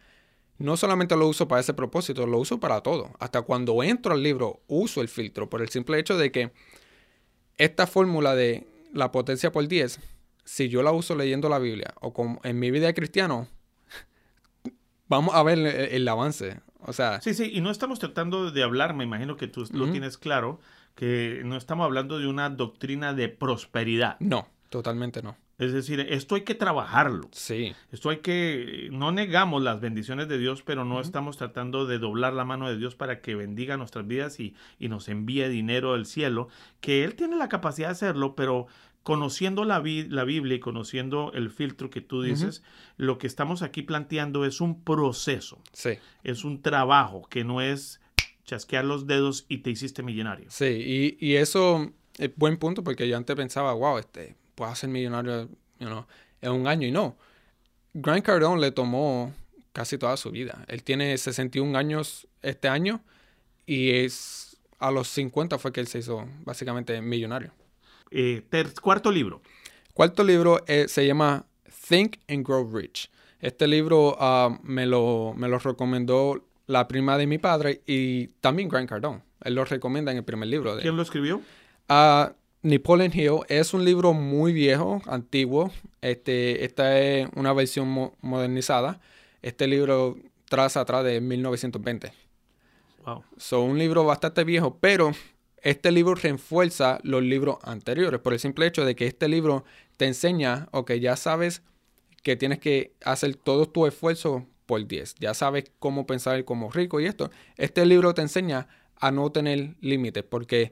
No 0.57 0.77
solamente 0.77 1.15
lo 1.15 1.27
uso 1.27 1.47
para 1.47 1.61
ese 1.61 1.73
propósito, 1.73 2.27
lo 2.27 2.37
uso 2.37 2.59
para 2.59 2.81
todo. 2.81 3.11
Hasta 3.19 3.41
cuando 3.41 3.81
entro 3.83 4.13
al 4.13 4.21
libro 4.21 4.61
uso 4.67 5.01
el 5.01 5.07
filtro 5.07 5.49
por 5.49 5.61
el 5.61 5.69
simple 5.69 5.97
hecho 5.97 6.17
de 6.17 6.31
que 6.31 6.51
esta 7.57 7.87
fórmula 7.87 8.35
de 8.35 8.67
la 8.93 9.11
potencia 9.11 9.51
por 9.51 9.67
10, 9.67 9.99
si 10.43 10.69
yo 10.69 10.83
la 10.83 10.91
uso 10.91 11.15
leyendo 11.15 11.49
la 11.49 11.59
Biblia 11.59 11.93
o 12.01 12.13
con, 12.13 12.39
en 12.43 12.59
mi 12.59 12.71
vida 12.71 12.87
de 12.87 12.93
cristiano, 12.93 13.47
vamos 15.07 15.33
a 15.35 15.43
ver 15.43 15.59
el, 15.59 16.07
avance. 16.07 16.59
O 16.85 16.93
sea. 16.93 17.21
Sí, 17.21 17.33
sí, 17.33 17.51
y 17.53 17.61
no 17.61 17.71
estamos 17.71 17.99
tratando 17.99 18.51
de 18.51 18.63
hablar, 18.63 18.93
me 18.93 19.03
imagino 19.03 19.37
que 19.37 19.47
tú 19.47 19.67
lo 19.71 19.91
tienes 19.91 20.17
claro, 20.17 20.59
que 20.95 21.41
no 21.45 21.57
estamos 21.57 21.85
hablando 21.85 22.19
de 22.19 22.27
una 22.27 22.49
doctrina 22.49 23.13
de 23.13 23.29
prosperidad. 23.29 24.17
No, 24.19 24.47
totalmente 24.69 25.21
no. 25.21 25.35
Es 25.61 25.73
decir, 25.73 25.99
esto 25.99 26.33
hay 26.33 26.41
que 26.41 26.55
trabajarlo. 26.55 27.29
Sí. 27.33 27.75
Esto 27.91 28.09
hay 28.09 28.17
que, 28.17 28.89
no 28.91 29.11
negamos 29.11 29.61
las 29.61 29.79
bendiciones 29.79 30.27
de 30.27 30.39
Dios, 30.39 30.63
pero 30.63 30.85
no 30.85 30.99
estamos 30.99 31.37
tratando 31.37 31.85
de 31.85 31.99
doblar 31.99 32.33
la 32.33 32.45
mano 32.45 32.67
de 32.67 32.77
Dios 32.77 32.95
para 32.95 33.21
que 33.21 33.35
bendiga 33.35 33.77
nuestras 33.77 34.07
vidas 34.07 34.39
y, 34.39 34.55
y, 34.79 34.89
nos 34.89 35.07
envíe 35.07 35.47
dinero 35.49 35.93
del 35.93 36.07
cielo, 36.07 36.47
que 36.79 37.03
Él 37.03 37.13
tiene 37.13 37.35
la 37.35 37.47
capacidad 37.47 37.89
de 37.89 37.91
hacerlo, 37.91 38.35
pero 38.35 38.65
conociendo 39.03 39.65
la, 39.65 39.81
la 40.09 40.23
Biblia 40.23 40.55
y 40.55 40.59
conociendo 40.59 41.31
el 41.33 41.49
filtro 41.49 41.89
que 41.89 42.01
tú 42.01 42.21
dices, 42.21 42.63
lo 42.97 43.17
que 43.17 43.27
estamos 43.27 43.61
aquí 43.61 43.81
planteando 43.81 44.45
es 44.45 44.61
un 44.61 44.83
proceso. 44.83 45.59
Sí. 45.73 45.91
Es 46.23 46.43
un 46.43 46.61
trabajo 46.61 47.27
que 47.29 47.43
no 47.43 47.61
es 47.61 47.99
chasquear 48.45 48.85
los 48.85 49.07
dedos 49.07 49.45
y 49.47 49.59
te 49.59 49.71
hiciste 49.71 50.03
millonario. 50.03 50.47
Sí, 50.49 51.17
y, 51.19 51.25
y 51.25 51.35
eso 51.35 51.91
es 52.17 52.31
buen 52.35 52.57
punto 52.57 52.83
porque 52.83 53.07
yo 53.07 53.17
antes 53.17 53.35
pensaba, 53.35 53.73
wow, 53.73 53.97
este, 53.97 54.35
puedo 54.55 54.73
ser 54.75 54.89
millonario 54.89 55.49
en 55.79 56.51
un 56.51 56.67
año 56.67 56.87
y 56.87 56.91
no. 56.91 57.17
Grant 57.93 58.23
Cardone 58.23 58.61
le 58.61 58.71
tomó 58.71 59.33
casi 59.73 59.97
toda 59.97 60.17
su 60.17 60.31
vida. 60.31 60.63
Él 60.67 60.83
tiene 60.83 61.17
61 61.17 61.77
años 61.77 62.27
este 62.41 62.67
año 62.67 63.01
y 63.65 63.91
es 63.91 64.57
a 64.79 64.91
los 64.91 65.07
50 65.09 65.57
fue 65.59 65.71
que 65.71 65.79
él 65.79 65.87
se 65.87 65.99
hizo 65.99 66.27
básicamente 66.43 66.99
millonario. 67.01 67.53
Eh, 68.11 68.43
cuarto 68.81 69.11
libro. 69.11 69.41
Cuarto 69.93 70.23
libro 70.23 70.63
eh, 70.67 70.87
se 70.87 71.07
llama 71.07 71.45
Think 71.87 72.17
and 72.27 72.45
Grow 72.45 72.69
Rich. 72.71 73.09
Este 73.39 73.67
libro 73.67 74.15
ah, 74.19 74.59
me, 74.63 74.85
lo, 74.85 75.33
me 75.35 75.47
lo 75.47 75.57
recomendó 75.57 76.45
la 76.67 76.87
prima 76.87 77.17
de 77.17 77.27
mi 77.27 77.37
padre 77.37 77.81
y 77.85 78.27
también 78.39 78.69
Grant 78.69 78.89
Cardone. 78.89 79.21
Él 79.43 79.55
lo 79.55 79.65
recomienda 79.65 80.11
en 80.11 80.19
el 80.19 80.23
primer 80.23 80.47
libro. 80.47 80.75
De 80.75 80.83
¿Quién 80.83 80.95
lo 80.95 81.01
escribió? 81.01 81.41
Uh, 81.89 82.31
Napoleon 82.61 83.11
Hill 83.13 83.39
es 83.47 83.73
un 83.73 83.83
libro 83.83 84.13
muy 84.13 84.53
viejo, 84.53 85.01
antiguo. 85.07 85.71
Este, 86.01 86.63
esta 86.63 86.99
es 86.99 87.27
una 87.35 87.53
versión 87.53 88.13
modernizada. 88.21 89.01
Este 89.41 89.67
libro 89.67 90.17
traza 90.47 90.81
atrás 90.81 91.03
de 91.03 91.19
1920. 91.19 92.13
Wow. 93.05 93.23
So, 93.37 93.61
un 93.61 93.79
libro 93.79 94.05
bastante 94.05 94.43
viejo, 94.43 94.77
pero 94.79 95.11
este 95.61 95.91
libro 95.91 96.15
refuerza 96.15 96.99
los 97.03 97.23
libros 97.23 97.57
anteriores 97.63 98.19
por 98.19 98.33
el 98.33 98.39
simple 98.39 98.65
hecho 98.65 98.85
de 98.85 98.95
que 98.95 99.07
este 99.07 99.27
libro 99.27 99.63
te 99.97 100.05
enseña, 100.05 100.67
ok, 100.71 100.93
ya 100.93 101.15
sabes 101.15 101.61
que 102.23 102.35
tienes 102.35 102.59
que 102.59 102.93
hacer 103.03 103.35
todo 103.35 103.67
tu 103.67 103.85
esfuerzo 103.85 104.47
por 104.65 104.85
10. 104.85 105.15
Ya 105.19 105.33
sabes 105.33 105.71
cómo 105.79 106.05
pensar 106.05 106.43
como 106.45 106.71
rico 106.71 106.99
y 106.99 107.05
esto. 107.05 107.29
Este 107.57 107.85
libro 107.85 108.13
te 108.13 108.21
enseña 108.21 108.67
a 108.95 109.11
no 109.11 109.31
tener 109.31 109.75
límites 109.81 110.23
porque 110.23 110.71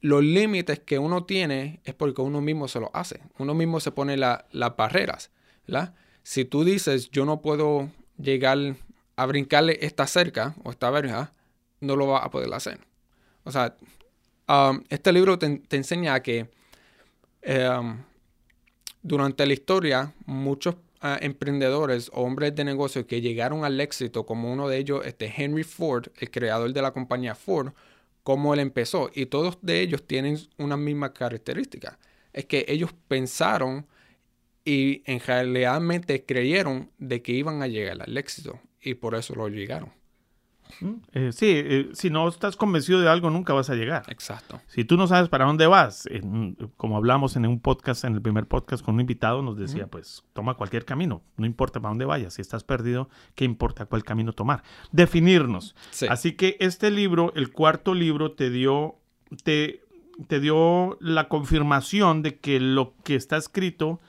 los 0.00 0.22
límites 0.22 0.80
que 0.80 0.98
uno 0.98 1.24
tiene 1.24 1.80
es 1.84 1.94
porque 1.94 2.22
uno 2.22 2.40
mismo 2.40 2.68
se 2.68 2.80
los 2.80 2.90
hace. 2.92 3.20
Uno 3.38 3.54
mismo 3.54 3.80
se 3.80 3.92
pone 3.92 4.16
las 4.16 4.76
barreras. 4.76 5.30
Si 6.22 6.44
tú 6.44 6.64
dices, 6.64 7.10
yo 7.10 7.24
no 7.24 7.40
puedo 7.40 7.90
llegar 8.16 8.76
a 9.16 9.26
brincarle 9.26 9.78
esta 9.82 10.06
cerca 10.06 10.54
o 10.64 10.70
esta 10.70 10.90
verja, 10.90 11.32
no 11.80 11.96
lo 11.96 12.06
vas 12.06 12.24
a 12.24 12.30
poder 12.30 12.52
hacer. 12.54 12.80
O 13.44 13.52
sea, 13.52 13.76
Um, 14.48 14.82
este 14.88 15.12
libro 15.12 15.38
te, 15.38 15.60
enseña 15.70 16.22
que 16.22 16.48
um, 17.46 17.98
durante 19.02 19.46
la 19.46 19.52
historia 19.52 20.14
muchos 20.24 20.74
uh, 21.02 21.18
emprendedores 21.20 22.10
o 22.14 22.22
hombres 22.22 22.54
de 22.54 22.64
negocio 22.64 23.06
que 23.06 23.20
llegaron 23.20 23.66
al 23.66 23.78
éxito, 23.78 24.24
como 24.24 24.50
uno 24.50 24.66
de 24.68 24.78
ellos, 24.78 25.04
este 25.04 25.32
Henry 25.36 25.64
Ford, 25.64 26.06
el 26.18 26.30
creador 26.30 26.72
de 26.72 26.80
la 26.80 26.92
compañía 26.92 27.34
Ford, 27.34 27.72
cómo 28.22 28.54
él 28.54 28.60
empezó. 28.60 29.10
Y 29.14 29.26
todos 29.26 29.58
de 29.60 29.82
ellos 29.82 30.06
tienen 30.06 30.38
una 30.56 30.78
misma 30.78 31.12
característica. 31.12 31.98
Es 32.32 32.46
que 32.46 32.64
ellos 32.68 32.94
pensaron 33.06 33.86
y 34.64 35.02
en 35.04 35.20
realidad 35.20 35.82
creyeron 36.26 36.90
de 36.98 37.20
que 37.20 37.32
iban 37.32 37.62
a 37.62 37.66
llegar 37.66 38.00
al 38.00 38.16
éxito. 38.16 38.60
Y 38.80 38.94
por 38.94 39.14
eso 39.14 39.34
lo 39.34 39.48
llegaron. 39.48 39.97
Eh, 41.12 41.30
sí, 41.32 41.46
eh, 41.48 41.90
si 41.92 42.10
no 42.10 42.28
estás 42.28 42.56
convencido 42.56 43.00
de 43.00 43.08
algo, 43.08 43.30
nunca 43.30 43.52
vas 43.52 43.70
a 43.70 43.74
llegar. 43.74 44.04
Exacto. 44.08 44.60
Si 44.68 44.84
tú 44.84 44.96
no 44.96 45.06
sabes 45.06 45.28
para 45.28 45.44
dónde 45.44 45.66
vas, 45.66 46.08
como 46.76 46.96
hablamos 46.96 47.36
en 47.36 47.46
un 47.46 47.60
podcast, 47.60 48.04
en 48.04 48.14
el 48.14 48.22
primer 48.22 48.46
podcast 48.46 48.84
con 48.84 48.94
un 48.94 49.00
invitado, 49.00 49.42
nos 49.42 49.56
decía, 49.56 49.86
pues 49.86 50.24
toma 50.32 50.54
cualquier 50.54 50.84
camino, 50.84 51.22
no 51.36 51.46
importa 51.46 51.80
para 51.80 51.90
dónde 51.90 52.04
vayas. 52.04 52.34
Si 52.34 52.42
estás 52.42 52.64
perdido, 52.64 53.08
¿qué 53.34 53.44
importa 53.44 53.86
cuál 53.86 54.04
camino 54.04 54.32
tomar? 54.32 54.62
Definirnos. 54.92 55.74
Así 56.08 56.32
que 56.32 56.56
este 56.60 56.90
libro, 56.90 57.32
el 57.34 57.52
cuarto 57.52 57.94
libro, 57.94 58.32
te 58.32 58.50
dio, 58.50 58.96
te, 59.44 59.82
te 60.26 60.40
dio 60.40 60.96
la 61.00 61.28
confirmación 61.28 62.22
de 62.22 62.38
que 62.38 62.60
lo 62.60 62.94
que 63.04 63.14
está 63.14 63.36
escrito 63.36 64.00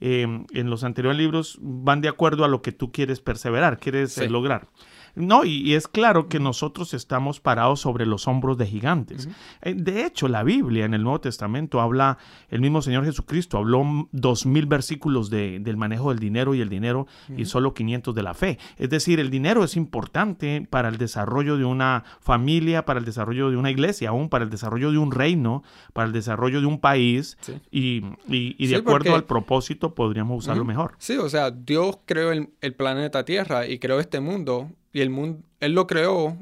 em, 0.00 0.46
en 0.52 0.70
los 0.70 0.84
anteriores 0.84 1.18
libros 1.18 1.58
van 1.60 2.00
de 2.00 2.08
acuerdo 2.08 2.44
a 2.44 2.48
lo 2.48 2.62
que 2.62 2.72
tú 2.72 2.92
quieres 2.92 3.20
perseverar, 3.20 3.78
quieres 3.78 4.18
eh, 4.18 4.28
lograr. 4.28 4.68
No, 5.14 5.44
y, 5.44 5.74
es 5.74 5.86
claro 5.86 6.28
que 6.28 6.40
nosotros 6.40 6.92
estamos 6.94 7.40
parados 7.40 7.80
sobre 7.80 8.06
los 8.06 8.26
hombros 8.26 8.58
de 8.58 8.66
gigantes. 8.66 9.28
Eh, 9.62 9.74
de 9.74 10.04
hecho, 10.04 10.28
la 10.28 10.42
Biblia 10.42 10.84
en 10.84 10.94
el 10.94 11.02
Nuevo 11.02 11.20
Testamento 11.20 11.80
habla, 11.80 12.18
el 12.48 12.60
mismo 12.60 12.82
Señor 12.82 13.04
Jesucristo 13.04 13.58
habló 13.58 14.08
dos 14.12 14.46
mil 14.46 14.66
versículos 14.66 15.30
de, 15.30 15.60
del 15.60 15.76
manejo 15.76 16.10
del 16.10 16.18
dinero 16.18 16.54
y 16.54 16.60
el 16.60 16.68
dinero 16.68 17.06
y 17.36 17.44
solo 17.44 17.74
500 17.74 18.14
de 18.14 18.22
la 18.22 18.34
fe. 18.34 18.58
Es 18.76 18.90
decir, 18.90 19.20
el 19.20 19.30
dinero 19.30 19.64
es 19.64 19.76
importante 19.76 20.66
para 20.68 20.88
el 20.88 20.98
desarrollo 20.98 21.56
de 21.56 21.64
una 21.64 22.04
familia, 22.20 22.84
para 22.84 22.98
el 22.98 23.04
desarrollo 23.04 23.50
de 23.50 23.56
una 23.56 23.70
iglesia, 23.70 24.08
aún 24.08 24.28
para 24.28 24.44
el 24.44 24.50
desarrollo 24.50 24.90
de 24.90 24.98
un 24.98 25.12
reino, 25.12 25.62
para 25.92 26.06
el 26.06 26.12
desarrollo 26.12 26.60
de 26.60 26.66
un 26.66 26.78
país 26.80 27.36
y, 27.70 28.00
de 28.00 28.76
acuerdo 28.76 29.14
al 29.14 29.24
propósito 29.24 29.94
podríamos 29.94 30.38
usarlo 30.38 30.64
mejor. 30.64 30.94
Sí, 30.98 31.16
o 31.16 31.28
sea, 31.28 31.50
Dios 31.50 31.98
creó 32.04 32.32
el, 32.32 32.50
el 32.60 32.74
planeta 32.74 33.24
Tierra 33.24 33.66
y 33.66 33.78
creó 33.78 34.00
este 34.00 34.20
mundo 34.20 34.70
y 34.94 35.00
el 35.00 35.10
mundo, 35.10 35.42
él 35.60 35.72
lo 35.72 35.86
creó 35.86 36.38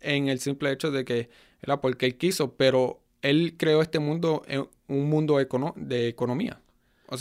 en 0.00 0.28
el 0.28 0.40
simple 0.40 0.72
hecho 0.72 0.90
de 0.90 1.04
que 1.06 1.30
era 1.62 1.80
porque 1.80 2.04
él 2.04 2.16
quiso, 2.18 2.52
pero 2.54 3.00
él 3.22 3.54
creó 3.56 3.80
este 3.80 4.00
mundo, 4.00 4.42
en 4.48 4.66
un 4.88 5.08
mundo 5.08 5.36
de 5.76 6.08
economía. 6.08 6.60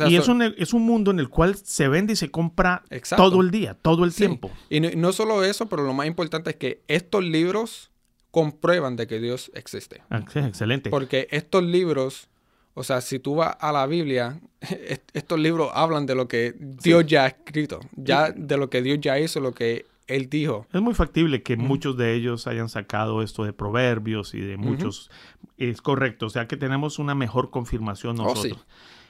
y 0.08 0.16
es, 0.16 0.28
un, 0.28 0.42
es 0.42 0.74
un 0.74 0.82
mundo 0.82 1.12
en 1.12 1.20
el 1.20 1.30
cual 1.30 1.56
se 1.56 1.88
vende 1.88 2.14
y 2.14 2.16
se 2.16 2.32
compra 2.32 2.84
todo 3.16 3.42
el 3.42 3.52
día, 3.52 3.78
todo 3.80 4.04
el 4.04 4.14
tiempo. 4.14 4.50
Y 4.70 4.80
no, 4.80 5.14
solo 5.14 5.44
eso, 5.44 5.70
pero 5.70 5.84
lo 5.84 5.94
más 5.94 6.08
importante 6.08 6.50
es 6.50 6.56
que 6.56 6.82
estos 6.88 7.24
libros 7.24 7.92
comprueban 8.32 8.96
de 8.96 9.06
que 9.06 9.20
Dios 9.20 9.52
existe. 9.54 10.02
Ah, 10.10 10.24
excelente. 10.34 10.90
Porque 10.90 11.28
estos 11.30 11.64
libros, 11.64 12.28
o 12.74 12.84
sea, 12.84 13.02
si 13.02 13.20
tú 13.20 13.36
vas 13.36 13.56
a 13.60 13.72
la 13.72 13.86
Biblia, 13.86 14.42
estos 15.14 15.40
libros 15.40 15.70
hablan 15.76 16.08
de 16.08 16.16
lo 16.16 16.28
que 16.28 16.56
Dios 16.58 17.06
ya 17.06 17.26
ha 17.26 17.28
escrito, 17.28 17.82
ya 17.96 18.32
de 18.32 18.58
lo 18.58 18.72
que 18.72 18.82
Dios 18.82 18.98
ya 19.00 19.20
hizo, 19.20 19.40
lo 19.40 19.52
que 19.52 19.91
él 20.16 20.30
dijo. 20.30 20.68
Es 20.72 20.82
muy 20.82 20.94
factible 20.94 21.44
que 21.44 21.58
muchos 21.58 21.98
de 21.98 22.14
ellos 22.14 22.48
hayan 22.48 22.70
sacado 22.70 23.22
esto 23.22 23.44
de 23.44 23.54
proverbios 23.54 24.34
y 24.34 24.42
de 24.42 24.58
muchos. 24.58 25.10
Es 25.58 25.82
correcto, 25.82 26.28
o 26.28 26.30
sea 26.30 26.48
que 26.48 26.58
tenemos 26.58 27.00
una 27.00 27.16
mejor 27.16 27.50
confirmación 27.50 28.20
oh, 28.20 28.24
nosotros. 28.24 28.66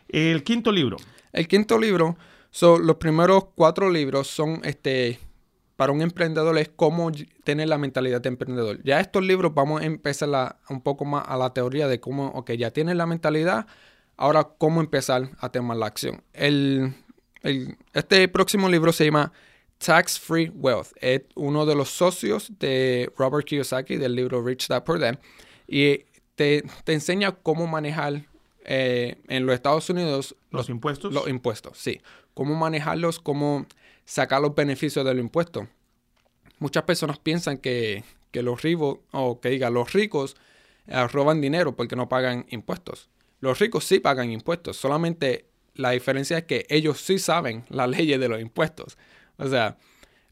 El 0.07 0.43
quinto 0.43 0.71
libro. 0.71 0.97
El 1.31 1.47
quinto 1.47 1.79
libro, 1.79 2.17
son 2.51 2.85
los 2.85 2.97
primeros 2.97 3.45
cuatro 3.55 3.89
libros 3.89 4.27
son 4.27 4.59
este 4.63 5.19
para 5.77 5.93
un 5.93 6.01
emprendedor 6.03 6.55
es 6.59 6.69
cómo 6.75 7.11
tener 7.43 7.67
la 7.67 7.79
mentalidad 7.79 8.21
de 8.21 8.29
emprendedor. 8.29 8.83
Ya 8.83 8.99
estos 8.99 9.23
libros 9.23 9.55
vamos 9.55 9.81
a 9.81 9.85
empezar 9.85 10.59
un 10.69 10.81
poco 10.81 11.05
más 11.05 11.23
a 11.27 11.35
la 11.37 11.55
teoría 11.55 11.87
de 11.87 11.99
cómo, 11.99 12.27
ok, 12.27 12.51
ya 12.51 12.69
tienes 12.69 12.95
la 12.95 13.07
mentalidad, 13.07 13.65
ahora 14.15 14.43
cómo 14.59 14.79
empezar 14.79 15.31
a 15.39 15.49
tomar 15.49 15.77
la 15.77 15.87
acción. 15.87 16.21
El, 16.33 16.93
este 17.93 18.27
próximo 18.27 18.69
libro 18.69 18.93
se 18.93 19.05
llama 19.05 19.33
Tax 19.83 20.19
Free 20.19 20.51
Wealth. 20.53 20.89
Es 21.01 21.21
uno 21.35 21.65
de 21.65 21.75
los 21.75 21.89
socios 21.89 22.51
de 22.59 23.11
Robert 23.17 23.45
Kiyosaki 23.45 23.97
del 23.97 24.15
libro 24.15 24.43
Rich 24.43 24.67
Dad 24.67 24.83
Poor 24.83 24.99
Dad. 24.99 25.19
Y 25.67 26.05
te, 26.35 26.63
enseña 26.85 27.31
cómo 27.31 27.67
manejar 27.67 28.25
eh, 28.63 29.17
en 29.27 29.45
los 29.45 29.55
Estados 29.55 29.89
Unidos 29.89 30.35
los, 30.51 30.69
impuestos. 30.69 31.13
Los 31.13 31.27
impuestos, 31.27 31.77
sí. 31.77 32.01
Cómo 32.33 32.55
manejarlos, 32.55 33.19
cómo 33.19 33.65
sacar 34.05 34.41
los 34.41 34.55
beneficios 34.55 35.03
de 35.03 35.13
los 35.13 35.23
impuestos. 35.23 35.67
Muchas 36.59 36.83
personas 36.83 37.17
piensan 37.17 37.57
que, 37.57 38.03
los 38.33 38.61
ricos, 38.61 38.99
o 39.11 39.39
que 39.39 39.49
diga, 39.49 39.69
los 39.69 39.93
ricos 39.93 40.37
eh, 40.87 41.07
roban 41.07 41.41
dinero 41.41 41.75
porque 41.75 41.95
no 41.95 42.07
pagan 42.07 42.45
impuestos. 42.49 43.09
Los 43.39 43.57
ricos 43.57 43.85
sí 43.85 43.99
pagan 43.99 44.31
impuestos, 44.31 44.77
solamente 44.77 45.45
la 45.73 45.91
diferencia 45.91 46.37
es 46.37 46.43
que 46.43 46.65
ellos 46.69 46.99
sí 46.99 47.17
saben 47.17 47.65
las 47.69 47.89
leyes 47.89 48.19
de 48.19 48.29
los 48.29 48.39
impuestos. 48.39 48.97
O 49.41 49.49
sea, 49.49 49.77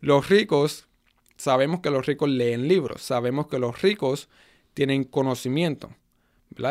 los 0.01 0.29
ricos, 0.29 0.87
sabemos 1.35 1.79
que 1.79 1.89
los 1.89 2.05
ricos 2.05 2.29
leen 2.29 2.67
libros, 2.67 3.01
sabemos 3.01 3.47
que 3.47 3.57
los 3.57 3.81
ricos 3.81 4.29
tienen 4.73 5.03
conocimiento. 5.03 5.89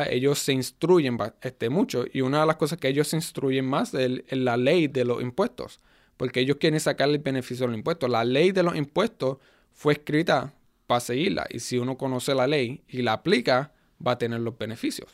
Ellos 0.09 0.39
se 0.39 0.53
instruyen 0.53 1.18
este, 1.41 1.68
mucho 1.68 2.05
y 2.12 2.20
una 2.20 2.41
de 2.41 2.47
las 2.47 2.57
cosas 2.57 2.78
que 2.78 2.89
ellos 2.89 3.09
se 3.09 3.16
instruyen 3.16 3.64
más 3.64 3.93
es, 3.95 4.22
la 4.30 4.57
ley 4.57 4.86
de 4.86 5.05
los 5.05 5.20
impuestos, 5.20 5.80
porque 6.16 6.41
ellos 6.41 6.59
quieren 6.59 6.80
sacar 6.80 7.09
el 7.09 7.18
beneficio 7.18 7.66
de 7.66 7.72
los 7.72 7.78
impuestos. 7.78 8.09
La 8.09 8.24
ley 8.24 8.53
de 8.53 8.62
los 8.62 8.76
impuestos 8.76 9.39
fue 9.72 9.95
escrita 9.95 10.55
para 10.86 11.01
seguirla 11.01 11.47
y 11.51 11.61
si 11.61 11.78
uno 11.78 11.97
conoce 11.97 12.34
la 12.34 12.47
ley 12.47 12.82
y 12.89 13.03
la 13.03 13.14
aplica, 13.14 13.72
va 14.05 14.12
a 14.12 14.18
tener 14.18 14.41
los 14.41 14.57
beneficios. 14.57 15.11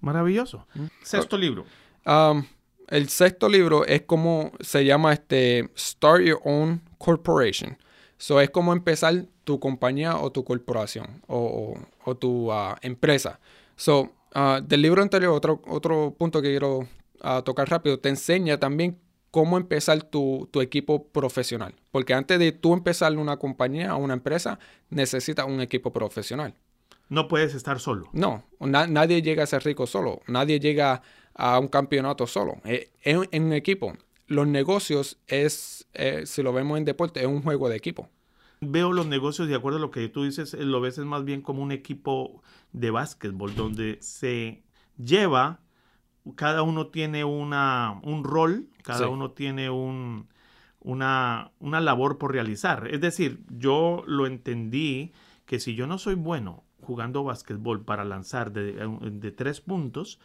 Maravilloso. 0.00 0.66
Mm. 0.74 0.86
Sexto 1.02 1.36
libro. 1.36 1.64
Um, 2.06 2.44
el 2.88 3.08
sexto 3.08 3.48
libro 3.48 3.84
es 3.84 4.02
como 4.02 4.52
se 4.60 4.84
llama 4.84 5.12
este 5.12 5.70
Start 5.76 6.22
Your 6.24 6.40
Own 6.44 6.82
Corporation. 6.98 7.76
So 8.16 8.40
es 8.40 8.50
como 8.50 8.72
empezar 8.72 9.26
tu 9.44 9.60
compañía 9.60 10.16
o 10.16 10.32
tu 10.32 10.44
corporación 10.44 11.22
o, 11.26 11.78
tu 12.18 12.52
uh, 12.52 12.74
empresa. 12.82 13.38
So, 13.76 14.12
uh, 14.34 14.60
del 14.62 14.82
libro 14.82 15.02
anterior, 15.02 15.32
otro, 15.32 15.62
otro 15.68 16.14
punto 16.18 16.42
que 16.42 16.48
quiero 16.48 16.78
uh, 16.78 17.42
tocar 17.44 17.70
rápido, 17.70 17.98
te 18.00 18.08
enseña 18.08 18.58
también 18.58 18.98
cómo 19.30 19.56
empezar 19.56 20.02
tu, 20.02 20.48
equipo 20.60 21.04
profesional. 21.08 21.74
Porque 21.90 22.14
antes 22.14 22.38
de 22.38 22.52
tú 22.52 22.72
empezar 22.72 23.16
una 23.16 23.36
compañía 23.36 23.94
o 23.94 23.98
una 23.98 24.14
empresa, 24.14 24.58
necesitas 24.90 25.46
un 25.46 25.60
equipo 25.60 25.92
profesional. 25.92 26.54
No 27.08 27.28
puedes 27.28 27.54
estar 27.54 27.80
solo. 27.80 28.08
No, 28.12 28.44
nadie 28.60 29.22
llega 29.22 29.44
a 29.44 29.46
ser 29.46 29.64
rico 29.64 29.86
solo. 29.86 30.20
Nadie 30.26 30.60
llega 30.60 31.02
a 31.38 31.58
un 31.58 31.68
campeonato 31.68 32.26
solo. 32.26 32.60
Eh, 32.64 32.90
en, 33.02 33.42
un 33.42 33.52
equipo. 33.52 33.96
Los 34.26 34.46
negocios 34.46 35.18
es, 35.26 35.88
eh, 35.94 36.26
si 36.26 36.42
lo 36.42 36.52
vemos 36.52 36.76
en 36.76 36.84
deporte, 36.84 37.20
es 37.20 37.26
un 37.26 37.42
juego 37.42 37.70
de 37.70 37.76
equipo. 37.76 38.10
Veo 38.60 38.92
los 38.92 39.06
negocios, 39.06 39.48
de 39.48 39.54
acuerdo 39.54 39.78
a 39.78 39.80
lo 39.80 39.90
que 39.90 40.08
tú 40.08 40.24
dices, 40.24 40.52
eh, 40.52 40.64
lo 40.64 40.80
ves 40.80 40.98
más 40.98 41.24
bien 41.24 41.40
como 41.40 41.62
un 41.62 41.72
equipo 41.72 42.42
de 42.72 42.90
básquetbol, 42.90 43.54
donde 43.54 43.98
se 44.02 44.64
lleva, 45.02 45.60
cada 46.34 46.62
uno 46.62 46.88
tiene 46.88 47.24
una, 47.24 48.00
un 48.02 48.24
rol, 48.24 48.68
cada 48.82 49.08
uno 49.08 49.30
tiene 49.30 49.70
un, 49.70 50.28
una, 50.80 51.52
una 51.60 51.80
labor 51.80 52.18
por 52.18 52.32
realizar. 52.32 52.88
Es 52.90 53.00
decir, 53.00 53.44
yo 53.48 54.02
lo 54.06 54.26
entendí 54.26 55.12
que 55.46 55.60
si 55.60 55.76
yo 55.76 55.86
no 55.86 55.98
soy 55.98 56.16
bueno 56.16 56.64
jugando 56.82 57.22
básquetbol 57.22 57.84
para 57.84 58.04
lanzar 58.04 58.50
de, 58.52 58.72
de 59.12 59.30
tres 59.30 59.60
puntos, 59.60 60.18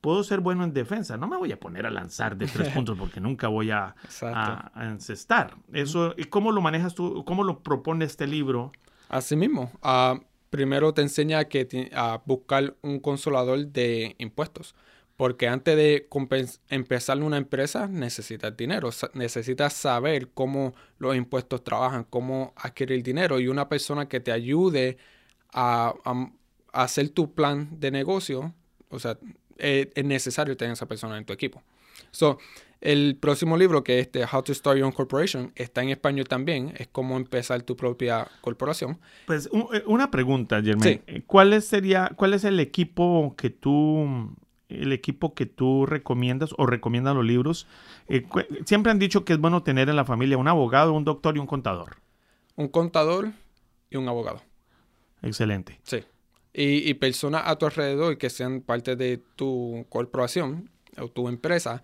puedo 0.00 0.22
ser 0.24 0.40
bueno 0.40 0.64
en 0.64 0.72
defensa. 0.72 1.16
No 1.16 1.26
me 1.26 1.36
voy 1.36 1.52
a 1.52 1.60
poner 1.60 1.86
a 1.86 1.90
lanzar 1.90 2.36
de 2.36 2.46
tres 2.46 2.68
puntos 2.74 2.98
porque 2.98 3.20
nunca 3.20 3.48
voy 3.48 3.70
a, 3.70 3.94
a, 4.22 4.70
encestar. 4.84 5.56
Eso, 5.72 6.14
¿Y 6.16 6.24
cómo 6.24 6.52
lo 6.52 6.60
manejas 6.60 6.94
tú? 6.94 7.24
¿Cómo 7.24 7.44
lo 7.44 7.62
propone 7.62 8.04
este 8.04 8.26
libro? 8.26 8.72
Así 9.08 9.36
mismo. 9.36 9.70
Ah, 9.82 10.18
primero 10.50 10.94
te 10.94 11.02
enseña 11.02 11.44
que, 11.46 11.90
a 11.94 12.22
buscar 12.24 12.76
un 12.82 13.00
consolador 13.00 13.66
de 13.68 14.14
impuestos. 14.18 14.74
Porque 15.16 15.48
antes 15.48 15.76
de 15.76 16.08
empezar 16.68 17.22
una 17.22 17.38
empresa 17.38 17.86
necesitas 17.88 18.54
dinero, 18.54 18.90
necesitas 19.14 19.72
saber 19.72 20.28
cómo 20.32 20.74
los 20.98 21.16
impuestos 21.16 21.64
trabajan, 21.64 22.04
cómo 22.04 22.52
adquirir 22.54 23.02
dinero 23.02 23.40
y 23.40 23.48
una 23.48 23.66
persona 23.70 24.08
que 24.08 24.20
te 24.20 24.30
ayude 24.30 24.98
a, 25.54 25.94
a 26.04 26.82
hacer 26.82 27.08
tu 27.08 27.32
plan 27.32 27.80
de 27.80 27.90
negocio, 27.90 28.54
o 28.90 28.98
sea, 28.98 29.18
eh, 29.58 29.90
es 29.94 30.04
necesario 30.04 30.56
tener 30.56 30.72
esa 30.72 30.86
persona 30.86 31.18
en 31.18 31.24
tu 31.24 31.32
equipo. 31.32 31.62
So, 32.10 32.38
el 32.80 33.16
próximo 33.16 33.56
libro, 33.56 33.82
que 33.82 33.98
es 33.98 34.06
este, 34.06 34.24
How 34.24 34.42
to 34.42 34.54
Start 34.54 34.78
Your 34.78 34.86
Own 34.86 34.92
Corporation, 34.92 35.52
está 35.54 35.82
en 35.82 35.90
español 35.90 36.28
también. 36.28 36.74
Es 36.76 36.88
cómo 36.88 37.16
empezar 37.16 37.62
tu 37.62 37.76
propia 37.76 38.28
corporación. 38.40 38.98
Pues 39.26 39.48
eh, 39.52 39.82
una 39.86 40.10
pregunta, 40.10 40.62
Germán. 40.62 41.00
Eh, 41.06 41.22
¿Cuál, 41.26 41.60
sería, 41.62 42.10
¿Cuál 42.16 42.34
es 42.34 42.44
el 42.44 42.60
equipo 42.60 43.34
que 43.36 43.50
tú 43.50 44.34
el 44.68 44.92
equipo 44.92 45.32
que 45.32 45.46
tú 45.46 45.86
recomiendas 45.86 46.50
o 46.58 46.66
recomiendan 46.66 47.16
los 47.16 47.24
libros? 47.24 47.68
siempre 48.64 48.90
han 48.90 48.98
dicho 48.98 49.24
que 49.24 49.32
es 49.32 49.38
bueno 49.38 49.62
tener 49.62 49.88
en 49.88 49.96
la 49.96 50.04
familia 50.04 50.38
un 50.38 50.48
abogado, 50.48 50.92
un 50.92 51.04
doctor 51.04 51.36
y 51.36 51.38
un 51.38 51.46
contador. 51.46 51.98
Un 52.56 52.68
contador 52.68 53.30
y 53.90 53.96
un 53.96 54.08
abogado. 54.08 54.42
Excelente. 55.22 55.80
Sí 55.84 56.04
y, 56.56 56.94
personas 56.94 57.42
a 57.44 57.56
tu 57.56 57.66
alrededor 57.66 58.16
que 58.16 58.30
sean 58.30 58.62
parte 58.62 58.96
de 58.96 59.20
tu 59.36 59.84
corporación 59.90 60.70
o 60.98 61.08
tu 61.08 61.28
empresa 61.28 61.82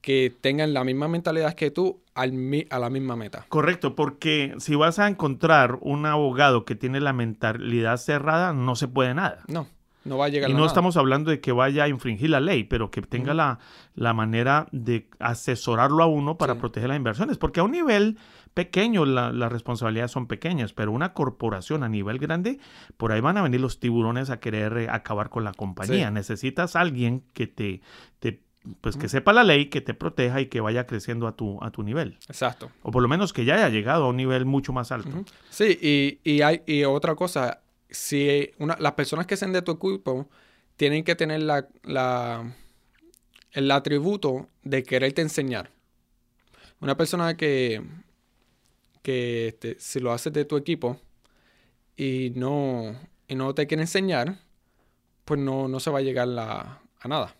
que 0.00 0.32
tengan 0.40 0.72
la 0.72 0.84
misma 0.84 1.08
mentalidad 1.08 1.54
que 1.54 1.70
tú 1.70 2.00
al, 2.14 2.32
a 2.70 2.78
la 2.78 2.90
misma 2.90 3.16
meta. 3.16 3.44
Correcto, 3.48 3.94
porque 3.94 4.54
si 4.58 4.74
vas 4.74 4.98
a 4.98 5.08
encontrar 5.08 5.78
un 5.82 6.06
abogado 6.06 6.64
que 6.64 6.74
tiene 6.74 7.00
la 7.00 7.12
mentalidad 7.12 7.98
cerrada, 7.98 8.52
no 8.52 8.76
se 8.76 8.88
puede 8.88 9.14
nada. 9.14 9.42
No, 9.48 9.66
no 10.06 10.18
va 10.18 10.26
a 10.26 10.28
llegar 10.28 10.50
y 10.50 10.54
no 10.54 10.64
estamos 10.64 10.96
hablando 10.96 11.30
de 11.30 11.40
que 11.40 11.52
vaya 11.52 11.84
a 11.84 11.88
infringir 11.88 12.30
la 12.30 12.40
ley, 12.40 12.64
pero 12.64 12.90
que 12.90 13.02
tenga 13.02 13.34
la, 13.34 13.58
la, 13.94 14.14
manera 14.14 14.68
de 14.72 15.08
asesorarlo 15.18 16.02
a 16.02 16.06
uno 16.06 16.38
para 16.38 16.56
proteger 16.56 16.88
las 16.88 16.96
inversiones, 16.96 17.38
porque 17.38 17.60
a 17.60 17.64
un 17.64 17.72
nivel 17.72 18.18
pequeño 18.56 19.04
las 19.04 19.52
responsabilidades 19.52 20.12
son 20.12 20.26
pequeñas, 20.26 20.72
pero 20.72 20.90
una 20.90 21.12
corporación 21.12 21.82
a 21.82 21.90
nivel 21.90 22.18
grande, 22.18 22.58
por 22.96 23.12
ahí 23.12 23.20
van 23.20 23.36
a 23.36 23.42
venir 23.42 23.60
los 23.60 23.80
tiburones 23.80 24.30
a 24.30 24.40
querer 24.40 24.78
eh, 24.78 24.88
acabar 24.90 25.28
con 25.28 25.44
la 25.44 25.52
compañía. 25.52 26.10
Necesitas 26.10 26.74
alguien 26.74 27.22
que 27.34 27.46
te, 27.46 27.82
te 28.18 28.46
pues 28.80 28.96
que 28.96 29.08
sepa 29.08 29.34
la 29.34 29.44
ley, 29.44 29.66
que 29.66 29.82
te 29.82 29.92
proteja 29.92 30.40
y 30.40 30.46
que 30.46 30.60
vaya 30.60 30.86
creciendo 30.86 31.26
a 31.26 31.36
tu, 31.36 31.62
a 31.62 31.70
tu 31.70 31.82
nivel. 31.82 32.18
Exacto. 32.28 32.70
O 32.82 32.90
por 32.90 33.02
lo 33.02 33.08
menos 33.08 33.34
que 33.34 33.44
ya 33.44 33.56
haya 33.56 33.68
llegado 33.68 34.04
a 34.04 34.08
un 34.08 34.16
nivel 34.16 34.46
mucho 34.46 34.72
más 34.72 34.90
alto. 34.90 35.24
Sí, 35.50 35.78
y, 35.80 36.20
y, 36.24 36.40
hay, 36.40 36.62
y 36.66 36.84
otra 36.84 37.14
cosa, 37.14 37.60
si 37.90 38.50
las 38.58 38.92
personas 38.92 39.26
que 39.26 39.36
sean 39.36 39.52
de 39.52 39.62
tu 39.62 39.72
equipo 39.72 40.28
tienen 40.76 41.04
que 41.04 41.14
tener 41.14 41.42
la, 41.42 42.54
el 43.52 43.70
atributo 43.70 44.48
de 44.62 44.82
quererte 44.82 45.22
enseñar. 45.22 45.70
Una 46.80 46.96
persona 46.96 47.36
que, 47.36 47.82
que 49.02 49.48
este, 49.48 49.76
si 49.78 50.00
lo 50.00 50.12
haces 50.12 50.32
de 50.32 50.44
tu 50.44 50.56
equipo 50.56 51.00
y 51.96 52.32
no, 52.34 52.94
y 53.28 53.34
no 53.34 53.54
te 53.54 53.66
quiere 53.66 53.82
enseñar, 53.82 54.38
pues 55.24 55.40
no, 55.40 55.68
no 55.68 55.80
se 55.80 55.90
va 55.90 56.00
a 56.00 56.02
llegar 56.02 56.28
a 56.38 57.08
nada. 57.08 57.34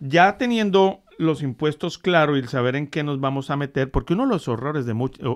Ya 0.00 0.38
teniendo 0.38 1.02
los 1.18 1.42
impuestos 1.42 1.98
claros 1.98 2.36
y 2.36 2.40
el 2.40 2.48
saber 2.48 2.76
en 2.76 2.86
qué 2.86 3.02
nos 3.02 3.20
vamos 3.20 3.50
a 3.50 3.56
meter, 3.56 3.90
porque 3.90 4.14
uno 4.14 4.22
de 4.22 4.30
los 4.30 4.48
horrores 4.48 4.86
de 4.86 4.94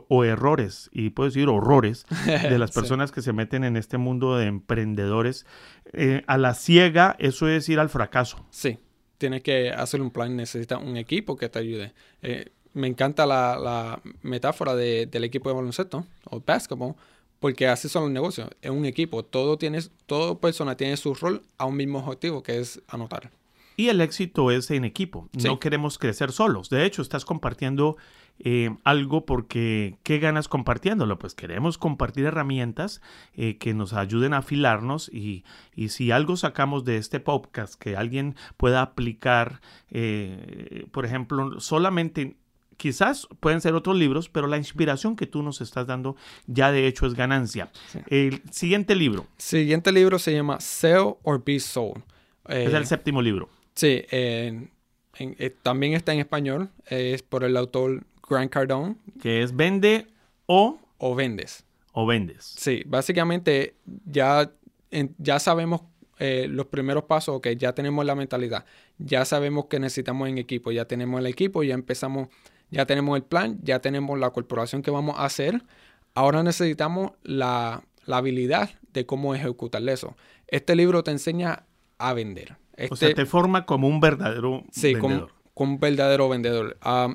o, 0.08 0.24
errores, 0.24 0.88
y 0.92 1.10
puedo 1.10 1.28
decir 1.28 1.48
horrores, 1.48 2.06
de 2.26 2.58
las 2.58 2.70
personas 2.70 3.12
que 3.12 3.20
se 3.20 3.32
meten 3.32 3.64
en 3.64 3.76
este 3.76 3.98
mundo 3.98 4.36
de 4.36 4.46
emprendedores, 4.46 5.44
eh, 5.92 6.22
a 6.26 6.38
la 6.38 6.54
ciega, 6.54 7.16
eso 7.18 7.48
es 7.48 7.68
ir 7.68 7.80
al 7.80 7.90
fracaso. 7.90 8.46
Sí, 8.50 8.78
tienes 9.18 9.42
que 9.42 9.70
hacer 9.70 10.00
un 10.00 10.10
plan, 10.10 10.34
necesitas 10.36 10.80
un 10.80 10.96
equipo 10.96 11.36
que 11.36 11.48
te 11.48 11.58
ayude. 11.58 11.92
Eh, 12.22 12.50
me 12.74 12.86
encanta 12.86 13.26
la, 13.26 14.00
metáfora 14.22 14.74
del 14.74 15.24
equipo 15.24 15.48
de 15.48 15.56
baloncesto 15.56 16.06
o 16.30 16.40
basketball, 16.40 16.94
porque 17.38 17.66
así 17.66 17.88
son 17.88 18.04
los 18.04 18.12
negocios. 18.12 18.48
Es 18.62 18.70
un 18.70 18.86
equipo. 18.86 19.24
Todo 19.24 19.58
tiene, 19.58 19.80
toda 20.06 20.38
persona 20.38 20.76
tiene 20.76 20.96
su 20.96 21.14
rol 21.14 21.42
a 21.58 21.66
un 21.66 21.76
mismo 21.76 21.98
objetivo, 21.98 22.42
que 22.42 22.58
es 22.58 22.80
anotar. 22.88 23.30
Y 23.82 23.88
el 23.88 24.00
éxito 24.00 24.52
es 24.52 24.70
en 24.70 24.84
equipo. 24.84 25.28
No 25.42 25.58
queremos 25.58 25.98
crecer 25.98 26.30
solos. 26.30 26.70
De 26.70 26.86
hecho, 26.86 27.02
estás 27.02 27.24
compartiendo 27.24 27.96
eh, 28.38 28.70
algo 28.84 29.26
porque 29.26 29.98
¿qué 30.04 30.20
ganas 30.20 30.46
compartiéndolo? 30.46 31.18
Pues 31.18 31.34
queremos 31.34 31.78
compartir 31.78 32.26
herramientas 32.26 33.02
eh, 33.34 33.58
que 33.58 33.74
nos 33.74 33.92
ayuden 33.92 34.34
a 34.34 34.36
afilarnos 34.36 35.08
y, 35.12 35.44
y, 35.74 35.88
si 35.88 36.12
algo 36.12 36.36
sacamos 36.36 36.84
de 36.84 36.96
este 36.96 37.18
podcast 37.18 37.74
que 37.74 37.96
alguien 37.96 38.36
pueda 38.56 38.82
aplicar, 38.82 39.60
eh, 39.90 40.86
por 40.92 41.04
ejemplo, 41.04 41.58
solamente 41.58 42.36
quizás 42.76 43.26
pueden 43.40 43.60
ser 43.60 43.74
otros 43.74 43.96
libros, 43.96 44.28
pero 44.28 44.46
la 44.46 44.58
inspiración 44.58 45.16
que 45.16 45.26
tú 45.26 45.42
nos 45.42 45.60
estás 45.60 45.88
dando 45.88 46.14
ya 46.46 46.70
de 46.70 46.86
hecho 46.86 47.04
es 47.04 47.14
ganancia. 47.14 47.72
El 48.06 48.42
siguiente 48.52 48.94
libro. 48.94 49.26
Siguiente 49.38 49.90
libro 49.90 50.20
se 50.20 50.32
llama 50.32 50.60
Sell 50.60 51.16
or 51.24 51.42
Be 51.44 51.58
Sold. 51.58 52.04
es 52.46 52.72
el 52.72 52.86
séptimo 52.86 53.20
libro. 53.20 53.48
Sí, 53.74 54.04
eh, 54.10 54.68
también 55.62 55.94
está 55.94 56.12
en 56.12 56.20
español. 56.20 56.70
es 56.86 57.22
por 57.22 57.44
el 57.44 57.56
autor 57.56 58.04
Grant 58.28 58.50
Cardone. 58.50 58.96
Que 59.20 59.42
es 59.42 59.54
vende 59.54 60.06
o... 60.46 60.78
O 60.98 61.14
vendes. 61.14 61.64
O 61.92 62.06
vendes. 62.06 62.54
Sí, 62.56 62.82
básicamente 62.86 63.74
ya, 64.06 64.50
ya 65.18 65.38
sabemos 65.38 65.82
eh, 66.24 66.46
los 66.48 66.66
primeros 66.66 67.02
pasos, 67.04 67.34
ok, 67.34 67.48
ya 67.56 67.74
tenemos 67.74 68.04
la 68.04 68.14
mentalidad, 68.14 68.64
ya 68.98 69.24
sabemos 69.24 69.66
que 69.66 69.80
necesitamos 69.80 70.28
en 70.28 70.38
equipo, 70.38 70.70
ya 70.70 70.84
tenemos 70.84 71.18
el 71.18 71.26
equipo, 71.26 71.64
ya 71.64 71.74
empezamos, 71.74 72.28
ya 72.70 72.86
tenemos 72.86 73.16
el 73.16 73.24
plan, 73.24 73.58
ya 73.62 73.80
tenemos 73.80 74.16
la 74.20 74.30
corporación 74.30 74.82
que 74.82 74.92
vamos 74.92 75.18
a 75.18 75.24
hacer, 75.24 75.64
ahora 76.14 76.44
necesitamos 76.44 77.10
la, 77.24 77.82
habilidad 78.06 78.70
de 78.92 79.04
cómo 79.04 79.34
ejecutar 79.34 79.88
eso. 79.88 80.16
Este 80.46 80.76
libro 80.76 81.02
te 81.02 81.10
enseña 81.10 81.64
a 81.98 82.12
vender. 82.12 82.56
O 82.90 82.96
sea, 82.96 83.08
este 83.08 83.22
te 83.22 83.26
forma 83.26 83.66
como 83.66 83.88
un 83.88 84.00
verdadero 84.00 84.64
sí, 84.70 84.94
vendedor. 84.94 85.28
Como, 85.28 85.42
como 85.54 85.72
un 85.74 85.80
verdadero 85.80 86.28
vendedor. 86.28 86.78
Ah, 86.80 87.12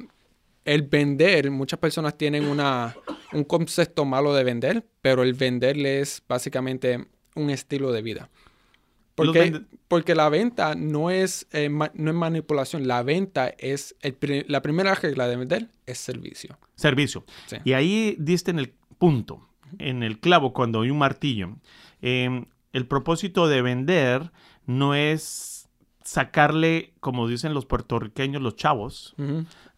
el 0.66 0.82
vender, 0.84 1.50
muchas 1.50 1.80
personas 1.80 2.18
tienen 2.18 2.46
una, 2.46 2.96
un 3.32 3.46
concepto 3.46 4.04
malo 4.04 4.34
de 4.34 4.44
vender, 4.44 4.86
pero 5.02 5.24
el 5.24 5.34
vender 5.34 5.78
es 5.78 6.22
básicamente 6.28 7.08
un 7.36 7.50
estilo 7.50 7.92
de 7.92 8.02
vida. 8.02 8.30
Porque, 9.16 9.62
porque 9.88 10.14
la 10.14 10.30
venta 10.30 10.76
no 10.76 11.10
es, 11.10 11.48
eh, 11.52 11.70
no 11.70 12.12
es 12.12 12.16
manipulación, 12.16 12.88
la 12.88 13.02
venta 13.02 13.48
es, 13.58 13.96
la 14.48 14.62
primera 14.62 14.94
regla 14.94 15.28
de 15.28 15.38
vender 15.38 15.70
es 15.88 15.98
servicio. 15.98 16.60
Servicio. 16.76 17.24
Y 17.64 17.74
ahí 17.74 18.16
diste 18.20 18.52
en 18.52 18.60
el 18.60 18.74
punto, 19.00 19.50
en 19.80 20.04
el 20.04 20.20
clavo, 20.20 20.54
cuando 20.54 20.82
hay 20.82 20.92
un 20.92 21.00
martillo. 21.00 21.58
Em, 22.02 22.46
el 22.74 22.86
propósito 22.86 23.48
de 23.48 23.64
vender 23.64 24.32
no 24.68 24.94
es 24.94 25.68
sacarle, 26.04 26.94
como 27.00 27.28
dicen 27.28 27.56
los 27.56 27.66
puertorriqueños, 27.66 28.42
los 28.42 28.56
chavos, 28.56 29.16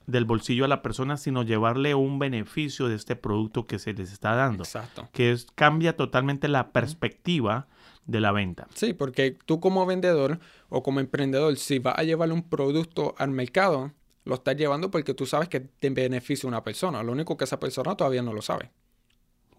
del 0.05 0.25
bolsillo 0.25 0.65
a 0.65 0.67
la 0.67 0.81
persona, 0.81 1.17
sino 1.17 1.43
llevarle 1.43 1.95
un 1.95 2.19
beneficio 2.19 2.87
de 2.87 2.95
este 2.95 3.15
producto 3.15 3.65
que 3.65 3.79
se 3.79 3.93
les 3.93 4.11
está 4.11 4.35
dando. 4.35 4.63
Exacto. 4.63 5.07
Que 5.13 5.31
es, 5.31 5.47
cambia 5.55 5.95
totalmente 5.95 6.47
la 6.47 6.71
perspectiva 6.71 7.67
de 8.05 8.19
la 8.19 8.31
venta. 8.31 8.67
Sí, 8.73 8.93
porque 8.93 9.37
tú 9.45 9.59
como 9.59 9.85
vendedor 9.85 10.39
o 10.69 10.83
como 10.83 10.99
emprendedor, 10.99 11.55
si 11.57 11.79
vas 11.79 11.97
a 11.97 12.03
llevar 12.03 12.31
un 12.31 12.43
producto 12.43 13.15
al 13.17 13.29
mercado, 13.29 13.91
lo 14.25 14.35
estás 14.35 14.55
llevando 14.55 14.91
porque 14.91 15.13
tú 15.13 15.25
sabes 15.25 15.47
que 15.47 15.59
te 15.59 15.89
beneficia 15.89 16.47
una 16.47 16.63
persona. 16.63 17.03
Lo 17.03 17.11
único 17.11 17.37
que 17.37 17.45
esa 17.45 17.59
persona 17.59 17.95
todavía 17.95 18.23
no 18.23 18.33
lo 18.33 18.41
sabe. 18.41 18.71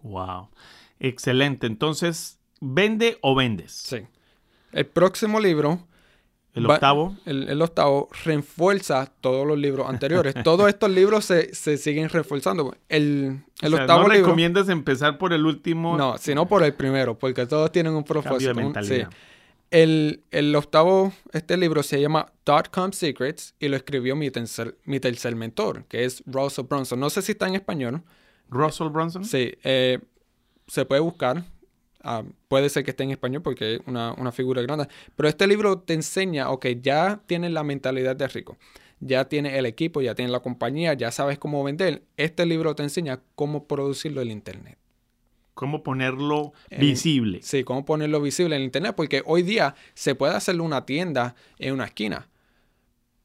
Wow. 0.03 0.49
Excelente. 0.99 1.67
Entonces, 1.67 2.39
¿vende 2.59 3.17
o 3.21 3.35
vendes? 3.35 3.71
Sí. 3.71 4.01
El 4.71 4.85
próximo 4.85 5.39
libro 5.39 5.79
el 6.53 6.65
octavo. 6.65 7.15
el, 7.25 7.61
octavo 7.61 8.09
refuerza 8.25 9.09
todos 9.21 9.47
los 9.47 9.57
libros 9.57 9.87
anteriores. 9.87 10.33
todos 10.43 10.67
estos 10.67 10.89
libros 10.89 11.23
se, 11.25 11.77
siguen 11.77 12.09
reforzando. 12.09 12.75
El, 12.89 13.43
el 13.61 13.73
octavo 13.73 14.03
no 14.03 14.09
libro. 14.09 14.27
recomiendas 14.27 14.67
empezar 14.67 15.17
por 15.17 15.31
el 15.31 15.45
último. 15.45 15.97
No, 15.97 16.17
sino 16.17 16.47
por 16.47 16.63
el 16.63 16.73
primero, 16.73 17.17
porque 17.17 17.45
todos 17.45 17.71
tienen 17.71 17.93
un 17.93 18.03
propósito. 18.03 18.53
El, 19.69 20.23
el, 20.31 20.53
octavo, 20.53 21.13
este 21.31 21.55
libro 21.55 21.81
se 21.81 22.01
llama 22.01 22.33
Dot-Com 22.45 22.91
Secrets 22.91 23.55
y 23.57 23.69
lo 23.69 23.77
escribió 23.77 24.17
mi 24.17 24.29
tercer, 24.29 24.77
mi 24.83 24.99
tercer 24.99 25.33
mentor, 25.37 25.85
que 25.85 26.03
es 26.03 26.21
Russell 26.25 26.65
Brunson. 26.65 26.99
No 26.99 27.09
sé 27.09 27.21
si 27.21 27.31
está 27.31 27.47
en 27.47 27.55
español. 27.55 28.03
¿Russell 28.49 28.89
Brunson? 28.89 29.23
Sí. 29.23 29.53
Eh, 29.63 29.99
se 30.67 30.83
puede 30.83 30.99
buscar. 30.99 31.45
Ah, 32.03 32.23
puede 32.47 32.69
ser 32.69 32.83
que 32.83 32.91
esté 32.91 33.03
en 33.03 33.11
español 33.11 33.41
porque 33.41 33.75
es 33.75 33.81
una, 33.85 34.31
figura 34.31 34.61
grande. 34.61 34.87
Pero 35.15 35.29
este 35.29 35.47
libro 35.47 35.79
te 35.79 35.93
enseña, 35.93 36.49
ok, 36.49 36.67
ya 36.81 37.21
tienes 37.25 37.51
la 37.51 37.63
mentalidad 37.63 38.15
de 38.15 38.27
rico. 38.27 38.57
Ya 38.99 39.25
tienes 39.25 39.53
el 39.55 39.65
equipo, 39.65 40.01
ya 40.01 40.13
tienes 40.13 40.31
la 40.31 40.41
compañía, 40.41 40.93
ya 40.93 41.11
sabes 41.11 41.39
cómo 41.39 41.63
vender. 41.63 42.03
Este 42.17 42.45
libro 42.45 42.75
te 42.75 42.83
enseña 42.83 43.21
cómo 43.35 43.67
producirlo 43.67 44.21
en 44.21 44.31
Internet. 44.31 44.77
Cómo 45.53 45.83
ponerlo 45.83 46.53
visible. 46.79 47.39
Sí, 47.41 47.63
cómo 47.63 47.85
ponerlo 47.85 48.21
visible 48.21 48.55
en 48.55 48.63
Internet. 48.63 48.93
Porque 48.95 49.21
hoy 49.25 49.43
día 49.43 49.75
se 49.93 50.15
puede 50.15 50.35
hacer 50.35 50.59
una 50.61 50.85
tienda 50.85 51.35
en 51.57 51.73
una 51.73 51.85
esquina 51.85 52.30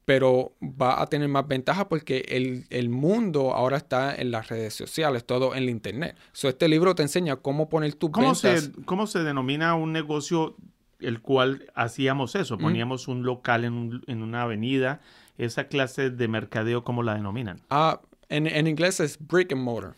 pero 0.07 0.53
va 0.63 1.01
a 1.01 1.07
tener 1.07 1.27
más 1.27 1.45
ventaja 1.49 1.89
porque 1.89 2.23
el, 2.69 2.89
mundo 2.89 3.53
ahora 3.53 3.75
está 3.75 4.15
en 4.15 4.31
las 4.31 4.47
redes 4.47 4.73
sociales, 4.73 5.25
todo 5.25 5.53
en 5.53 5.65
la 5.65 5.71
internet. 5.71 6.15
So, 6.31 6.47
este 6.47 6.69
libro 6.69 6.95
te 6.95 7.03
enseña 7.03 7.35
cómo 7.35 7.67
poner 7.67 7.93
tu 7.95 8.09
¿Cómo 8.09 8.33
Se, 8.33 8.71
¿Cómo 8.85 9.05
se 9.05 9.19
denomina 9.19 9.75
un 9.75 9.91
negocio 9.91 10.55
el 11.01 11.19
cual 11.19 11.69
hacíamos 11.75 12.35
eso? 12.35 12.57
Poníamos 12.57 13.09
un 13.09 13.23
local 13.23 13.65
en, 13.65 14.21
una 14.21 14.43
avenida. 14.43 15.01
Esa 15.37 15.67
clase 15.67 16.09
de 16.09 16.27
mercadeo, 16.29 16.85
¿cómo 16.85 17.03
la 17.03 17.13
denominan? 17.13 17.59
Ah, 17.69 17.99
en, 18.29 18.65
inglés 18.65 19.01
es 19.01 19.17
brick 19.19 19.51
and 19.51 19.61
mortar. 19.61 19.97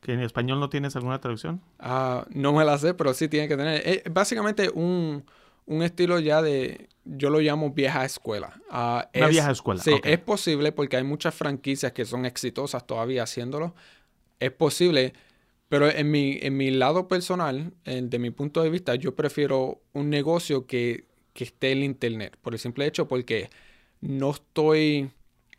¿Que 0.00 0.14
en 0.14 0.20
español 0.20 0.60
no 0.60 0.70
tienes 0.70 0.96
alguna 0.96 1.20
traducción? 1.20 1.60
Ah, 1.78 2.24
no 2.30 2.54
me 2.54 2.64
la 2.64 2.78
sé, 2.78 2.94
pero 2.94 3.12
sí 3.12 3.28
tiene 3.28 3.48
que 3.48 3.58
tener. 3.58 3.86
Es 3.86 4.02
básicamente 4.10 4.70
un, 4.70 5.26
un 5.66 5.82
estilo 5.82 6.18
ya 6.18 6.42
de 6.42 6.88
yo 7.04 7.30
lo 7.30 7.40
llamo 7.40 7.70
vieja 7.70 8.04
escuela. 8.04 8.60
Uh, 8.70 9.18
Una 9.18 9.28
vieja 9.28 9.50
escuela. 9.50 9.82
Sí, 9.82 9.92
es 10.04 10.18
posible 10.18 10.72
porque 10.72 10.96
hay 10.96 11.04
muchas 11.04 11.34
franquicias 11.34 11.92
que 11.92 12.04
son 12.04 12.24
exitosas 12.24 12.86
todavía 12.86 13.24
haciéndolo. 13.24 13.74
Es 14.38 14.52
posible, 14.52 15.12
pero 15.68 15.88
en 15.88 16.10
mi, 16.10 16.38
en 16.42 16.56
mi 16.56 16.70
lado 16.70 17.08
personal, 17.08 17.72
de 17.84 18.18
mi 18.18 18.30
punto 18.30 18.62
de 18.62 18.70
vista, 18.70 18.94
yo 18.94 19.14
prefiero 19.14 19.80
un 19.92 20.10
negocio 20.10 20.66
que, 20.66 21.06
esté 21.34 21.72
en 21.72 21.82
internet. 21.82 22.36
Por 22.40 22.52
el 22.52 22.60
simple 22.60 22.86
hecho 22.86 23.08
porque 23.08 23.50
no 24.00 24.30
estoy 24.30 25.10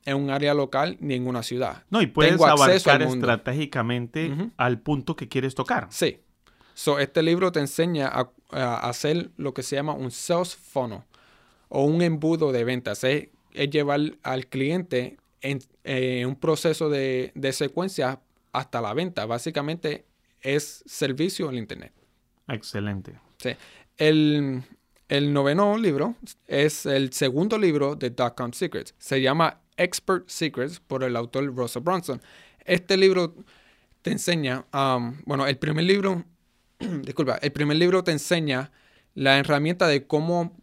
en 0.05 0.17
un 0.17 0.29
área 0.29 0.53
local 0.53 0.97
ni 0.99 1.15
en 1.15 1.27
una 1.27 1.43
ciudad. 1.43 1.83
No, 1.89 2.01
y 2.01 2.07
puedes 2.07 2.39
abarcar 2.39 3.01
estratégicamente 3.01 4.31
al 4.55 4.79
punto 4.79 5.15
que 5.15 5.27
quieres 5.27 5.55
tocar. 5.55 5.87
Sí. 5.89 6.19
So, 6.73 6.99
este 6.99 7.21
libro 7.21 7.51
te 7.51 7.59
enseña 7.59 8.07
a, 8.07 8.31
a, 8.51 8.89
hacer 8.89 9.31
lo 9.37 9.53
que 9.53 9.63
se 9.63 9.75
llama 9.75 9.93
un 9.93 10.11
sales 10.11 10.55
funnel 10.55 11.03
o 11.73 11.83
un 11.83 12.01
embudo 12.01 12.51
de 12.51 12.63
ventas. 12.63 13.03
Es, 13.03 13.29
llevar 13.51 13.99
al 14.23 14.47
cliente 14.47 15.17
en 15.41 15.59
eh, 15.83 16.25
un 16.25 16.35
proceso 16.35 16.89
de, 16.89 17.31
secuencia 17.51 18.21
hasta 18.51 18.81
la 18.81 18.93
venta. 18.93 19.25
Básicamente 19.25 20.05
es 20.41 20.83
servicio 20.85 21.49
en 21.49 21.57
Internet. 21.57 21.93
Excelente. 22.47 23.19
Sí. 23.39 23.51
El, 23.97 24.63
noveno 25.33 25.77
libro 25.77 26.15
es 26.47 26.85
el 26.85 27.11
segundo 27.13 27.57
libro 27.57 27.95
de 27.95 28.09
Dot-Com 28.11 28.53
Secrets. 28.53 28.95
Se 28.97 29.21
llama 29.21 29.59
Expert 29.77 30.29
Secrets 30.29 30.79
por 30.79 31.03
el 31.03 31.15
autor 31.15 31.45
Russell 31.55 31.83
Brunson. 31.83 32.21
Este 32.65 32.97
libro 32.97 33.35
te 34.01 34.11
enseña, 34.11 34.65
um, 34.73 35.15
bueno, 35.25 35.45
el 35.45 35.57
primer 35.57 35.85
libro, 35.85 36.23
disculpa, 37.03 37.37
el 37.41 37.51
primer 37.51 37.77
libro 37.77 38.03
te 38.03 38.11
enseña 38.11 38.71
la 39.15 39.37
herramienta 39.37 39.87
de 39.87 40.05
cómo 40.05 40.55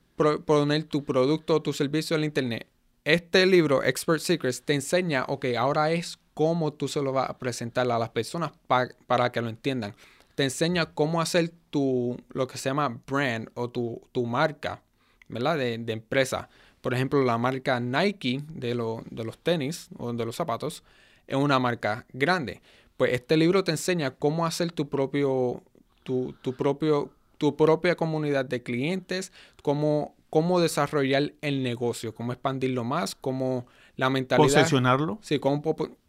poner 0.44 0.84
tu 0.84 1.04
producto 1.04 1.56
o 1.56 1.62
tu 1.62 1.72
servicio 1.72 2.16
en 2.16 2.24
internet. 2.24 2.66
Este 3.04 3.46
libro, 3.46 3.82
Expert 3.82 4.20
Secrets, 4.20 4.62
te 4.62 4.74
enseña, 4.74 5.24
ok, 5.28 5.46
ahora 5.58 5.90
es 5.92 6.18
cómo 6.34 6.72
tú 6.72 6.88
se 6.88 7.02
lo 7.02 7.12
vas 7.12 7.30
a 7.30 7.38
presentar 7.38 7.90
a 7.90 7.98
las 7.98 8.10
personas 8.10 8.52
para 8.66 9.32
que 9.32 9.40
lo 9.40 9.48
entiendan. 9.48 9.94
Te 10.34 10.44
enseña 10.44 10.86
cómo 10.86 11.20
hacer 11.20 11.52
tu, 11.70 12.18
lo 12.30 12.46
que 12.46 12.58
se 12.58 12.68
llama 12.68 13.00
brand 13.06 13.48
o 13.54 13.70
tu, 13.70 14.26
marca, 14.26 14.82
¿verdad? 15.28 15.56
De, 15.56 15.74
empresa. 15.74 16.48
Por 16.80 16.94
ejemplo, 16.94 17.22
la 17.24 17.38
marca 17.38 17.80
Nike 17.80 18.42
de, 18.48 18.68
de 19.10 19.24
los 19.24 19.38
tenis 19.38 19.88
o 19.98 20.12
de 20.12 20.26
los 20.26 20.36
zapatos 20.36 20.82
es 21.26 21.36
una 21.36 21.58
marca 21.58 22.06
grande. 22.12 22.60
Pues 23.00 23.14
este 23.14 23.38
libro 23.38 23.64
te 23.64 23.70
enseña 23.70 24.10
cómo 24.10 24.44
hacer 24.44 24.72
tu 24.72 24.90
propio, 24.90 25.62
tu, 26.02 26.34
tu 26.42 26.54
propio 26.54 27.10
tu 27.40 27.56
propia 27.56 27.96
comunidad 27.96 28.44
de 28.44 28.62
clientes, 28.62 29.32
cómo, 29.62 30.14
cómo 30.28 30.60
desarrollar 30.60 31.32
el 31.40 31.62
negocio, 31.62 32.14
cómo 32.14 32.34
expandirlo 32.34 32.84
más, 32.84 33.14
cómo 33.14 33.66
la 33.96 34.10
mentalidad. 34.10 34.46
Posicionarlo. 34.46 35.18
Sí, 35.22 35.38
cómo 35.38 35.62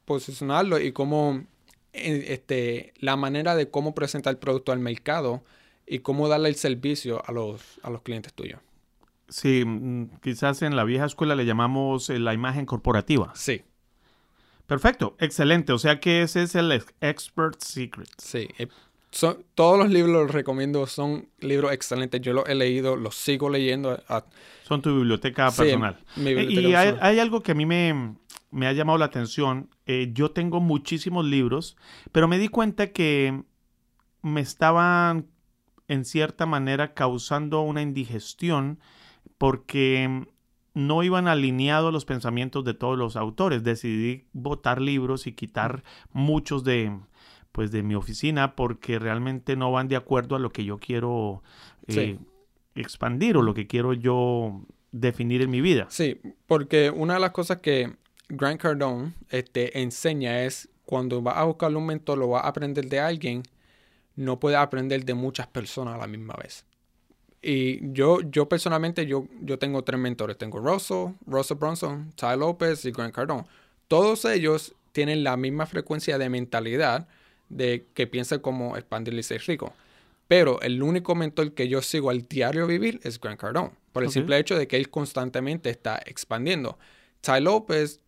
posicionarlo 0.03 0.77
y 0.77 0.91
cómo 0.91 1.45
eh, 1.93 2.25
este, 2.27 2.93
la 2.97 3.15
manera 3.15 3.55
de 3.55 3.69
cómo 3.69 3.95
presentar 3.95 4.31
el 4.31 4.39
producto 4.39 4.73
al 4.73 4.79
mercado 4.79 5.41
y 5.87 5.99
cómo 5.99 6.27
darle 6.27 6.49
el 6.49 6.55
servicio 6.55 7.23
a 7.25 7.31
los, 7.31 7.79
a 7.81 7.89
los 7.89 8.01
clientes 8.01 8.33
tuyos. 8.33 8.59
Sí, 9.29 9.63
mm, 9.65 10.17
quizás 10.21 10.61
en 10.63 10.75
la 10.75 10.83
vieja 10.83 11.05
escuela 11.05 11.37
le 11.37 11.45
llamamos 11.45 12.09
eh, 12.09 12.19
la 12.19 12.33
imagen 12.33 12.65
corporativa. 12.65 13.31
Sí. 13.35 13.61
Perfecto, 14.67 15.15
excelente. 15.17 15.71
O 15.71 15.79
sea 15.79 16.01
que 16.01 16.23
ese 16.23 16.43
es 16.43 16.55
el 16.55 16.83
expert 16.99 17.61
secret. 17.61 18.09
Sí, 18.17 18.49
eh, 19.11 19.37
todos 19.55 19.77
los 19.77 19.89
libros 19.89 20.13
los 20.13 20.31
recomiendo, 20.31 20.85
son 20.87 21.27
libros 21.39 21.71
excelentes. 21.73 22.21
Yo 22.21 22.33
los 22.33 22.47
he 22.47 22.55
leído, 22.55 22.95
los 22.95 23.15
sigo 23.15 23.49
leyendo. 23.49 24.01
son 24.63 24.81
tu 24.81 24.95
biblioteca 24.95 25.51
personal. 25.51 25.97
Eh, 26.17 26.47
y 26.49 26.73
hay, 26.73 27.19
algo 27.19 27.41
que 27.41 27.51
a 27.51 27.55
mí 27.55 27.65
me, 27.65 28.67
ha 28.67 28.73
llamado 28.73 28.97
la 28.97 29.05
atención. 29.05 29.69
Eh, 29.85 30.11
yo 30.13 30.31
tengo 30.31 30.59
muchísimos 30.59 31.25
libros, 31.25 31.77
pero 32.11 32.27
me 32.27 32.37
di 32.37 32.47
cuenta 32.47 32.91
que 32.91 33.43
me 34.21 34.41
estaban 34.41 35.27
en 35.87 36.05
cierta 36.05 36.45
manera 36.45 36.93
causando 36.93 37.61
una 37.61 37.81
indigestión 37.81 38.79
porque 39.37 40.25
no 40.73 41.03
iban 41.03 41.27
alineados 41.27 41.91
los 41.91 42.05
pensamientos 42.05 42.63
de 42.63 42.73
todos 42.73 42.97
los 42.97 43.17
autores. 43.17 43.63
Decidí 43.63 44.25
votar 44.31 44.79
libros 44.79 45.27
y 45.27 45.33
quitar 45.33 45.83
muchos 46.13 46.63
de, 46.63 46.97
pues 47.51 47.71
de 47.71 47.83
mi 47.83 47.95
oficina 47.95 48.55
porque 48.55 48.99
realmente 48.99 49.55
no 49.55 49.71
van 49.71 49.87
de 49.87 49.95
acuerdo 49.95 50.35
a 50.35 50.39
lo 50.39 50.51
que 50.51 50.63
yo 50.63 50.77
quiero 50.77 51.43
eh, 51.87 52.17
expandir 52.75 53.37
o 53.37 53.41
lo 53.41 53.53
que 53.53 53.67
quiero 53.67 53.93
yo 53.93 54.61
definir 54.91 55.41
en 55.41 55.49
mi 55.49 55.61
vida. 55.61 55.87
Sí, 55.89 56.19
porque 56.47 56.89
una 56.89 57.15
de 57.15 57.19
las 57.19 57.31
cosas 57.31 57.57
que 57.57 57.93
Grant 58.29 58.61
Cardone 58.61 59.13
este, 59.29 59.81
enseña 59.81 60.43
es 60.43 60.69
cuando 60.85 61.21
vas 61.21 61.37
a 61.37 61.43
buscar 61.43 61.75
un 61.75 61.85
mentor, 61.85 62.17
lo 62.17 62.29
vas 62.29 62.43
a 62.43 62.47
aprender 62.47 62.85
de 62.87 62.99
alguien, 62.99 63.43
no 64.15 64.39
puedes 64.39 64.57
aprender 64.57 65.05
de 65.05 65.13
muchas 65.13 65.47
personas 65.47 65.95
a 65.95 65.97
la 65.97 66.07
misma 66.07 66.35
vez. 66.35 66.65
Y 67.41 67.91
yo, 67.93 68.21
yo 68.21 68.47
personalmente, 68.47 69.05
yo, 69.07 69.25
yo 69.41 69.57
tengo 69.57 69.83
tres 69.83 69.99
mentores. 69.99 70.37
Tengo 70.37 70.59
Russell, 70.59 71.13
Russell 71.25 71.57
Bronson, 71.57 72.13
Ty 72.15 72.37
López 72.37 72.85
y 72.85 72.91
Grant 72.91 73.15
Cardone. 73.15 73.45
Todos 73.87 74.25
ellos 74.25 74.75
tienen 74.91 75.23
la 75.23 75.37
misma 75.37 75.65
frecuencia 75.65 76.17
de 76.17 76.29
mentalidad 76.29 77.07
de 77.51 77.87
que 77.93 78.07
piensan 78.07 78.39
como 78.39 78.77
expandir 78.77 79.13
y 79.13 79.23
ser 79.23 79.41
rico. 79.45 79.73
Pero 80.27 80.61
el 80.61 80.81
único 80.81 81.13
mentor 81.13 81.53
que 81.53 81.67
yo 81.67 81.81
sigo 81.81 82.09
al 82.09 82.21
diario 82.27 82.65
vivir 82.65 82.99
es 83.03 83.19
Grant 83.19 83.39
Cardone, 83.39 83.71
por 83.91 84.03
el 84.03 84.09
simple 84.09 84.37
hecho 84.39 84.57
de 84.57 84.67
que 84.67 84.77
él 84.77 84.89
constantemente 84.89 85.69
está 85.69 86.01
expandiendo. 86.05 86.79
Ty 87.19 87.41
López 87.41 87.99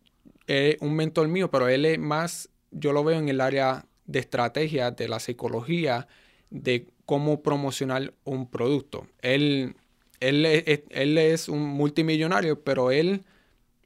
es 0.46 0.76
un 0.80 0.96
mentor 0.96 1.28
mío, 1.28 1.50
pero 1.50 1.68
él 1.68 1.84
es 1.84 1.98
más, 1.98 2.48
yo 2.70 2.92
lo 2.92 3.04
veo 3.04 3.18
en 3.18 3.28
el 3.28 3.40
área 3.40 3.86
de 4.06 4.20
estrategia, 4.20 4.90
de 4.90 5.08
la 5.08 5.20
psicología, 5.20 6.08
de 6.48 6.86
cómo 7.04 7.42
promocionar 7.42 8.14
un 8.24 8.48
producto. 8.48 9.06
Él, 9.20 9.76
él, 10.20 10.46
él 10.46 11.18
es 11.18 11.50
un 11.50 11.62
multimillonario, 11.62 12.62
pero 12.62 12.90
él 12.90 13.24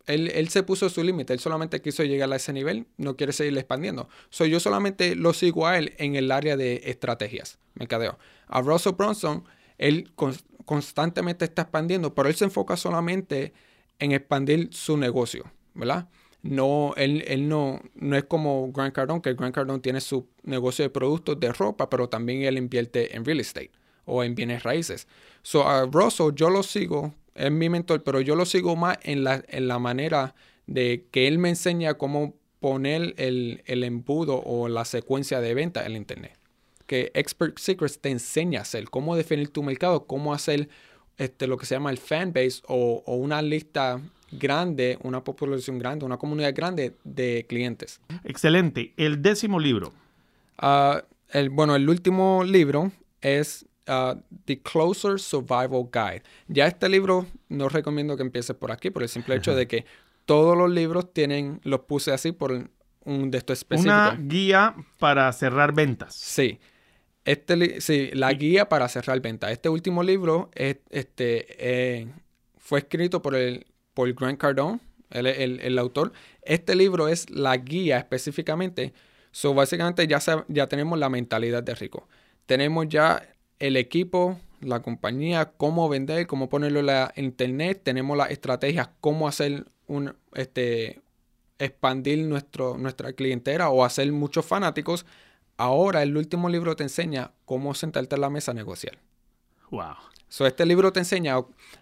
él, 0.08 0.48
se 0.48 0.62
puso 0.62 0.88
su 0.88 1.02
límite, 1.04 1.32
él 1.32 1.38
solamente 1.38 1.80
quiso 1.80 2.02
llegar 2.02 2.32
a 2.32 2.36
ese 2.36 2.52
nivel, 2.52 2.86
no 2.96 3.16
quiere 3.16 3.32
seguir 3.32 3.56
expandiendo. 3.56 4.08
Soy 4.30 4.50
yo 4.50 4.60
solamente 4.60 5.14
lo 5.14 5.32
sigo 5.32 5.66
a 5.66 5.78
él 5.78 5.94
en 5.98 6.16
el 6.16 6.30
área 6.30 6.56
de 6.56 6.82
estrategias, 6.84 7.58
mercadeo. 7.74 8.18
A 8.46 8.60
Russell 8.62 8.94
Bronson, 8.94 9.44
él 9.76 10.12
constantemente 10.64 11.44
está 11.44 11.62
expandiendo, 11.62 12.14
pero 12.14 12.28
él 12.28 12.34
se 12.34 12.44
enfoca 12.44 12.76
solamente 12.76 13.52
en 13.98 14.12
expandir 14.12 14.70
su 14.72 14.96
negocio, 14.96 15.44
¿verdad? 15.74 16.08
No, 16.42 16.94
él, 16.96 17.24
él 17.26 17.48
no, 17.48 17.80
no 17.94 18.16
es 18.16 18.24
como 18.24 18.70
Grant 18.72 18.94
Cardone, 18.94 19.20
que 19.20 19.34
Grant 19.34 19.54
Cardone 19.54 19.80
tiene 19.80 20.00
su 20.00 20.28
negocio 20.44 20.84
de 20.84 20.90
productos 20.90 21.38
de 21.38 21.52
ropa, 21.52 21.90
pero 21.90 22.08
también 22.08 22.42
él 22.42 22.56
invierte 22.56 23.16
en 23.16 23.24
real 23.24 23.40
estate 23.40 23.72
o 24.04 24.24
en 24.24 24.34
bienes 24.34 24.62
raíces. 24.62 25.06
So, 25.42 25.68
a 25.68 25.84
Russell 25.84 26.34
yo 26.34 26.48
lo 26.48 26.62
sigo 26.62 27.14
es 27.38 27.50
mi 27.50 27.68
mentor, 27.68 28.02
pero 28.02 28.20
yo 28.20 28.34
lo 28.34 28.44
sigo 28.44 28.76
más 28.76 28.98
en 29.02 29.24
la, 29.24 29.42
en 29.48 29.68
la 29.68 29.78
manera 29.78 30.34
de 30.66 31.06
que 31.10 31.28
él 31.28 31.38
me 31.38 31.48
enseña 31.48 31.94
cómo 31.94 32.34
poner 32.60 33.14
el, 33.16 33.62
embudo 33.66 34.42
o 34.44 34.68
la 34.68 34.84
secuencia 34.84 35.40
de 35.40 35.54
venta 35.54 35.80
en 35.80 35.92
el 35.92 35.96
Internet. 35.96 36.36
Que 36.86 37.10
Expert 37.14 37.58
Secrets 37.58 38.00
te 38.00 38.10
enseña 38.10 38.60
a 38.60 38.62
hacer, 38.62 38.90
cómo 38.90 39.14
definir 39.14 39.50
tu 39.50 39.62
mercado, 39.62 40.06
cómo 40.06 40.34
hacer 40.34 40.68
este, 41.16 41.46
lo 41.46 41.56
que 41.56 41.66
se 41.66 41.74
llama 41.74 41.90
el 41.90 41.98
fanbase 41.98 42.62
o, 42.66 43.02
o 43.06 43.14
una 43.16 43.40
lista 43.42 44.00
grande, 44.32 44.98
una 45.02 45.22
población 45.22 45.78
grande, 45.78 46.04
una 46.04 46.16
comunidad 46.16 46.54
grande 46.54 46.94
de 47.04 47.46
clientes. 47.48 48.00
Excelente. 48.24 48.92
El 48.96 49.22
décimo 49.22 49.60
libro. 49.60 49.92
Ah, 50.58 51.04
el, 51.30 51.50
bueno, 51.50 51.76
el 51.76 51.88
último 51.88 52.42
libro 52.44 52.90
es 53.20 53.66
Uh, 53.88 54.20
The 54.44 54.60
Closer 54.60 55.18
Survival 55.18 55.88
Guide. 55.92 56.22
Ya 56.48 56.66
este 56.66 56.88
libro 56.88 57.26
no 57.48 57.68
recomiendo 57.68 58.16
que 58.16 58.22
empieces 58.22 58.54
por 58.54 58.70
aquí, 58.70 58.90
por 58.90 59.02
el 59.02 59.08
simple 59.08 59.36
hecho 59.36 59.54
de 59.54 59.66
que 59.66 59.86
todos 60.26 60.56
los 60.58 60.70
libros 60.70 61.12
tienen, 61.14 61.60
los 61.64 61.80
puse 61.80 62.12
así 62.12 62.32
por 62.32 62.68
un 63.04 63.30
de 63.30 63.38
estos 63.38 63.58
específicos. 63.58 63.94
Una 63.94 64.18
guía 64.20 64.74
para 64.98 65.32
cerrar 65.32 65.72
ventas. 65.72 66.14
Sí. 66.14 66.60
Este, 67.24 67.80
sí, 67.80 68.10
la 68.12 68.32
guía 68.32 68.68
para 68.68 68.88
cerrar 68.88 69.20
ventas. 69.20 69.50
Este 69.50 69.68
último 69.68 70.02
libro 70.02 70.50
este, 70.54 71.46
eh, 71.58 72.08
fue 72.56 72.80
escrito 72.80 73.22
por, 73.22 73.34
el, 73.34 73.66
por 73.94 74.12
Grant 74.12 74.38
Cardone, 74.38 74.80
el, 75.10 75.26
el, 75.26 75.78
autor. 75.78 76.12
Este 76.42 76.74
libro 76.74 77.08
es 77.08 77.30
la 77.30 77.56
guía 77.56 77.98
específicamente. 77.98 78.92
So, 79.30 79.54
básicamente 79.54 80.06
ya, 80.06 80.20
ya 80.48 80.66
tenemos 80.68 80.98
la 80.98 81.08
mentalidad 81.08 81.62
de 81.62 81.74
rico. 81.74 82.08
Tenemos 82.46 82.88
ya 82.88 83.22
el 83.58 83.76
equipo, 83.76 84.38
la 84.60 84.80
compañía, 84.80 85.52
cómo 85.56 85.88
vender, 85.88 86.26
cómo 86.26 86.48
ponerlo 86.48 86.80
en 86.80 86.86
la 86.86 87.12
internet, 87.16 87.80
tenemos 87.82 88.16
las 88.16 88.30
estrategias, 88.30 88.90
cómo 89.00 89.28
hacer 89.28 89.66
un, 89.86 90.14
este, 90.34 91.00
expandir 91.58 92.26
nuestro, 92.26 92.76
nuestra 92.78 93.12
clientela 93.12 93.68
o 93.70 93.84
hacer 93.84 94.10
muchos 94.12 94.44
fanáticos. 94.46 95.06
Ahora 95.56 96.02
el 96.02 96.16
último 96.16 96.48
libro 96.48 96.76
te 96.76 96.84
enseña 96.84 97.32
cómo 97.44 97.74
sentarte 97.74 98.14
en 98.14 98.20
la 98.20 98.30
mesa 98.30 98.52
a 98.52 98.54
negociar. 98.54 98.98
Wow. 99.70 99.94
So, 100.30 100.46
este 100.46 100.66
libro 100.66 100.92
te 100.92 101.00
enseña 101.00 101.36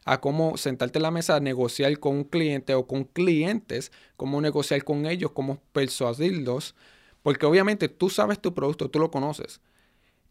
a, 0.05 0.21
cómo 0.21 0.57
sentarte 0.57 0.99
en 0.99 1.03
la 1.03 1.11
mesa 1.11 1.37
a 1.37 1.41
negociar 1.41 1.99
con 1.99 2.15
un 2.15 2.25
cliente 2.25 2.75
o 2.75 2.87
con 2.87 3.05
clientes, 3.05 3.91
cómo 4.17 4.41
negociar 4.41 4.85
con 4.85 5.05
ellos, 5.07 5.33
cómo 5.33 5.61
persuadirlos, 5.73 6.77
porque 7.23 7.45
obviamente 7.45 7.89
tú 7.89 8.09
sabes 8.09 8.41
tu 8.41 8.55
producto, 8.55 8.89
tú 8.89 9.01
lo 9.01 9.11
conoces 9.11 9.61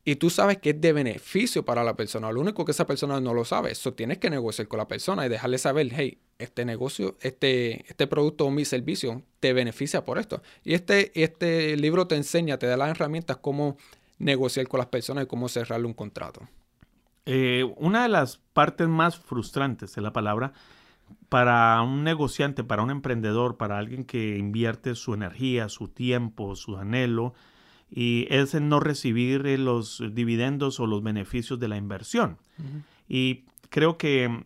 y 0.07 0.17
tú 0.17 0.29
sabes 0.29 0.59
que 0.59 0.69
es 0.69 0.79
de 0.79 0.93
beneficio 0.93 1.65
para 1.65 1.83
la 1.83 1.95
persona. 1.95 2.31
Lo 2.31 2.39
único 2.39 2.63
que 2.63 2.71
esa 2.71 2.85
persona 2.85 3.19
no 3.19 3.33
lo 3.33 3.43
sabe. 3.43 3.71
Eso 3.71 3.95
tienes 3.95 4.19
que 4.19 4.29
negociar 4.29 4.67
con 4.67 4.77
la 4.77 4.87
persona 4.87 5.25
y 5.25 5.29
dejarle 5.29 5.57
saber, 5.57 5.89
hey, 5.91 6.19
este 6.37 6.63
negocio, 6.63 7.17
este, 7.21 7.89
este 7.89 8.05
producto 8.05 8.45
o 8.45 8.51
mi 8.51 8.65
servicio 8.65 9.23
te 9.39 9.51
beneficia 9.53 10.05
por 10.05 10.19
esto. 10.19 10.43
Y 10.63 10.75
este, 10.75 11.11
este 11.23 11.75
libro 11.75 12.05
te 12.05 12.15
enseña, 12.15 12.59
te 12.59 12.67
da 12.67 12.77
las 12.77 12.91
herramientas 12.91 13.37
cómo 13.37 13.77
negociar 14.19 14.67
con 14.67 14.77
las 14.77 14.87
personas 14.87 15.23
y 15.23 15.27
cómo 15.27 15.49
cerrarle 15.49 15.87
un 15.87 15.95
contrato. 15.95 16.47
Eh, 17.25 17.63
una 17.77 18.03
de 18.03 18.09
las 18.09 18.37
partes 18.53 18.87
más 18.87 19.17
frustrantes 19.17 19.95
de 19.95 20.03
la 20.03 20.13
palabra 20.13 20.53
para 21.29 21.81
un 21.81 22.03
negociante, 22.03 22.63
para 22.63 22.83
un 22.83 22.91
emprendedor, 22.91 23.57
para 23.57 23.79
alguien 23.79 24.05
que 24.05 24.37
invierte 24.37 24.93
su 24.93 25.15
energía, 25.15 25.67
su 25.67 25.87
tiempo, 25.87 26.55
su 26.55 26.77
anhelo, 26.77 27.33
y 27.89 28.27
es 28.29 28.53
el 28.53 28.67
no 28.67 28.79
recibir 28.79 29.45
eh, 29.45 29.57
los 29.57 30.03
dividendos 30.11 30.79
o 30.79 30.87
los 30.87 31.03
beneficios 31.03 31.59
de 31.59 31.67
la 31.67 31.77
inversión. 31.77 32.37
Y 33.07 33.45
creo 33.69 33.97
que 33.97 34.43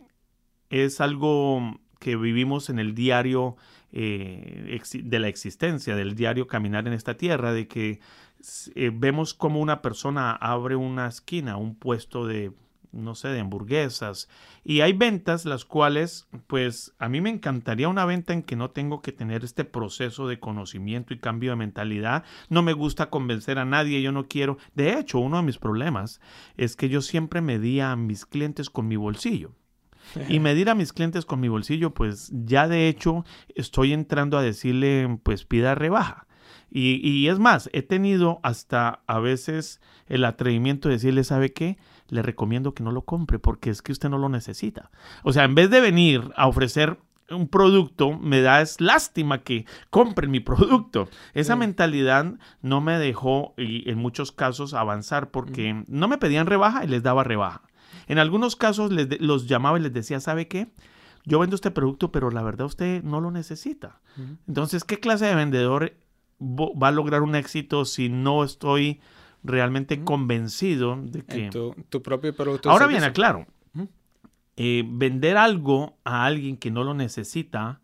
es 0.70 1.02
algo 1.02 1.80
que 2.00 2.16
vivimos 2.16 2.70
en 2.70 2.80
el 2.80 2.96
diario 2.96 3.58
eh, 3.92 4.80
de 4.94 5.20
la 5.20 5.28
existencia, 5.28 5.96
del 5.96 6.16
diario 6.16 6.48
caminar 6.48 6.88
en 6.88 6.94
esta 6.94 7.18
tierra, 7.18 7.54
de 7.54 7.68
que 7.68 8.00
eh, 8.76 8.92
vemos 8.94 9.34
como 9.34 9.60
una 9.60 9.82
persona 9.82 10.32
abre 10.32 10.76
una 10.76 11.08
esquina, 11.08 11.58
un 11.58 11.76
puesto 11.76 12.26
de 12.26 12.52
no 12.92 13.16
sé, 13.16 13.30
de 13.30 13.40
hamburguesas. 13.40 14.30
Y 14.64 14.82
hay 14.82 14.94
ventas 14.94 15.46
las 15.46 15.66
cuales, 15.66 16.28
pues 16.48 16.94
a 17.00 17.10
mí 17.10 17.22
me 17.22 17.30
encantaría 17.30 17.90
una 17.90 18.06
venta 18.06 18.34
en 18.34 18.44
que 18.44 18.56
no 18.56 18.72
tengo 18.72 19.02
que 19.02 19.12
tener 19.12 19.44
este 19.44 19.66
proceso 19.66 20.28
de 20.28 20.40
conocimiento 20.40 21.14
y 21.14 21.20
cambio 21.20 21.52
de 21.52 21.58
mentalidad. 21.58 22.24
No 22.50 22.62
me 22.62 22.74
gusta 22.74 23.10
convencer 23.10 23.60
a 23.60 23.66
nadie, 23.66 24.02
yo 24.02 24.12
no 24.12 24.28
quiero. 24.28 24.58
De 24.76 24.98
hecho, 24.98 25.20
uno 25.20 25.38
de 25.38 25.44
mis 25.44 25.58
problemas 25.58 26.22
es 26.58 26.76
que 26.76 26.90
yo 26.90 27.02
siempre 27.02 27.42
medía 27.42 27.92
a 27.92 27.96
mis 27.96 28.26
clientes 28.26 28.70
con 28.70 28.88
mi 28.88 28.96
bolsillo. 28.96 29.54
Y 30.28 30.40
medir 30.40 30.70
a 30.70 30.76
mis 30.76 30.92
clientes 30.92 31.24
con 31.26 31.40
mi 31.40 31.50
bolsillo, 31.50 31.94
pues 31.94 32.32
ya 32.34 32.68
de 32.68 32.88
hecho 32.88 33.26
estoy 33.54 33.94
entrando 33.94 34.40
a 34.40 34.42
decirle, 34.42 35.20
pues 35.22 35.46
pida 35.46 35.76
rebaja. 35.76 36.26
Y, 36.72 37.08
y 37.08 37.30
es 37.30 37.40
más, 37.40 37.70
he 37.74 37.82
tenido 37.82 38.40
hasta 38.42 39.02
a 39.08 39.20
veces 39.20 39.82
el 40.08 40.26
atrevimiento 40.26 40.90
de 40.90 40.96
decirle, 40.96 41.24
¿sabe 41.24 41.54
qué? 41.54 41.78
Le 42.10 42.22
recomiendo 42.22 42.74
que 42.74 42.84
no 42.84 42.91
lo 42.91 43.03
compre 43.03 43.39
porque 43.39 43.70
es 43.70 43.82
que 43.82 43.91
usted 43.91 44.10
no 44.10 44.18
lo 44.18 44.30
necesita. 44.30 44.91
O 45.24 45.34
sea, 45.34 45.43
en 45.43 45.55
vez 45.55 45.70
de 45.70 45.82
venir 45.82 46.32
a 46.36 46.47
ofrecer 46.47 46.97
un 47.30 47.47
producto, 47.47 48.18
me 48.18 48.41
da 48.41 48.62
es 48.62 48.82
lástima 48.82 49.43
que 49.43 49.66
compren 49.89 50.32
mi 50.32 50.39
producto. 50.39 51.07
Esa 51.34 51.55
mentalidad 51.55 52.34
no 52.62 52.82
me 52.82 52.97
dejó 52.97 53.53
y 53.57 53.89
en 53.89 53.97
muchos 53.97 54.32
casos 54.32 54.74
avanzar 54.74 55.32
porque 55.32 55.84
no 55.88 56.07
me 56.07 56.18
pedían 56.18 56.47
rebaja 56.47 56.84
y 56.84 56.88
les 56.88 57.03
daba 57.03 57.24
rebaja. 57.24 57.62
En 58.07 58.18
algunos 58.18 58.55
casos 58.55 58.91
les 58.91 59.22
los 59.22 59.47
llamaba 59.47 59.78
y 59.80 59.84
les 59.84 59.93
decía, 59.93 60.20
¿sabe 60.20 60.47
qué? 60.47 60.72
Yo 61.26 61.39
vendo 61.39 61.55
este 61.55 61.72
producto, 61.72 62.12
pero 62.12 62.32
la 62.32 62.41
verdad 62.41 62.66
usted 62.66 63.03
no 63.03 63.22
lo 63.22 63.30
necesita. 63.30 64.01
Entonces, 64.47 64.84
¿qué 64.84 64.99
clase 64.99 65.26
de 65.26 65.36
vendedor 65.36 65.93
va 66.41 66.88
a 66.88 66.91
lograr 66.91 67.22
un 67.22 67.36
éxito 67.36 67.86
si 67.86 68.10
no 68.10 68.43
estoy 68.43 68.99
realmente 69.44 70.04
convencido 70.04 70.98
de 71.02 71.24
que... 71.24 71.50
tu, 71.50 72.02
propio 72.02 72.36
producto. 72.36 72.70
Ahora 72.70 72.88
viene, 72.88 73.12
claro, 73.14 73.46
eh, 74.58 74.84
vender 74.86 75.38
algo 75.38 75.98
a 76.04 76.26
alguien 76.26 76.58
que 76.58 76.72
no 76.72 76.84
lo 76.84 76.94
necesita, 76.94 77.80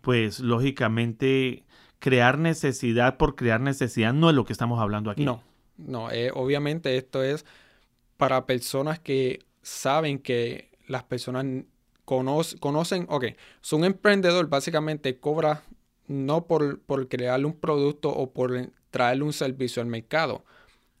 pues 0.00 0.40
lógicamente 0.40 1.64
crear 1.98 2.38
necesidad 2.38 3.16
por 3.16 3.34
crear 3.36 3.60
necesidad 3.60 4.12
no 4.12 4.30
es 4.30 4.36
lo 4.36 4.44
que 4.44 4.52
estamos 4.52 4.80
hablando 4.80 5.10
aquí. 5.10 5.24
No, 5.24 5.42
no, 5.76 6.10
eh, 6.10 6.30
obviamente 6.34 6.96
esto 6.96 7.22
es 7.22 7.44
para 8.16 8.46
personas 8.46 8.98
que 8.98 9.44
saben 9.62 10.18
que 10.18 10.70
las 10.88 11.04
personas 11.04 11.44
conocen, 12.04 13.06
ok, 13.08 13.26
son 13.60 13.84
emprendedor 13.84 14.48
básicamente 14.48 15.18
cobra 15.20 15.62
no 16.06 16.46
por, 16.46 16.80
por 16.80 17.08
crearle 17.08 17.46
un 17.46 17.52
producto 17.52 18.08
o 18.10 18.32
por 18.32 18.72
traerle 18.90 19.24
un 19.24 19.32
servicio 19.32 19.82
al 19.82 19.88
mercado, 19.88 20.44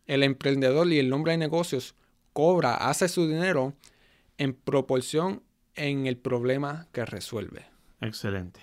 el 0.08 0.24
emprendedor 0.24 0.90
y 0.92 0.98
el 0.98 1.08
nombre 1.08 1.32
de 1.32 1.38
negocios 1.38 1.94
cobra, 2.32 2.74
hace 2.74 3.08
su 3.08 3.28
dinero 3.28 3.74
en 4.38 4.54
proporción 4.54 5.42
en 5.74 6.06
el 6.06 6.16
problema 6.16 6.88
que 6.92 7.04
resuelve. 7.04 7.66
Excelente. 8.00 8.60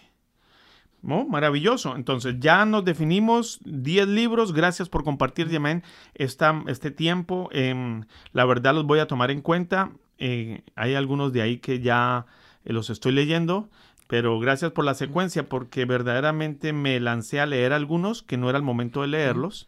maravilloso. 1.01 1.95
Entonces 1.95 2.35
ya 2.39 2.65
nos 2.65 2.83
definimos 2.83 3.59
10 3.63 4.07
libros. 4.07 4.53
Gracias 4.53 4.89
por 4.89 5.03
compartir, 5.03 5.49
Yemen, 5.49 5.83
este 6.15 6.91
tiempo. 6.91 7.47
Em, 7.51 8.05
la 8.33 8.45
verdad 8.45 8.73
los 8.73 8.85
voy 8.85 8.99
a 8.99 9.07
tomar 9.07 9.29
en 9.29 9.41
cuenta. 9.41 9.91
Eh, 10.17 10.63
hay 10.75 10.95
algunos 10.95 11.31
de 11.31 11.41
ahí 11.43 11.57
que 11.59 11.79
ya 11.79 12.25
eh, 12.63 12.73
los 12.73 12.89
estoy 12.89 13.11
leyendo. 13.11 13.69
Pero 14.07 14.39
gracias 14.39 14.71
por 14.71 14.85
la 14.85 14.93
secuencia 14.93 15.49
porque 15.49 15.85
verdaderamente 15.85 16.73
me 16.73 16.99
lancé 16.99 17.39
a 17.39 17.45
leer 17.45 17.73
algunos 17.73 18.21
que 18.21 18.37
no 18.37 18.49
era 18.49 18.57
el 18.57 18.63
momento 18.63 19.01
de 19.01 19.07
leerlos. 19.07 19.67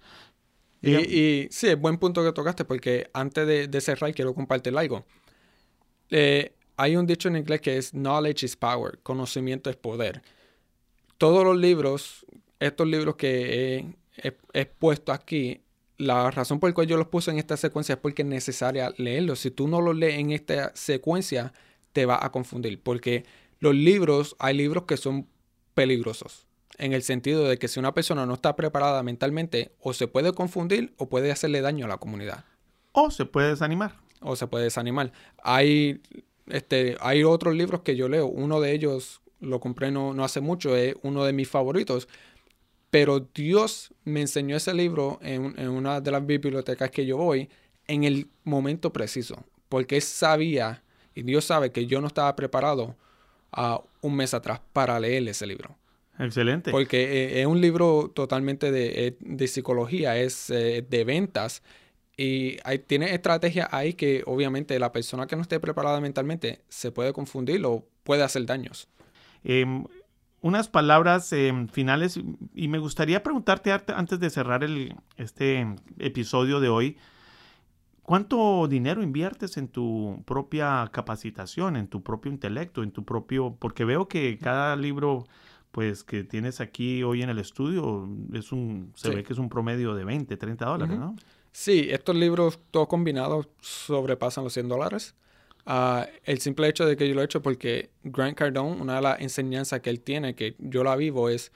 Y, 0.82 1.47
sí, 1.49 1.67
es 1.67 1.80
buen 1.80 1.97
punto 1.97 2.23
que 2.23 2.32
tocaste 2.32 2.65
porque 2.65 3.09
antes 3.13 3.69
de, 3.69 3.82
cerrar 3.82 4.13
quiero 4.13 4.34
compartir 4.34 4.78
algo. 4.78 5.05
Eh, 6.09 6.53
hay 6.78 6.95
un 6.95 7.07
dicho 7.07 7.28
en 7.28 7.38
inglés 7.38 7.61
que 7.61 7.78
es 7.78 7.91
knowledge 7.91 8.45
is 8.45 8.55
power, 8.55 8.99
conocimiento 9.01 9.69
es 9.69 9.75
poder. 9.75 10.21
Todos 11.17 11.43
los 11.43 11.57
libros, 11.57 12.25
estos 12.59 12.88
libros 12.88 13.15
que 13.15 13.86
he, 14.53 14.65
puesto 14.65 15.11
aquí, 15.11 15.61
la 15.97 16.30
razón 16.30 16.59
por 16.59 16.69
la 16.69 16.75
cual 16.75 16.88
yo 16.88 16.97
los 16.97 17.07
puse 17.07 17.32
en 17.32 17.39
esta 17.39 17.57
secuencia 17.57 17.93
es 17.93 17.99
porque 17.99 18.21
es 18.21 18.28
necesaria 18.28 18.93
leerlos. 18.97 19.39
Si 19.39 19.49
tú 19.49 19.67
no 19.67 19.82
los 19.82 19.95
lees 19.95 20.19
en 20.19 20.32
esta 20.32 20.71
secuencia, 20.75 21.53
te 21.91 22.05
va 22.05 22.23
a 22.23 22.32
confundir. 22.32 22.80
Porque 22.82 23.25
los 23.59 23.73
libros, 23.73 24.36
hay 24.38 24.55
libros 24.55 24.84
que 24.84 24.97
son 24.97 25.28
peligrosos. 25.73 26.47
En 26.78 26.93
el 26.93 27.01
sentido 27.01 27.45
de 27.45 27.57
que 27.57 27.68
si 27.68 27.80
una 27.80 27.93
persona 27.93 28.26
no 28.26 28.36
está 28.36 28.55
preparada 28.55 29.01
mentalmente, 29.03 29.72
o 29.80 29.93
se 29.93 30.07
puede 30.07 30.34
confundir 30.34 30.93
o 30.97 31.09
puede 31.09 31.32
hacerle 31.32 31.61
daño 31.61 31.86
a 31.86 31.88
la 31.88 31.97
comunidad. 31.97 32.45
O 32.91 33.09
se 33.09 33.26
puede 33.26 33.49
desanimar. 33.49 33.95
O 34.22 34.36
se 34.36 34.47
puede 34.47 34.65
desanimar. 34.65 35.11
Hay 35.41 36.01
este, 36.49 36.97
hay 36.99 37.24
otros 37.24 37.55
libros 37.55 37.82
que 37.82 37.95
yo 37.95 38.07
leo. 38.09 38.28
Uno 38.28 38.59
de 38.59 38.74
ellos 38.74 39.22
lo 39.39 39.59
compré 39.59 39.91
no, 39.91 40.13
no 40.13 40.24
hace 40.24 40.41
mucho, 40.41 40.76
es 40.76 40.95
uno 41.03 41.24
de 41.24 41.34
mis 41.34 41.49
favoritos. 41.49 42.07
Pero 42.89 43.20
Dios 43.20 43.93
me 44.05 44.22
enseñó 44.22 44.55
ese 44.55 44.74
libro 44.74 45.20
en, 45.22 45.53
en, 45.57 45.70
una 45.70 45.99
de 45.99 46.11
las 46.11 46.26
bibliotecas 46.26 46.89
que 46.89 47.05
yo 47.05 47.18
voy 47.18 47.49
en 47.88 48.03
el 48.03 48.30
momento 48.43 48.93
preciso. 48.93 49.43
Porque 49.70 49.99
sabía, 49.99 50.84
y 51.13 51.24
Dios 51.24 51.45
sabe 51.45 51.72
que 51.72 51.86
yo 51.86 51.99
no 51.99 52.07
estaba 52.07 52.36
preparado 52.36 52.95
a 53.51 53.82
un 54.01 54.15
mes 54.15 54.34
atrás 54.34 54.61
para 54.72 54.99
leer 54.99 55.28
ese 55.28 55.45
libro. 55.45 55.76
Excelente. 56.20 56.72
Porque 56.72 57.03
eh, 57.03 57.41
es 57.41 57.47
un 57.47 57.61
libro 57.61 58.11
totalmente 58.13 58.72
de, 58.72 59.07
eh, 59.07 59.18
de 59.20 59.47
psicología, 59.47 60.18
es 60.18 60.49
eh, 60.49 60.86
de 60.88 61.03
ventas 61.03 61.63
y 62.18 62.57
hay, 62.63 62.80
tiene 62.80 63.13
estrategias 63.13 63.70
ahí 63.72 63.93
que 63.93 64.24
obviamente 64.26 64.80
la 64.80 64.91
persona 64.91 65.28
que 65.28 65.36
no 65.36 65.43
esté 65.43 65.59
preparada 65.59 66.01
mentalmente 66.01 66.61
se 66.68 66.91
puede 66.91 67.13
confundir 67.13 67.63
o 67.65 67.86
puede 68.03 68.24
hacer 68.24 68.45
daños. 68.45 68.89
Em, 69.43 69.86
unas 70.41 70.68
palabras 70.68 71.32
em, 71.34 71.68
finales 71.68 72.20
y 72.55 72.68
me 72.68 72.80
gustaría 72.80 73.22
preguntarte 73.22 73.72
antes 73.72 74.20
de 74.20 74.30
cerrar 74.32 74.63
el, 74.63 74.95
este 75.15 75.68
episodio 75.99 76.59
de 76.59 76.70
hoy, 76.70 76.97
¿cuánto 78.01 78.68
dinero 78.68 79.03
inviertes 79.03 79.57
en 79.57 79.68
tu 79.68 80.24
propia 80.26 80.89
capacitación, 80.91 81.76
en 81.76 81.88
tu 81.88 82.01
propio 82.01 82.32
intelecto, 82.32 82.82
en 82.82 82.91
tu 82.91 83.05
propio, 83.05 83.55
porque 83.59 83.86
veo 83.86 84.07
que 84.07 84.39
cada 84.39 84.76
libro 84.76 85.28
pues 85.72 86.03
que 86.03 86.24
tienes 86.24 86.59
aquí 86.61 87.03
hoy 87.03 87.22
en 87.22 87.30
el 87.30 87.39
estudio 87.39 88.09
es 88.34 88.51
un, 88.51 88.93
se 88.95 89.09
ve 89.09 89.24
que 89.24 89.34
es 89.34 89.39
un 89.39 89.49
promedio 89.49 89.93
de 89.93 90.03
20, 90.05 90.36
30 90.36 90.65
dólares, 90.65 90.97
¿no? 90.97 91.15
Sí, 91.51 91.88
estos 91.89 92.15
libros 92.15 92.59
todos 92.72 92.88
combinados 92.88 93.47
sobrepasan 93.61 94.43
los 94.43 94.53
100 94.53 94.70
dólares. 94.70 95.15
Ah, 95.65 96.07
el 96.24 96.39
simple 96.39 96.68
hecho 96.70 96.86
de 96.86 96.95
que 96.95 97.07
yo 97.07 97.15
lo 97.15 97.22
he 97.22 97.26
hecho 97.26 97.41
porque 97.41 97.89
Grant 98.03 98.38
Cardone, 98.38 98.82
una 98.82 98.95
de 98.95 99.01
las 99.01 99.22
enseñanzas 99.22 99.82
que 99.82 99.89
él 99.89 99.99
tiene, 100.01 100.36
que 100.36 100.55
yo 100.59 100.84
la 100.84 100.95
vivo, 100.95 101.30
es 101.30 101.51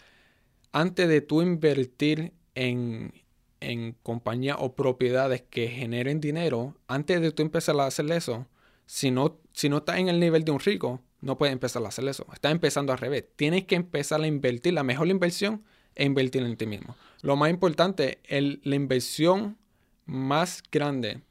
antes 0.72 1.07
de 1.07 1.22
tú 1.22 1.41
invertir 1.41 2.34
en, 2.55 3.14
en 3.59 3.95
compañías 4.03 4.57
o 4.59 4.76
propiedades 4.76 5.43
que 5.49 5.68
generen 5.68 6.20
dinero, 6.20 6.76
antes 6.88 7.22
de 7.22 7.32
tú 7.32 7.41
empezar 7.41 7.80
a 7.80 7.86
hacer 7.86 8.12
eso, 8.12 8.47
si 8.86 9.12
no, 9.12 9.39
si 9.53 9.70
no 9.70 9.78
estás 9.78 9.97
en 9.97 10.09
el 10.09 10.20
nivel 10.20 10.43
de 10.43 10.51
un 10.51 10.59
rico, 10.59 10.99
no 11.22 11.38
puedes 11.38 11.53
empezar 11.53 11.84
a 11.84 11.88
hacer 11.88 12.07
eso. 12.07 12.26
Estás 12.34 12.51
empezando 12.51 12.91
al 12.91 12.97
revés. 12.97 13.26
Tienes 13.36 13.65
que 13.65 13.76
empezar 13.76 14.22
a 14.22 14.28
invertir. 14.28 14.74
La 14.74 14.84
mejor 14.84 15.07
inversión 15.07 15.63
es 15.95 16.05
invertir 16.05 16.43
en 16.43 16.57
ti 16.57 16.65
mismo. 16.65 16.95
Lo 17.22 17.36
más 17.36 17.49
importante, 17.49 18.19
el, 18.24 18.59
la 18.63 18.76
inversión 18.76 19.57
más 20.05 20.63
grande 20.72 21.22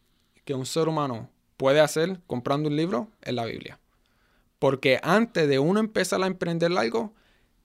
que 0.45 0.55
un 0.55 0.65
ser 0.65 0.89
humano 0.89 1.29
puede 1.57 1.81
hacer 1.81 2.21
comprando 2.27 2.69
un 2.69 2.77
libro 2.77 3.11
es 3.23 3.35
la 3.35 3.45
Biblia. 3.45 3.81
Porque 4.59 5.01
antes 5.03 5.49
de 5.49 5.59
uno 5.59 5.81
empezar 5.81 6.23
a 6.23 6.27
emprender 6.27 6.71
algo, 6.77 7.13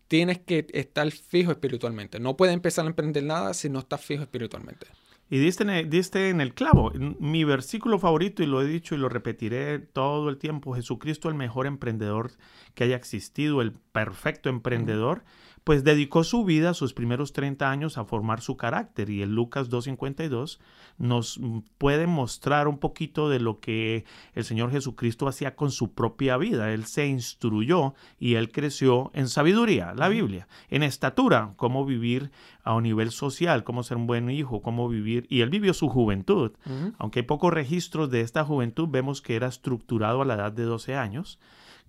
tienes 0.07 0.39
que 0.39 0.65
estar 0.73 1.09
fijo 1.11 1.51
espiritualmente. 1.51 2.19
No 2.19 2.35
puedes 2.35 2.53
empezar 2.53 2.85
a 2.85 2.89
emprender 2.89 3.23
nada 3.23 3.53
si 3.53 3.69
no 3.69 3.79
estás 3.79 4.01
fijo 4.01 4.23
espiritualmente. 4.23 4.87
Y 5.29 5.39
diste 5.39 5.63
en, 5.63 5.69
el, 5.71 5.89
diste 5.89 6.29
en 6.29 6.39
el 6.39 6.53
clavo. 6.53 6.91
Mi 7.19 7.43
versículo 7.43 7.97
favorito, 7.97 8.43
y 8.43 8.45
lo 8.45 8.61
he 8.61 8.65
dicho 8.65 8.93
y 8.93 8.99
lo 8.99 9.09
repetiré 9.09 9.79
todo 9.79 10.29
el 10.29 10.37
tiempo, 10.37 10.75
Jesucristo 10.75 11.29
el 11.29 11.35
mejor 11.35 11.65
emprendedor 11.65 12.31
que 12.75 12.83
haya 12.83 12.95
existido, 12.95 13.61
el 13.61 13.73
perfecto 13.91 14.49
emprendedor 14.49 15.23
pues 15.65 15.83
dedicó 15.83 16.23
su 16.23 16.45
vida, 16.45 16.75
sus 16.75 16.93
primeros 16.93 17.33
30 17.33 17.69
años, 17.69 17.97
a 17.97 18.05
formar 18.05 18.39
su 18.39 18.55
carácter. 18.55 19.09
Y 19.09 19.23
el 19.23 19.33
Lucas 19.33 19.71
2.52 19.71 20.59
nos 20.99 21.41
puede 21.79 22.05
mostrar 22.05 22.67
un 22.67 22.77
poquito 22.77 23.29
de 23.29 23.39
lo 23.39 23.59
que 23.59 24.05
el 24.35 24.45
Señor 24.45 24.69
Jesucristo 24.69 25.27
hacía 25.27 25.55
con 25.55 25.71
su 25.71 25.91
propia 25.91 26.37
vida. 26.37 26.71
Él 26.71 26.85
se 26.85 27.07
instruyó 27.07 27.95
y 28.19 28.35
él 28.35 28.51
creció 28.51 29.09
en 29.15 29.27
sabiduría, 29.27 29.95
la 29.95 30.07
Biblia, 30.07 30.47
en 30.69 30.83
estatura, 30.83 31.53
cómo 31.55 31.83
vivir 31.83 32.29
a 32.63 32.75
un 32.75 32.83
nivel 32.83 33.09
social, 33.09 33.63
cómo 33.63 33.81
ser 33.81 33.97
un 33.97 34.05
buen 34.05 34.29
hijo, 34.29 34.61
cómo 34.61 34.87
vivir. 34.87 35.25
Y 35.29 35.41
él 35.41 35.49
vivió 35.49 35.73
su 35.73 35.89
juventud. 35.89 36.51
Aunque 36.99 37.21
hay 37.21 37.25
pocos 37.25 37.51
registros 37.51 38.11
de 38.11 38.21
esta 38.21 38.45
juventud, 38.45 38.87
vemos 38.87 39.23
que 39.23 39.35
era 39.35 39.47
estructurado 39.47 40.21
a 40.21 40.25
la 40.25 40.35
edad 40.35 40.51
de 40.51 40.63
12 40.63 40.95
años. 40.95 41.39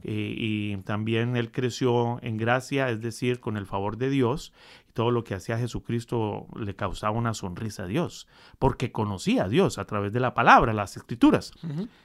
Eh, 0.02 0.34
y 0.36 0.76
también 0.78 1.36
él 1.36 1.50
creció 1.50 2.18
en 2.22 2.36
gracia, 2.36 2.90
es 2.90 3.00
decir, 3.00 3.40
con 3.40 3.56
el 3.56 3.66
favor 3.66 3.96
de 3.96 4.10
Dios. 4.10 4.52
Y 4.88 4.92
todo 4.92 5.10
lo 5.10 5.24
que 5.24 5.34
hacía 5.34 5.58
Jesucristo 5.58 6.46
le 6.56 6.76
causaba 6.76 7.16
una 7.16 7.34
sonrisa 7.34 7.84
a 7.84 7.86
Dios, 7.86 8.28
porque 8.58 8.92
conocía 8.92 9.44
a 9.44 9.48
Dios 9.48 9.78
a 9.78 9.84
través 9.84 10.12
de 10.12 10.20
la 10.20 10.34
palabra, 10.34 10.72
las 10.72 10.96
escrituras. 10.96 11.52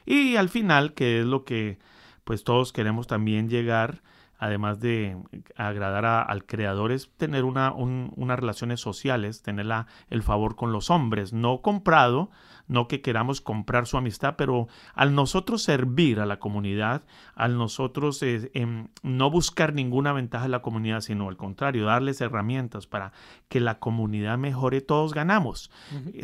Y 0.05 0.35
al 0.35 0.49
final, 0.49 0.93
que 0.93 1.19
es 1.19 1.25
lo 1.25 1.43
que 1.43 1.79
pues 2.23 2.43
todos 2.43 2.71
queremos 2.71 3.07
también 3.07 3.49
llegar, 3.49 4.01
además 4.37 4.79
de 4.79 5.17
agradar 5.55 6.05
al 6.05 6.45
Creador, 6.45 6.91
es 6.91 7.11
tener 7.17 7.43
una, 7.43 7.73
unas 7.73 8.39
relaciones 8.39 8.79
sociales, 8.79 9.43
tener 9.43 9.67
el 10.09 10.23
favor 10.23 10.55
con 10.55 10.71
los 10.71 10.89
hombres, 10.89 11.31
no 11.33 11.61
comprado, 11.61 12.31
no 12.72 12.88
que 12.88 13.01
queramos 13.01 13.41
comprar 13.41 13.86
su 13.86 13.97
amistad, 13.97 14.36
pero 14.38 14.69
al 14.95 15.13
nosotros 15.13 15.61
servir 15.61 16.22
a 16.22 16.26
la 16.26 16.39
comunidad, 16.39 17.03
al 17.36 17.57
nosotros 17.57 18.24
eh, 18.24 18.49
em, 18.53 18.88
no 19.03 19.30
buscar 19.30 19.74
ninguna 19.74 20.13
ventaja 20.13 20.45
en 20.45 20.51
la 20.51 20.61
comunidad, 20.61 21.01
sino 21.01 21.28
al 21.28 21.36
contrario, 21.36 21.86
darles 21.86 22.22
herramientas 22.22 22.88
para 22.88 23.11
que 23.49 23.59
la 23.59 23.80
comunidad 23.80 24.38
mejore, 24.38 24.80
todos 24.80 25.13
ganamos. 25.13 25.69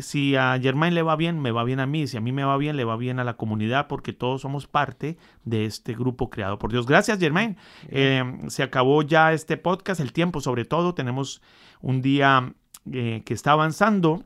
Si 0.00 0.36
a 0.36 0.58
Germain 0.58 0.94
le 0.94 1.02
va 1.02 1.16
bien, 1.16 1.38
me 1.38 1.50
va 1.50 1.64
bien 1.64 1.80
a 1.80 1.86
mí, 1.86 2.06
si 2.06 2.16
a 2.16 2.22
mí 2.22 2.32
me 2.32 2.44
va 2.44 2.56
bien, 2.56 2.78
le 2.78 2.84
va 2.84 2.96
bien 2.96 3.20
a 3.20 3.24
la 3.24 3.36
comunidad, 3.36 3.86
porque 3.86 4.14
todos 4.14 4.40
somos 4.40 4.66
parte 4.66 5.18
de 5.44 5.66
este 5.66 5.92
grupo 5.92 6.30
creado 6.30 6.58
por 6.58 6.72
Dios. 6.72 6.86
Gracias, 6.86 7.18
Germain. 7.18 7.58
Em, 7.88 8.48
se 8.48 8.62
acabó 8.62 9.02
ya 9.02 9.34
este 9.34 9.58
podcast, 9.58 10.00
el 10.00 10.14
tiempo 10.14 10.40
sobre 10.40 10.64
todo, 10.64 10.94
tenemos 10.94 11.42
un 11.82 12.00
día 12.00 12.54
eh, 12.90 13.22
que 13.26 13.34
está 13.34 13.52
avanzando 13.52 14.24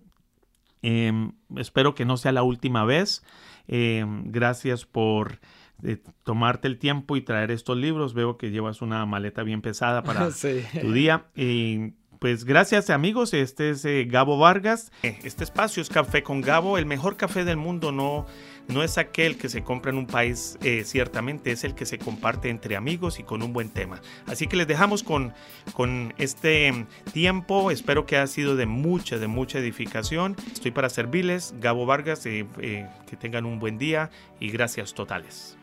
Em, 0.83 1.33
espero 1.57 1.95
que 1.95 2.05
no 2.05 2.17
sea 2.17 2.33
la 2.33 2.43
última 2.43 2.85
vez. 2.85 3.25
Em, 3.69 4.25
gracias 4.31 4.85
por 4.85 5.41
eh, 5.83 6.03
tomarte 6.25 6.69
el 6.69 6.79
tiempo 6.79 7.17
y 7.17 7.23
traer 7.23 7.51
estos 7.51 7.77
libros. 7.77 8.15
Veo 8.15 8.37
que 8.37 8.51
llevas 8.51 8.83
una 8.83 9.07
maleta 9.07 9.43
bien 9.43 9.63
pesada 9.63 10.03
para 10.03 10.29
tu 10.81 10.93
día. 10.93 11.27
Y 11.35 11.95
pues 12.23 12.45
gracias 12.45 12.89
amigos, 12.89 13.35
este 13.35 13.71
es 13.71 13.85
eh, 13.85 14.07
Gabo 14.09 14.39
Vargas. 14.39 14.93
Este 15.03 15.43
espacio 15.43 15.83
es 15.83 15.89
Café 15.89 16.23
con 16.23 16.41
Gabo, 16.41 16.79
el 16.79 16.87
mejor 16.87 17.17
café 17.17 17.45
del 17.45 17.57
mundo, 17.57 17.91
no, 17.91 18.27
no 18.69 18.83
es 18.83 18.99
aquel 18.99 19.37
que 19.37 19.49
se 19.49 19.63
compra 19.63 19.91
en 19.91 19.99
un 19.99 20.07
país, 20.07 20.59
eh, 20.63 20.85
ciertamente 20.85 21.53
es 21.53 21.65
el 21.65 21.75
que 21.75 21.87
se 21.87 21.99
comparte 21.99 22.49
entre 22.49 22.77
amigos 22.77 23.19
y 23.19 23.23
con 23.23 23.43
un 23.43 23.53
buen 23.53 23.69
tema. 23.69 24.01
Así 24.27 24.47
que 24.47 24.57
les 24.57 24.67
dejamos 24.67 25.03
con, 25.03 25.33
con 25.73 26.15
este 26.19 26.87
tiempo, 27.13 27.71
espero 27.71 28.07
que 28.07 28.17
ha 28.17 28.27
sido 28.27 28.57
de 28.57 28.67
mucha, 28.67 29.19
de 29.19 29.27
mucha 29.27 29.59
edificación. 29.59 30.37
Estoy 30.53 30.71
para 30.71 30.89
servirles, 30.89 31.55
Gabo 31.61 31.87
Vargas, 31.87 32.25
eh, 32.27 32.47
que 33.07 33.17
tengan 33.17 33.47
un 33.47 33.59
buen 33.59 33.79
día 33.79 34.11
y 34.41 34.51
gracias 34.51 34.95
totales. 34.95 35.57